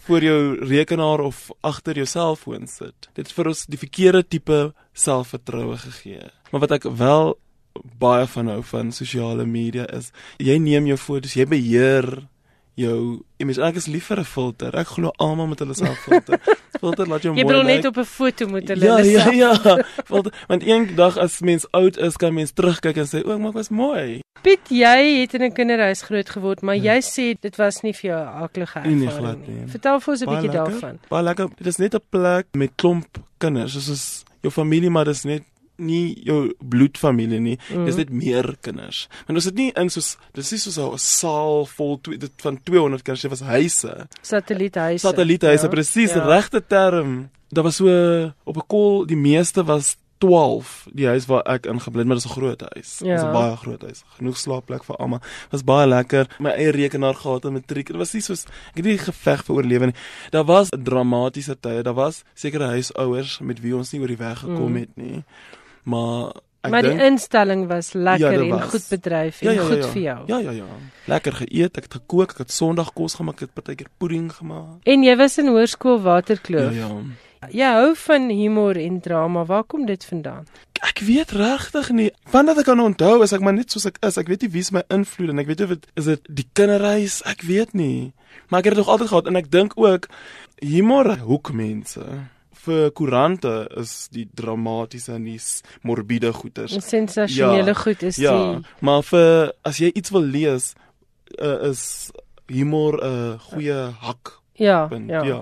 voor 0.06 0.24
jou 0.24 0.42
rekenaar 0.70 1.20
of 1.26 1.50
agter 1.66 1.98
jou 1.98 2.06
selfoon 2.06 2.68
sit. 2.68 3.10
Dit 3.14 3.28
het 3.28 3.34
vir 3.34 3.50
ons 3.52 3.66
die 3.66 3.80
verkeerde 3.82 4.22
tipe 4.24 4.60
selfvertroue 4.94 5.78
gegee. 5.82 6.30
Maar 6.52 6.66
wat 6.66 6.76
ek 6.78 6.88
wel 7.00 7.34
baie 8.00 8.28
van 8.28 8.48
hou 8.54 8.62
van 8.64 8.92
sosiale 8.96 9.46
media 9.46 9.88
is 9.98 10.12
jy 10.38 10.58
neem 10.62 10.88
jou 10.88 10.98
foto's, 10.98 11.36
jy 11.36 11.48
beheer 11.50 12.08
jou 12.76 13.22
image. 13.40 13.62
Ek 13.62 13.76
is 13.76 13.88
lief 13.88 14.06
vir 14.12 14.20
'n 14.20 14.24
filter. 14.26 14.76
Ek 14.76 14.88
glo 14.88 15.12
almal 15.18 15.48
met 15.48 15.60
hulle 15.60 15.74
selffilter. 15.74 16.40
filter 16.84 17.08
laat 17.08 17.22
jou 17.24 17.34
Jy 17.36 17.44
mooi 17.44 17.54
bedoel 17.54 17.64
net 17.64 17.84
lyk. 17.84 17.86
op 17.88 17.98
'n 17.98 18.04
foto 18.06 18.48
moet 18.48 18.68
hulle 18.68 18.86
Ja, 18.86 18.98
ja, 19.00 19.24
self- 19.24 19.34
ja. 19.36 19.84
Want 20.12 20.30
want 20.48 20.64
eendag 20.64 21.18
as 21.18 21.40
mens 21.42 21.66
oud 21.72 21.98
is, 21.98 22.18
kan 22.18 22.34
mens 22.34 22.52
terugkyk 22.52 22.98
en 22.98 23.06
sê, 23.08 23.24
"O, 23.26 23.38
maar 23.40 23.50
ek 23.50 23.54
was 23.56 23.70
mooi." 23.70 24.20
Piet, 24.42 24.60
jy 24.70 25.22
het 25.22 25.34
in 25.34 25.42
'n 25.44 25.54
kinderhuis 25.54 26.02
groot 26.02 26.30
geword, 26.30 26.62
maar 26.62 26.76
jy 26.76 27.00
sê 27.02 27.34
dit 27.40 27.56
was 27.56 27.82
nie 27.84 27.94
vir 27.94 28.12
jou 28.12 28.20
'n 28.22 28.44
aaklige 28.44 28.80
Nee, 28.84 28.96
nee, 28.96 29.08
ervaring 29.08 29.26
glad 29.26 29.48
nie. 29.48 29.56
nie. 29.62 29.68
Vertel 29.72 30.00
vir 30.00 30.12
ons 30.14 30.22
'n 30.22 30.30
bietjie 30.30 30.52
daarvan. 30.52 31.00
Baie 31.10 31.24
lekker. 31.24 31.48
Dit 31.58 31.68
is 31.68 31.78
net 31.78 31.94
'n 31.96 32.02
plek 32.10 32.46
met 32.54 32.72
klomp 32.76 33.08
kinders. 33.40 33.74
Dit 33.74 33.88
is 33.88 34.24
jou 34.42 34.52
familie 34.52 34.90
maar 34.90 35.06
dis 35.06 35.24
net 35.24 35.44
nie 35.78 36.16
jou 36.26 36.54
bloedfamilie 36.60 37.40
nie. 37.40 37.58
Mm. 37.70 37.86
Dis 37.86 38.00
net 38.00 38.10
meer 38.10 38.56
kinders. 38.62 39.08
Want 39.28 39.40
ons 39.40 39.50
het 39.50 39.56
nie 39.56 39.72
in 39.76 39.90
soos 39.90 40.16
dis 40.34 40.52
nie 40.52 40.60
soos 40.60 40.78
'n 40.80 40.98
saal 40.98 41.66
vol 41.66 42.00
twee 42.02 42.18
dit 42.18 42.32
van 42.42 42.60
200 42.64 43.04
kinders, 43.04 43.22
dit 43.22 43.32
was 43.32 43.42
huise. 43.42 44.08
Satelliethuise. 44.22 45.08
Satelliethuise, 45.08 45.64
ja. 45.64 45.70
presies, 45.70 46.14
ja. 46.14 46.26
regte 46.26 46.62
term. 46.68 47.30
Daar 47.50 47.64
was 47.64 47.76
so 47.76 48.34
op 48.44 48.58
'n 48.58 48.68
kol 48.68 49.06
die 49.06 49.18
meeste 49.18 49.64
was 49.64 49.98
12 50.18 50.88
die 50.96 51.08
huis 51.08 51.26
waar 51.28 51.44
ek 51.50 51.68
ingebly 51.70 52.04
het, 52.04 52.08
maar 52.08 52.18
dit 52.20 52.26
is 52.26 52.32
'n 52.32 52.40
groot 52.40 52.62
huis. 52.62 52.98
Dit 52.98 53.08
ja. 53.08 53.16
is 53.16 53.24
'n 53.24 53.32
baie 53.32 53.56
groot 53.56 53.82
huis. 53.82 54.04
Genoeg 54.18 54.38
slaapplek 54.38 54.84
vir 54.84 54.96
almal. 54.96 55.22
Was 55.50 55.64
baie 55.64 55.88
lekker. 55.88 56.36
My 56.40 56.50
eie 56.50 56.72
rekenaar 56.72 57.16
gehad 57.16 57.46
en 57.46 57.54
matriek. 57.54 57.88
Dit 57.88 57.96
was 57.96 58.14
nie 58.14 58.22
soos 58.22 58.44
ek 58.44 58.76
het 58.76 58.86
nie 58.86 58.98
geveg 58.98 59.44
vir 59.44 59.56
oorlewing 59.56 59.92
nie. 59.92 60.02
Daar 60.30 60.46
was 60.46 60.70
dramatiese 60.70 61.60
tye. 61.60 61.82
Daar 61.82 61.94
was 61.94 62.24
sekere 62.34 62.66
huisouers 62.66 63.40
met 63.40 63.60
wie 63.60 63.76
ons 63.76 63.92
nie 63.92 64.02
oor 64.02 64.08
die 64.08 64.18
weg 64.18 64.40
gekom 64.40 64.72
mm. 64.72 64.76
het 64.76 64.96
nie. 64.96 65.24
Maar 65.86 66.42
ek 66.66 66.72
Maar 66.74 66.88
die 66.88 67.04
instelling 67.06 67.68
was 67.70 67.92
lekker 67.94 68.42
ja, 68.42 68.48
was. 68.50 68.62
en 68.62 68.70
goed 68.70 68.86
bedryf 68.90 69.42
en 69.42 69.48
ja, 69.48 69.54
ja, 69.54 69.62
ja, 69.62 69.68
goed 69.68 69.84
ja. 69.84 69.92
vir 69.92 70.02
jou. 70.02 70.18
Ja 70.28 70.40
ja 70.40 70.56
ja. 70.62 70.80
Lekker 71.06 71.38
geëet, 71.44 71.78
ek 71.78 71.90
het 71.90 72.00
gekook, 72.00 72.34
ek 72.34 72.42
het 72.46 72.52
Sondag 72.52 72.90
kos 72.98 73.18
gemaak, 73.20 73.38
ek 73.38 73.48
het 73.48 73.54
partykeer 73.54 73.92
pudding 74.02 74.32
gemaak. 74.34 74.82
En 74.84 75.06
jy 75.06 75.16
was 75.20 75.38
in 75.38 75.54
hoërskool 75.54 76.02
Waterkloof. 76.02 76.74
Ja 76.74 76.90
ja. 76.90 77.22
Jy 77.54 77.72
hou 77.78 77.92
van 78.08 78.30
humor 78.34 78.78
en 78.82 79.00
drama. 79.06 79.44
Waar 79.46 79.64
kom 79.70 79.86
dit 79.86 80.06
vandaan? 80.06 80.48
Ek 80.82 81.00
weet 81.06 81.32
regtig 81.38 81.92
nie. 81.94 82.10
Wanneer 82.34 82.58
ek 82.64 82.70
kan 82.72 82.82
onthou 82.82 83.20
is 83.24 83.34
ek 83.36 83.44
maar 83.46 83.54
net 83.54 83.74
soos 83.74 83.86
ek 83.86 84.00
is. 84.06 84.18
Ek 84.18 84.30
weet 84.32 84.46
nie 84.46 84.52
wie 84.56 84.64
is 84.66 84.72
my 84.74 84.82
invloed 84.90 85.34
en 85.34 85.44
ek 85.44 85.52
weet 85.52 85.66
of 85.66 85.76
dit 85.76 85.86
is 86.02 86.10
dit 86.10 86.32
die 86.42 86.48
kinderreis, 86.58 87.20
ek 87.30 87.46
weet 87.46 87.76
nie. 87.78 88.14
Maar 88.50 88.64
ek 88.64 88.72
het 88.72 88.76
dit 88.76 88.82
nog 88.82 88.94
altyd 88.96 89.12
gehad 89.14 89.30
en 89.30 89.40
ek 89.40 89.52
dink 89.54 89.78
ook 89.78 90.10
humor 90.64 91.12
hoek 91.28 91.54
mense 91.54 92.02
vir 92.66 92.90
koerante 92.98 93.54
is 93.82 94.08
die 94.14 94.26
dramatiese 94.34 95.16
en 95.16 95.28
die 95.28 95.40
morbiede 95.86 96.34
goeters. 96.34 96.78
Sensasionele 96.86 97.74
ja, 97.74 97.80
goed 97.82 98.04
is 98.04 98.20
ja, 98.22 98.34
die 98.34 98.86
maar 98.86 99.06
vir 99.06 99.54
as 99.66 99.82
jy 99.82 99.92
iets 99.94 100.14
wil 100.16 100.26
lees 100.26 100.74
uh, 101.40 101.70
is 101.72 102.12
humor 102.48 103.00
'n 103.02 103.06
uh, 103.06 103.40
goeie 103.52 103.80
hak. 104.02 104.36
Ja, 104.56 104.90
ja. 105.08 105.24
ja. 105.24 105.42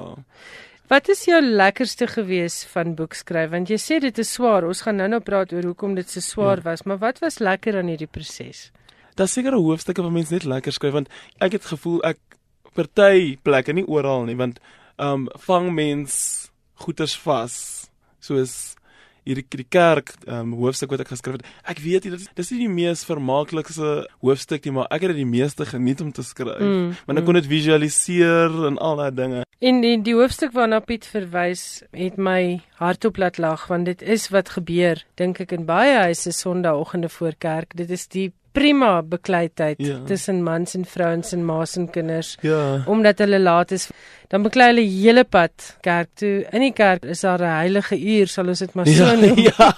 Wat 0.88 1.10
is 1.10 1.24
jou 1.26 1.40
lekkerste 1.42 2.08
gewees 2.08 2.64
van 2.70 2.96
boekskryf? 2.96 3.50
Want 3.50 3.70
jy 3.72 3.80
sê 3.80 4.00
dit 4.04 4.18
is 4.20 4.34
swaar. 4.34 4.66
Ons 4.68 4.84
gaan 4.86 5.00
nou-nou 5.00 5.22
praat 5.22 5.54
oor 5.54 5.64
hoekom 5.64 5.96
dit 5.96 6.10
so 6.10 6.20
swaar 6.20 6.60
ja. 6.60 6.64
was, 6.70 6.84
maar 6.84 7.00
wat 7.02 7.20
was 7.24 7.40
lekker 7.40 7.78
aan 7.78 7.88
hierdie 7.88 8.08
proses? 8.08 8.72
Daar 9.16 9.28
seker 9.28 9.54
hoofstukke 9.54 10.02
wat 10.02 10.12
mense 10.12 10.34
net 10.34 10.44
lekker 10.44 10.74
skryf 10.74 10.94
want 10.94 11.10
ek 11.40 11.58
het 11.58 11.66
gevoel 11.66 12.02
ek 12.04 12.20
party 12.74 13.38
plekke 13.46 13.74
nie 13.74 13.86
oral 13.86 14.26
nie 14.26 14.38
want 14.38 14.60
ehm 14.98 15.26
um, 15.26 15.28
vang 15.48 15.72
mens 15.74 16.16
goeters 16.84 17.18
vas 17.26 17.56
soos 18.24 18.76
hierdie 19.24 19.46
die 19.56 19.68
kerk 19.72 20.12
um, 20.28 20.52
hoofstuk 20.60 20.92
wat 20.94 21.04
ek 21.06 21.14
geskryf 21.14 21.40
het. 21.40 21.48
Ek 21.72 21.80
weet 21.84 22.08
dit 22.08 22.18
is 22.18 22.28
dis 22.36 22.52
nie 22.54 22.66
die 22.66 22.74
mees 22.74 23.06
vermaaklikste 23.08 24.04
hoofstuk 24.24 24.68
nie, 24.68 24.76
maar 24.76 24.90
ek 24.92 25.06
het 25.06 25.14
dit 25.14 25.22
die 25.24 25.30
meeste 25.30 25.68
geniet 25.68 26.04
om 26.04 26.12
te 26.16 26.26
skryf. 26.28 26.60
Mm, 26.60 26.92
want 27.08 27.18
ek 27.18 27.24
mm. 27.24 27.30
kon 27.30 27.40
dit 27.40 27.50
visualiseer 27.54 28.60
en 28.70 28.80
al 28.84 29.00
daai 29.00 29.16
dinge. 29.16 29.44
En 29.64 29.80
die, 29.80 29.96
die 30.04 30.16
hoofstuk 30.18 30.52
waarna 30.58 30.82
Piet 30.84 31.08
verwys 31.08 31.84
het 31.96 32.20
my 32.20 32.60
hart 32.82 33.08
op 33.08 33.20
laat 33.22 33.40
lag 33.40 33.68
want 33.72 33.88
dit 33.88 34.04
is 34.04 34.28
wat 34.34 34.52
gebeur 34.58 35.06
dink 35.20 35.40
ek 35.40 35.56
in 35.56 35.68
baie 35.70 35.96
huise 36.10 36.36
Sondagoggende 36.36 37.12
voor 37.14 37.38
kerk. 37.40 37.78
Dit 37.80 37.94
is 37.96 38.10
die 38.12 38.32
prima 38.54 39.02
bekleidheid 39.02 39.82
ja. 39.82 39.98
tussen 40.06 40.44
mans 40.46 40.76
en 40.78 40.86
vrouens 40.86 41.34
en 41.34 41.46
ma's 41.46 41.76
en 41.78 41.88
kinders. 41.90 42.36
Ja. 42.46 42.84
Omdat 42.86 43.24
hulle 43.24 43.40
laat 43.42 43.72
is, 43.74 43.88
dan 44.30 44.46
beklei 44.46 44.70
hulle 44.72 44.86
hele 44.86 45.24
pad 45.26 45.72
kerk 45.86 46.12
toe. 46.22 46.34
In 46.54 46.66
die 46.66 46.74
kerk 46.74 47.06
is 47.10 47.24
daar 47.26 47.42
'n 47.42 47.56
heilige 47.58 47.98
uur, 47.98 48.28
sal 48.28 48.48
ons 48.48 48.60
dit 48.60 48.74
maar 48.74 48.88
so 48.88 49.06
ja, 49.06 49.14
noem. 49.24 49.42
Ja. 49.50 49.70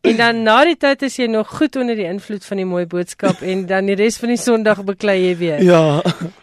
en 0.00 0.16
dan 0.16 0.42
na 0.42 0.64
die 0.64 0.76
tyd 0.76 1.02
is 1.02 1.16
jy 1.16 1.26
nog 1.26 1.48
goed 1.48 1.76
onder 1.76 1.96
die 1.96 2.06
invloed 2.06 2.44
van 2.44 2.56
die 2.56 2.66
mooi 2.66 2.86
boodskap 2.86 3.42
en 3.52 3.66
dan 3.66 3.86
die 3.86 3.94
res 3.94 4.18
van 4.18 4.28
die 4.28 4.38
Sondag 4.38 4.84
beklei 4.84 5.18
jy 5.28 5.36
weer. 5.36 5.62
Ja. 5.62 6.02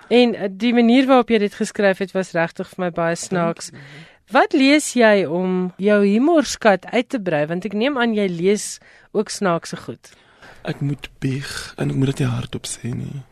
En 0.10 0.36
eh, 0.36 0.50
die 0.52 0.74
manier 0.74 1.06
waarop 1.06 1.30
jy 1.30 1.38
dit 1.38 1.54
geskryf 1.54 1.98
het 1.98 2.12
was 2.12 2.32
regtig 2.32 2.70
vir 2.70 2.86
my 2.86 2.92
baie 2.92 3.16
snaaks. 3.16 3.72
Wat 4.32 4.54
lees 4.54 4.94
jy 4.94 5.26
om 5.26 5.74
jou 5.78 6.06
humorskat 6.06 6.86
uit 6.86 7.10
te 7.10 7.20
brei 7.20 7.46
want 7.46 7.66
ek 7.66 7.74
neem 7.74 7.98
aan 7.98 8.16
jy 8.16 8.28
lees 8.28 8.80
ook 9.12 9.30
snaakse 9.30 9.78
goed 9.78 10.16
ek 10.68 10.84
moet 10.84 11.10
bieg 11.24 11.74
en 11.78 11.92
ek 11.92 11.98
moet 11.98 12.14
dit 12.14 12.24
nie 12.26 12.36
hardop 12.36 12.68
sê 12.70 12.92
nie. 12.96 13.24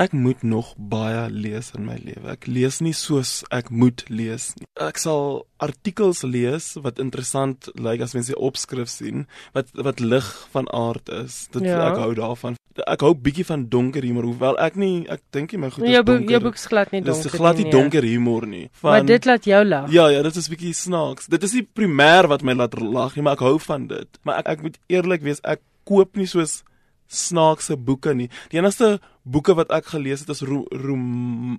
Ek 0.00 0.14
moet 0.16 0.40
nog 0.46 0.70
baie 0.78 1.26
lees 1.28 1.74
in 1.76 1.84
my 1.84 1.98
lewe. 2.00 2.32
Ek 2.32 2.46
lees 2.48 2.78
nie 2.80 2.94
soos 2.96 3.42
ek 3.52 3.68
moet 3.68 4.06
lees 4.08 4.54
nie. 4.56 4.64
Ek 4.80 4.96
sal 5.00 5.42
artikels 5.60 6.22
lees 6.24 6.72
wat 6.80 7.02
interessant 7.02 7.68
lyk 7.74 7.84
like 7.84 8.06
as 8.06 8.16
mense 8.16 8.36
opskrif 8.38 8.88
sien 8.88 9.26
wat 9.56 9.68
wat 9.76 10.00
lig 10.00 10.30
van 10.54 10.70
aard 10.72 11.12
is. 11.20 11.44
Dit 11.52 11.68
ja. 11.68 11.82
ek 11.90 12.00
hou 12.00 12.14
daarvan. 12.16 12.56
Ek 12.86 13.04
hou 13.04 13.12
bietjie 13.12 13.44
van 13.44 13.66
donker 13.68 14.06
humor 14.06 14.24
hoewel 14.30 14.56
ek 14.62 14.78
nie 14.80 15.04
ek 15.12 15.20
dink 15.36 15.52
nie 15.52 15.60
my 15.66 15.70
goed 15.74 15.84
is 15.84 15.94
jou 15.98 16.02
donker. 16.14 16.34
Jou 16.38 16.42
boek 16.46 16.58
is 16.62 16.66
glad 16.72 16.96
nie 16.96 17.02
donker 17.04 17.12
nie. 17.12 17.26
Dit 17.26 17.34
is 17.34 17.42
glad 17.42 17.60
nie 17.60 17.68
donker 17.76 18.08
humor 18.08 18.48
nie. 18.48 18.64
Van, 18.80 18.94
maar 18.94 19.06
dit 19.12 19.28
laat 19.28 19.50
jou 19.52 19.62
lag. 19.68 19.92
Ja 19.92 20.08
ja, 20.14 20.24
dit 20.24 20.40
is 20.40 20.50
bietjie 20.54 20.72
snaaks. 20.80 21.28
Dit 21.28 21.44
is 21.44 21.58
nie 21.58 21.66
primêr 21.66 22.30
wat 22.32 22.46
my 22.46 22.56
laat 22.56 22.80
lag 22.80 23.18
nie, 23.18 23.26
maar 23.26 23.36
ek 23.36 23.44
hou 23.44 23.58
van 23.68 23.86
dit. 23.92 24.22
Maar 24.24 24.40
ek 24.40 24.54
ek 24.56 24.64
moet 24.64 24.80
eerlik 24.88 25.28
wees, 25.28 25.44
ek 25.44 25.60
koop 25.84 26.16
nie 26.16 26.28
soos 26.30 26.62
snaakse 27.10 27.76
boeke 27.76 28.14
nie. 28.14 28.28
Die 28.50 28.60
enigste 28.60 28.98
boeke 29.22 29.54
wat 29.58 29.72
ek 29.74 29.92
gelees 29.92 30.22
het 30.24 30.30
is 30.32 30.42
ro, 30.46 30.64
rom 30.70 31.58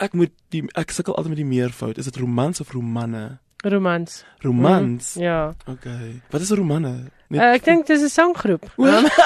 ek 0.00 0.16
moet 0.16 0.32
die 0.54 0.64
ek 0.78 0.92
sukkel 0.94 1.16
altyd 1.16 1.34
met 1.34 1.42
die 1.42 1.48
meervoud. 1.48 2.00
Is 2.00 2.08
dit 2.08 2.20
romans 2.20 2.60
of 2.60 2.72
romanne? 2.72 3.40
Romans. 3.64 4.22
Romans. 4.40 5.14
Mm, 5.16 5.22
ja. 5.22 5.40
Okay. 5.68 6.20
Wat 6.30 6.40
is 6.40 6.50
'n 6.50 6.56
romanne? 6.56 7.10
Uh, 7.30 7.52
ek 7.54 7.62
dink 7.62 7.86
dis 7.86 8.02
'n 8.02 8.10
sanggroep. 8.10 8.64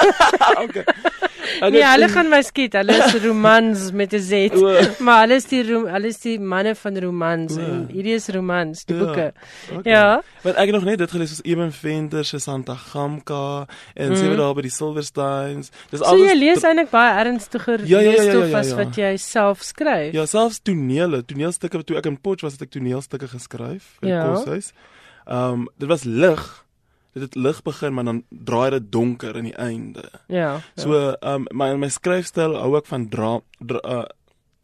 okay. 0.63 0.85
Nee, 1.73 1.81
hulle 1.81 2.07
gaan 2.13 2.29
my 2.29 2.41
skiet. 2.45 2.75
Hulle 2.77 2.93
is 3.01 3.15
romans 3.23 3.91
met 3.91 4.13
'n 4.13 4.21
Z. 4.21 4.53
maar 5.05 5.23
hulle 5.23 5.39
is 5.41 5.47
die 5.49 5.63
hulle 5.65 6.07
is 6.07 6.19
die 6.21 6.37
manne 6.39 6.75
van 6.75 6.99
romans 7.01 7.55
en 7.57 7.87
hierdie 7.89 8.13
is 8.13 8.27
romans, 8.29 8.85
die 8.85 8.97
boeke. 8.97 9.31
Ja. 9.33 9.77
Okay. 9.77 9.91
ja. 9.91 10.21
Want 10.43 10.55
ek 10.55 10.69
het 10.69 10.75
nog 10.75 10.83
net 10.85 10.97
dit 11.01 11.11
gelees 11.11 11.33
soos 11.33 11.41
Eben 11.45 11.71
Venter 11.71 12.25
se 12.25 12.39
Santa 12.39 12.75
Gamka 12.75 13.65
en 13.93 14.09
mm. 14.09 14.15
sewe 14.21 14.35
daar 14.35 14.53
by 14.53 14.61
die 14.61 14.73
Silversteins. 14.73 15.71
Dis 15.89 16.01
alles 16.01 16.21
So 16.21 16.29
jy 16.29 16.35
lees 16.37 16.61
eintlik 16.63 16.91
baie 16.93 17.15
ernstiger 17.23 17.81
ja, 17.85 17.99
ja, 17.99 18.11
ja, 18.11 18.21
ja, 18.21 18.33
ja, 18.33 18.45
ja, 18.45 18.61
ja. 18.61 18.75
wat 18.75 18.95
jy 18.95 19.15
self 19.17 19.63
skryf. 19.63 20.13
Ja, 20.13 20.27
selfs 20.29 20.61
tonele, 20.61 21.23
toneelstukke 21.25 21.81
toe 21.83 21.97
ek 21.97 22.05
in 22.05 22.21
Potch 22.21 22.45
was 22.45 22.53
het 22.53 22.67
ek 22.69 22.77
toneelstukke 22.77 23.31
geskryf 23.33 23.97
vir 23.97 24.09
ja. 24.09 24.29
koshuis. 24.29 24.73
Ehm 25.25 25.65
um, 25.65 25.67
dit 25.81 25.89
was 25.89 26.05
lig 26.05 26.64
dit 27.15 27.23
het 27.23 27.35
lig 27.35 27.61
begin 27.63 27.93
maar 27.95 28.03
dan 28.03 28.23
draai 28.29 28.69
dit 28.75 28.91
donker 28.91 29.37
in 29.39 29.49
die 29.49 29.55
einde. 29.55 30.03
Ja. 30.27 30.37
ja. 30.37 30.61
So 30.75 31.15
ehm 31.15 31.47
um, 31.47 31.47
my 31.51 31.71
my 31.85 31.89
skryfstyl 31.89 32.57
hou 32.59 32.75
ek 32.77 32.89
van 32.91 33.07
dra, 33.09 33.37
dra 33.59 33.81
uh, 33.83 34.01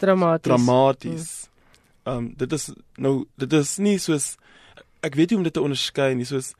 dramaties. 0.03 0.47
Dramaties. 0.49 1.29
Hmm. 1.41 2.11
Ehm 2.11 2.17
um, 2.17 2.33
dit 2.37 2.57
is 2.57 2.71
nou 2.97 3.13
dit 3.39 3.53
is 3.53 3.77
nie 3.77 3.97
soos 3.99 4.35
ek 5.01 5.15
weet 5.15 5.31
nie 5.31 5.39
om 5.39 5.47
dit 5.47 5.55
te 5.55 5.63
onderskei 5.63 6.13
nie 6.15 6.27
soos 6.27 6.53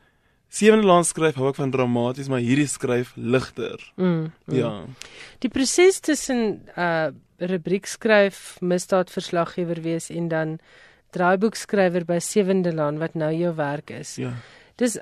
Sewende 0.52 0.84
laan 0.84 1.04
skryf 1.08 1.38
hou 1.40 1.46
ek 1.48 1.56
van 1.56 1.70
dramaties 1.72 2.28
maar 2.28 2.42
hierdie 2.44 2.68
skryf 2.68 3.14
ligter. 3.16 3.80
Mm, 3.96 4.32
mm. 4.44 4.56
Ja. 4.56 4.72
Die 5.40 5.48
proses 5.48 6.00
tussen 6.04 6.60
uh 6.76 7.12
rubriek 7.42 7.88
skryf, 7.90 8.60
misdaadverslaggewer 8.60 9.80
wees 9.82 10.10
en 10.14 10.28
dan 10.30 10.58
draaiboekskrywer 11.16 12.04
by 12.06 12.20
Sewende 12.22 12.70
laan 12.70 13.00
wat 13.00 13.16
nou 13.18 13.32
jou 13.34 13.54
werk 13.58 13.90
is. 13.96 14.14
Ja. 14.20 14.36
Dis 14.78 14.98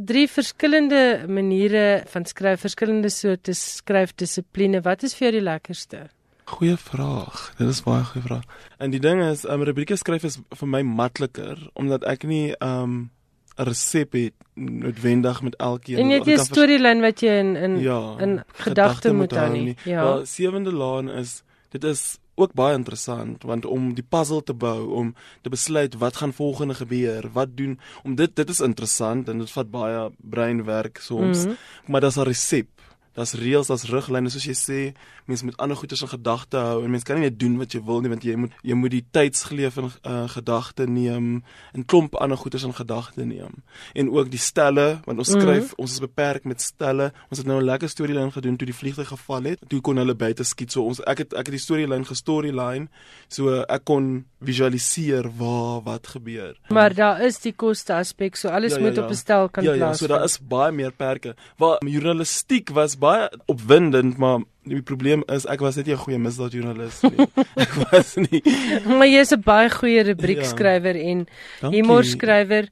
drie 0.00 0.28
verskillende 0.30 1.24
maniere 1.28 2.02
van 2.12 2.24
skryf, 2.24 2.60
verskillende 2.60 3.10
soorte 3.10 3.54
skryfdissipline. 3.54 4.82
Wat 4.82 5.02
is 5.02 5.14
vir 5.14 5.28
jou 5.28 5.32
die 5.38 5.46
lekkerste? 5.46 6.08
Goeie 6.52 6.76
vraag. 6.76 7.52
Dit 7.58 7.68
is 7.68 7.82
baie 7.84 8.04
goeie 8.04 8.24
vraag. 8.26 8.46
En 8.78 8.90
die 8.90 9.00
ding 9.00 9.22
is, 9.24 9.44
um, 9.48 9.62
rubrieke 9.62 9.96
skryf 9.96 10.24
is 10.24 10.38
vir 10.58 10.68
my 10.68 10.82
makliker 10.82 11.58
omdat 11.78 12.04
ek 12.04 12.24
nie 12.24 12.52
um 12.60 13.10
'n 13.58 13.68
resep 13.68 14.12
het 14.12 14.34
noodwendig 14.54 15.42
met 15.42 15.56
elkeen. 15.56 15.98
En 15.98 16.08
jy 16.08 16.18
het 16.18 16.40
'n 16.40 16.44
storielyn 16.44 17.00
wat 17.00 17.20
jy 17.20 17.38
in 17.38 17.56
in 17.56 17.78
ja, 17.80 18.16
in 18.18 18.42
gedagte 18.52 19.12
moet 19.12 19.32
hou 19.32 19.52
nie. 19.52 19.76
Ja. 19.84 20.04
Maar 20.04 20.26
sewende 20.26 20.72
laan 20.72 21.10
is 21.10 21.42
dit 21.70 21.84
is 21.84 22.18
ook 22.34 22.52
baie 22.52 22.76
interessant 22.76 23.42
want 23.42 23.66
om 23.68 23.94
die 23.94 24.04
puzzle 24.08 24.42
te 24.42 24.54
bou 24.54 24.88
om 25.00 25.14
te 25.42 25.52
besluit 25.52 25.94
wat 26.00 26.16
gaan 26.16 26.32
volgende 26.32 26.74
gebeur 26.74 27.28
wat 27.32 27.56
doen 27.56 27.78
om 28.02 28.14
dit 28.14 28.36
dit 28.36 28.48
is 28.48 28.60
interessant 28.60 29.28
en 29.28 29.38
dit 29.38 29.50
vat 29.50 29.70
baie 29.70 30.10
breinwerk 30.16 30.98
soms 30.98 31.44
mm 31.44 31.50
-hmm. 31.50 31.56
maar 31.86 32.00
daar's 32.00 32.16
'n 32.16 32.28
resep 32.32 32.68
daar's 33.14 33.34
reëls, 33.34 33.66
daar's 33.66 33.88
riglyne 33.90 34.30
soos 34.30 34.46
jy 34.46 34.56
sê, 34.56 34.80
mense 35.30 35.44
moet 35.44 35.56
ander 35.62 35.76
goeders 35.76 36.02
in 36.02 36.10
gedagte 36.10 36.58
hou 36.58 36.82
en 36.84 36.90
mense 36.90 37.06
kan 37.06 37.20
nie 37.20 37.28
net 37.28 37.38
doen 37.38 37.54
wat 37.60 37.74
jy 37.74 37.80
wil 37.86 38.00
nie 38.02 38.10
want 38.10 38.24
jy 38.26 38.34
moet 38.40 38.54
jy 38.66 38.76
moet 38.78 38.94
die 38.94 39.04
tydsgeleef 39.14 39.78
in 39.78 39.88
uh, 39.88 40.24
gedagte 40.32 40.86
neem 40.90 41.28
en 41.72 41.86
klomp 41.86 42.16
ander 42.22 42.40
goeders 42.40 42.66
in 42.66 42.74
gedagte 42.74 43.26
neem. 43.28 43.62
En 43.94 44.10
ook 44.10 44.30
die 44.32 44.40
stelle 44.42 44.86
want 45.06 45.22
ons 45.22 45.30
skryf, 45.30 45.62
mm 45.62 45.68
-hmm. 45.68 45.84
ons 45.84 45.92
is 45.92 46.00
beperk 46.00 46.44
met 46.44 46.60
stelle. 46.60 47.12
Ons 47.30 47.38
het 47.38 47.46
nou 47.46 47.60
'n 47.60 47.64
lekker 47.64 47.88
storielyn 47.88 48.32
gedoen 48.32 48.56
toe 48.56 48.66
die 48.66 48.74
vliegtuig 48.74 49.08
geval 49.08 49.42
het. 49.42 49.58
Toe 49.68 49.80
kon 49.80 49.96
hulle 49.96 50.14
buite 50.14 50.44
skiet. 50.44 50.72
So 50.72 50.82
ons 50.82 51.00
ek 51.00 51.18
het 51.18 51.32
ek 51.32 51.46
het 51.46 51.54
die 51.54 51.58
storielyn 51.58 52.04
gestoryline 52.06 52.88
so 53.28 53.62
ek 53.68 53.84
kon 53.84 54.24
visualiseer 54.40 55.30
waar 55.36 55.82
wat 55.82 56.06
gebeur. 56.06 56.58
Maar 56.68 56.94
daar 56.94 57.22
is 57.24 57.38
die 57.40 57.52
koste 57.52 57.94
aspek, 57.94 58.36
so 58.36 58.48
alles 58.48 58.72
ja, 58.72 58.78
ja, 58.78 58.84
moet 58.84 58.96
ja. 58.96 59.02
op 59.02 59.10
'n 59.10 59.14
stel 59.14 59.48
kan 59.48 59.64
ja, 59.64 59.76
plaas. 59.76 60.00
Ja, 60.00 60.06
so 60.06 60.06
daar 60.06 60.24
is 60.24 60.38
baie 60.38 60.72
meer 60.72 60.92
perke. 60.92 61.34
Waar 61.56 61.78
journalistiek 61.84 62.68
was 62.70 62.98
baie 63.02 63.28
opwindend, 63.50 64.18
maar 64.22 64.42
die 64.68 64.82
probleem 64.86 65.24
is 65.32 65.46
ek 65.50 65.62
was 65.64 65.78
net 65.78 65.88
nie 65.90 65.94
'n 65.94 66.04
goeie 66.04 66.18
misdaadjoernalis 66.22 67.02
nie. 67.02 67.26
ek 67.64 67.72
was 67.82 68.16
nie. 68.16 68.42
maar 68.86 69.08
jy 69.10 69.22
is 69.26 69.32
'n 69.34 69.42
baie 69.42 69.70
goeie 69.70 70.02
rubriekskrywer 70.10 70.96
ja. 70.96 71.08
en 71.10 71.26
humorskrywer. 71.74 72.68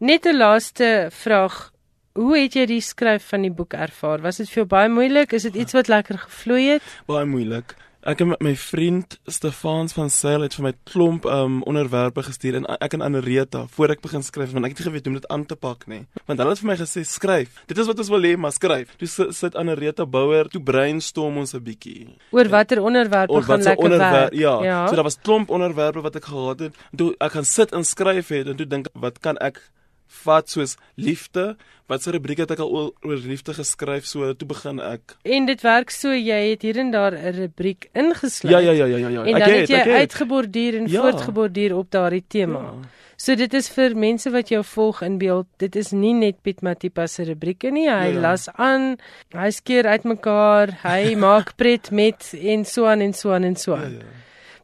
Net 0.00 0.26
'n 0.26 0.36
laaste 0.36 1.08
vraag. 1.10 1.72
Hoe 2.18 2.34
het 2.38 2.54
jy 2.54 2.66
die 2.66 2.80
skryf 2.80 3.28
van 3.30 3.42
die 3.42 3.54
boek 3.54 3.74
ervaar? 3.74 4.20
Was 4.22 4.38
dit 4.38 4.48
vir 4.48 4.64
jou 4.64 4.66
baie 4.66 4.88
moeilik? 4.88 5.32
Is 5.32 5.42
dit 5.42 5.54
iets 5.54 5.72
wat 5.72 5.88
lekker 5.88 6.18
gevloei 6.18 6.64
het? 6.74 6.82
Baie 7.06 7.26
moeilik. 7.26 7.76
Ek 8.06 8.20
met 8.22 8.38
my 8.38 8.52
vriend 8.54 9.16
Stefans 9.26 9.90
van 9.96 10.06
Sail 10.06 10.44
het 10.44 10.54
vir 10.54 10.68
my 10.68 10.70
klomp 10.86 11.24
um 11.26 11.56
onderwerpe 11.66 12.22
gestuur 12.22 12.60
en 12.60 12.66
ek 12.78 12.92
en 12.94 13.02
Anereta 13.02 13.64
voor 13.74 13.90
ek 13.96 14.04
begin 14.04 14.22
skryf 14.22 14.52
want 14.54 14.68
ek 14.68 14.76
het 14.76 14.84
nie 14.84 14.86
geweet 14.86 15.08
hoe 15.08 15.12
om 15.12 15.16
dit 15.18 15.26
aan 15.34 15.46
te 15.50 15.56
pak 15.58 15.82
nie. 15.90 16.04
Want 16.30 16.38
hulle 16.38 16.54
het 16.54 16.62
vir 16.62 16.68
my 16.70 16.76
gesê 16.78 17.02
skryf. 17.02 17.58
Dit 17.66 17.80
is 17.82 17.90
wat 17.90 17.98
ons 17.98 18.12
wil 18.14 18.22
hê, 18.22 18.36
maar 18.38 18.54
skryf. 18.54 18.92
Toe 19.02 19.32
sit 19.34 19.58
Anereta 19.58 20.06
Bouwer, 20.06 20.46
toe 20.46 20.62
brainstorm 20.62 21.40
ons 21.42 21.56
'n 21.58 21.62
bietjie. 21.64 22.14
Oor 22.30 22.46
watter 22.54 22.82
onderwerpe 22.82 23.34
oor 23.34 23.42
gaan 23.42 23.66
lekker 23.66 23.84
onderwerp, 23.84 24.30
werk? 24.30 24.34
Ja. 24.34 24.62
ja. 24.62 24.86
So 24.86 24.94
daar 24.94 25.08
was 25.10 25.18
klomp 25.18 25.50
onderwerpe 25.50 26.00
wat 26.00 26.14
ek 26.14 26.30
gehad 26.30 26.58
het. 26.60 26.74
Toe 26.94 27.16
ek 27.18 27.32
gaan 27.32 27.44
sit 27.44 27.72
en 27.74 27.84
skryf 27.84 28.28
het 28.28 28.46
en 28.46 28.56
toe 28.56 28.66
dink 28.66 28.86
wat 28.94 29.18
kan 29.18 29.36
ek 29.42 29.58
vat 30.24 30.50
soos 30.50 30.76
liefde. 30.96 31.56
Wat 31.88 32.02
se 32.02 32.12
rubriek 32.12 32.42
het 32.42 32.50
ek 32.52 32.60
al 32.60 32.92
oor 32.92 33.22
liefde 33.24 33.54
geskryf? 33.56 34.04
So 34.08 34.32
toe 34.36 34.48
begin 34.48 34.80
ek. 34.80 35.16
En 35.24 35.48
dit 35.48 35.62
werk 35.64 35.92
so 35.94 36.12
jy 36.12 36.40
het 36.50 36.66
hier 36.66 36.78
en 36.78 36.90
daar 36.92 37.16
'n 37.16 37.34
rubriek 37.36 37.88
ingesluit. 37.94 38.52
Ja 38.52 38.58
ja 38.58 38.72
ja 38.72 38.84
ja 38.84 38.96
ja 38.96 39.08
ja. 39.08 39.24
En 39.24 39.38
dan 39.38 39.50
het, 39.50 39.68
het 39.68 39.68
jy 39.68 39.92
uitgeborduur 40.04 40.76
en 40.76 40.88
ja. 40.88 41.00
voortgeborduur 41.00 41.76
op 41.76 41.90
daardie 41.90 42.24
tema. 42.28 42.60
Ja. 42.60 42.88
So 43.16 43.34
dit 43.34 43.54
is 43.54 43.66
vir 43.68 43.96
mense 43.96 44.30
wat 44.30 44.48
jou 44.48 44.62
volg 44.64 45.02
in 45.02 45.18
beeld. 45.18 45.46
Dit 45.58 45.76
is 45.76 45.90
nie 45.90 46.14
net 46.14 46.42
Piet 46.42 46.60
Matipa 46.62 47.06
se 47.06 47.24
rubrieke 47.24 47.70
nie. 47.70 47.88
Hy 47.88 48.12
ja, 48.12 48.12
ja. 48.14 48.20
las 48.20 48.48
aan, 48.54 48.96
hy 49.34 49.50
skeer 49.50 49.86
uitmekaar, 49.86 50.78
hy 50.84 51.14
maak 51.26 51.56
pret 51.56 51.90
met 51.90 52.30
en 52.38 52.64
so 52.64 52.86
aan 52.86 53.00
en 53.00 53.12
so 53.12 53.34
aan 53.34 53.44
en 53.44 53.56
so 53.56 53.74
aan. 53.74 53.98
Ja, 53.98 54.06
ja. 54.06 54.17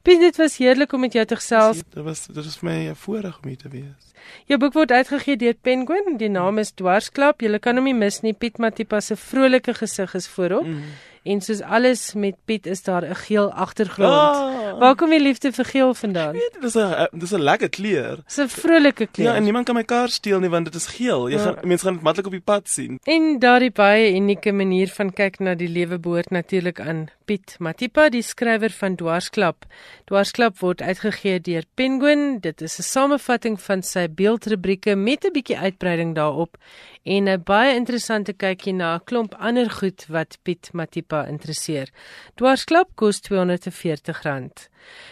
Piet, 0.05 0.21
dit 0.21 0.37
was 0.37 0.57
heerlik 0.61 0.93
om 0.93 1.01
met 1.01 1.15
jou 1.17 1.25
te 1.25 1.37
gesels. 1.37 1.79
Dit 1.81 2.03
was 2.05 2.27
dit 2.27 2.37
was 2.37 2.59
vir 2.61 2.69
my 2.69 2.91
'n 2.91 2.95
voorreg 2.95 3.39
om 3.43 3.49
hier 3.49 3.57
te 3.57 3.69
wees. 3.69 4.13
Jou 4.47 4.59
boek 4.59 4.73
word 4.73 4.93
uitgegee 4.93 5.37
deur 5.37 5.55
Penguin. 5.55 6.17
Die 6.17 6.29
naam 6.29 6.59
is 6.59 6.73
Dwarsklap. 6.77 7.41
Jy 7.41 7.59
kan 7.59 7.77
hom 7.77 7.85
nie 7.85 7.95
mis 7.95 8.21
nie. 8.21 8.33
Piet 8.33 8.59
Matipa 8.59 9.01
se 9.01 9.17
vrolike 9.17 9.75
gesig 9.75 10.15
is 10.15 10.29
voorop. 10.29 10.67
Mm. 10.67 10.83
En 11.25 11.41
soos 11.41 11.63
alles 11.63 12.15
met 12.15 12.37
Piet 12.45 12.67
is 12.67 12.83
daar 12.83 13.05
'n 13.05 13.15
geel 13.15 13.53
agtergrond. 13.53 14.13
Oh. 14.13 14.79
Waar 14.79 14.95
kom 14.95 15.11
die 15.11 15.21
liefde 15.21 15.53
vir 15.53 15.65
geel 15.65 15.95
vandaan? 15.95 16.33
Weet, 16.33 16.57
dis 16.61 16.77
'n 16.77 17.09
dis 17.13 17.33
'n 17.33 17.41
lekker 17.41 17.69
kleur. 17.69 18.17
Dis 18.27 18.39
'n 18.39 18.49
vrolike 18.49 19.07
kleur. 19.07 19.29
Ja, 19.29 19.35
en 19.35 19.43
niemand 19.43 19.65
kan 19.65 19.75
my 19.75 19.85
kar 19.85 20.09
steel 20.09 20.41
nie 20.41 20.51
want 20.51 20.65
dit 20.65 20.75
is 20.75 20.87
geel. 20.87 21.29
Jy 21.29 21.37
ja. 21.37 21.43
gaan 21.43 21.57
mense 21.63 21.85
gaan 21.85 21.95
dit 21.95 22.03
maklik 22.03 22.27
op 22.27 22.33
die 22.33 22.41
pad 22.41 22.69
sien. 22.69 23.01
En 23.05 23.39
daardie 23.39 23.71
baie 23.71 24.15
unieke 24.15 24.53
manier 24.53 24.89
van 24.89 25.13
kyk 25.13 25.39
na 25.39 25.55
die 25.55 25.69
lewe 25.69 25.99
behoort 25.99 26.31
natuurlik 26.31 26.81
aan 26.81 27.09
Piet 27.25 27.57
Matipa, 27.59 28.11
die 28.13 28.23
skrywer 28.23 28.73
van 28.77 28.99
Dwarsklap. 29.01 29.65
Dwarsklap 30.11 30.59
word 30.61 30.83
uitgegee 30.85 31.41
deur 31.41 31.65
Penguin. 31.75 32.41
Dit 32.41 32.61
is 32.61 32.79
'n 32.79 32.83
samevatting 32.83 33.61
van 33.61 33.83
sy 33.83 34.09
beeldrubrieke 34.09 34.97
met 34.97 35.25
'n 35.25 35.33
bietjie 35.33 35.59
uitbreiding 35.59 36.15
daarop 36.15 36.57
en 37.05 37.29
'n 37.29 37.43
baie 37.45 37.75
interessante 37.75 38.33
kykie 38.33 38.75
na 38.75 38.95
'n 38.95 39.05
klomp 39.05 39.35
ander 39.39 39.71
goed 39.71 40.07
wat 40.09 40.39
Piet 40.43 40.71
Matipa 40.73 41.27
interesseer. 41.27 41.89
Dwarsklap 42.35 42.89
kos 42.95 43.21
R240. 43.21 44.69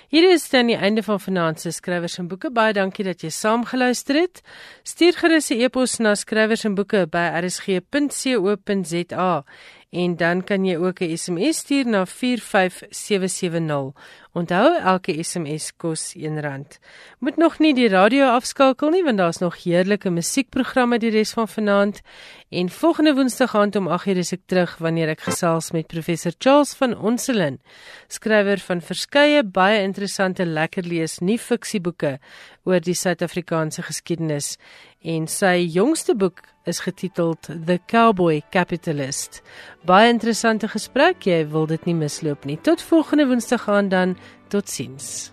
Hier 0.08 0.30
is 0.30 0.50
dan 0.50 0.66
die 0.66 0.76
einde 0.76 1.02
van 1.02 1.20
vanaand 1.20 1.60
se 1.60 1.70
skrywers 1.70 2.18
en 2.18 2.28
boeke. 2.28 2.50
Baie 2.50 2.72
dankie 2.72 3.04
dat 3.04 3.20
jy 3.20 3.30
saamgeluister 3.30 4.20
het. 4.20 4.42
Stuur 4.82 5.12
gerus 5.12 5.50
'n 5.50 5.60
e-pos 5.60 5.98
na 5.98 6.14
skrywers 6.14 6.64
en 6.64 6.74
boeke 6.74 7.06
by 7.06 7.40
rsg.co.za 7.40 9.44
en 9.92 10.16
dan 10.16 10.40
kan 10.44 10.64
jy 10.64 10.76
ook 10.76 11.00
'n 11.00 11.16
SMS 11.16 11.56
stuur 11.58 11.86
na 11.86 12.06
45770. 12.06 13.92
Onthou 14.32 14.80
elke 14.80 15.22
SMS 15.22 15.76
kos 15.76 16.14
R1. 16.16 16.78
Moet 17.18 17.36
nog 17.36 17.58
nie 17.58 17.74
die 17.74 17.88
radio 17.88 18.24
afskakel 18.24 18.90
nie 18.90 19.02
want 19.04 19.18
daar's 19.18 19.38
nog 19.38 19.62
heerlike 19.62 20.10
musiekprogramme 20.10 20.98
die 20.98 21.10
res 21.10 21.32
van 21.32 21.48
vanaand 21.48 22.00
en 22.48 22.70
volgende 22.70 23.14
Woensdag 23.14 23.54
aand 23.54 23.76
om 23.76 23.88
8:00 23.88 24.16
is 24.16 24.32
ek 24.32 24.40
terug 24.46 24.78
wanneer 24.78 25.08
ek 25.08 25.20
gesels 25.20 25.70
met 25.70 25.86
professor 25.86 26.32
Charles 26.38 26.74
van 26.74 26.98
Onselen, 26.98 27.60
skrywer 28.08 28.58
van 28.58 28.80
verskeie 28.80 29.44
baie 29.44 29.82
interessante 29.82 30.46
lekker 30.46 30.82
lees 30.84 31.18
nie 31.18 31.38
fiksieboeke 31.38 32.18
oor 32.64 32.80
die 32.80 32.94
Suid-Afrikaanse 32.94 33.82
geskiedenis 33.82 34.56
en 35.02 35.26
sy 35.28 35.66
jongste 35.74 36.14
boek 36.14 36.42
is 36.64 36.80
getiteld 36.84 37.50
The 37.50 37.80
Cowboy 37.86 38.42
Capitalist. 38.50 39.42
Baie 39.86 40.10
interessante 40.12 40.70
gesprek, 40.70 41.26
jy 41.26 41.42
wil 41.50 41.66
dit 41.66 41.90
nie 41.90 41.98
misloop 41.98 42.46
nie. 42.46 42.58
Tot 42.62 42.82
volgende 42.82 43.26
Woensdag 43.26 43.68
aan 43.68 43.90
dan. 43.90 44.16
Totsiens. 44.48 45.32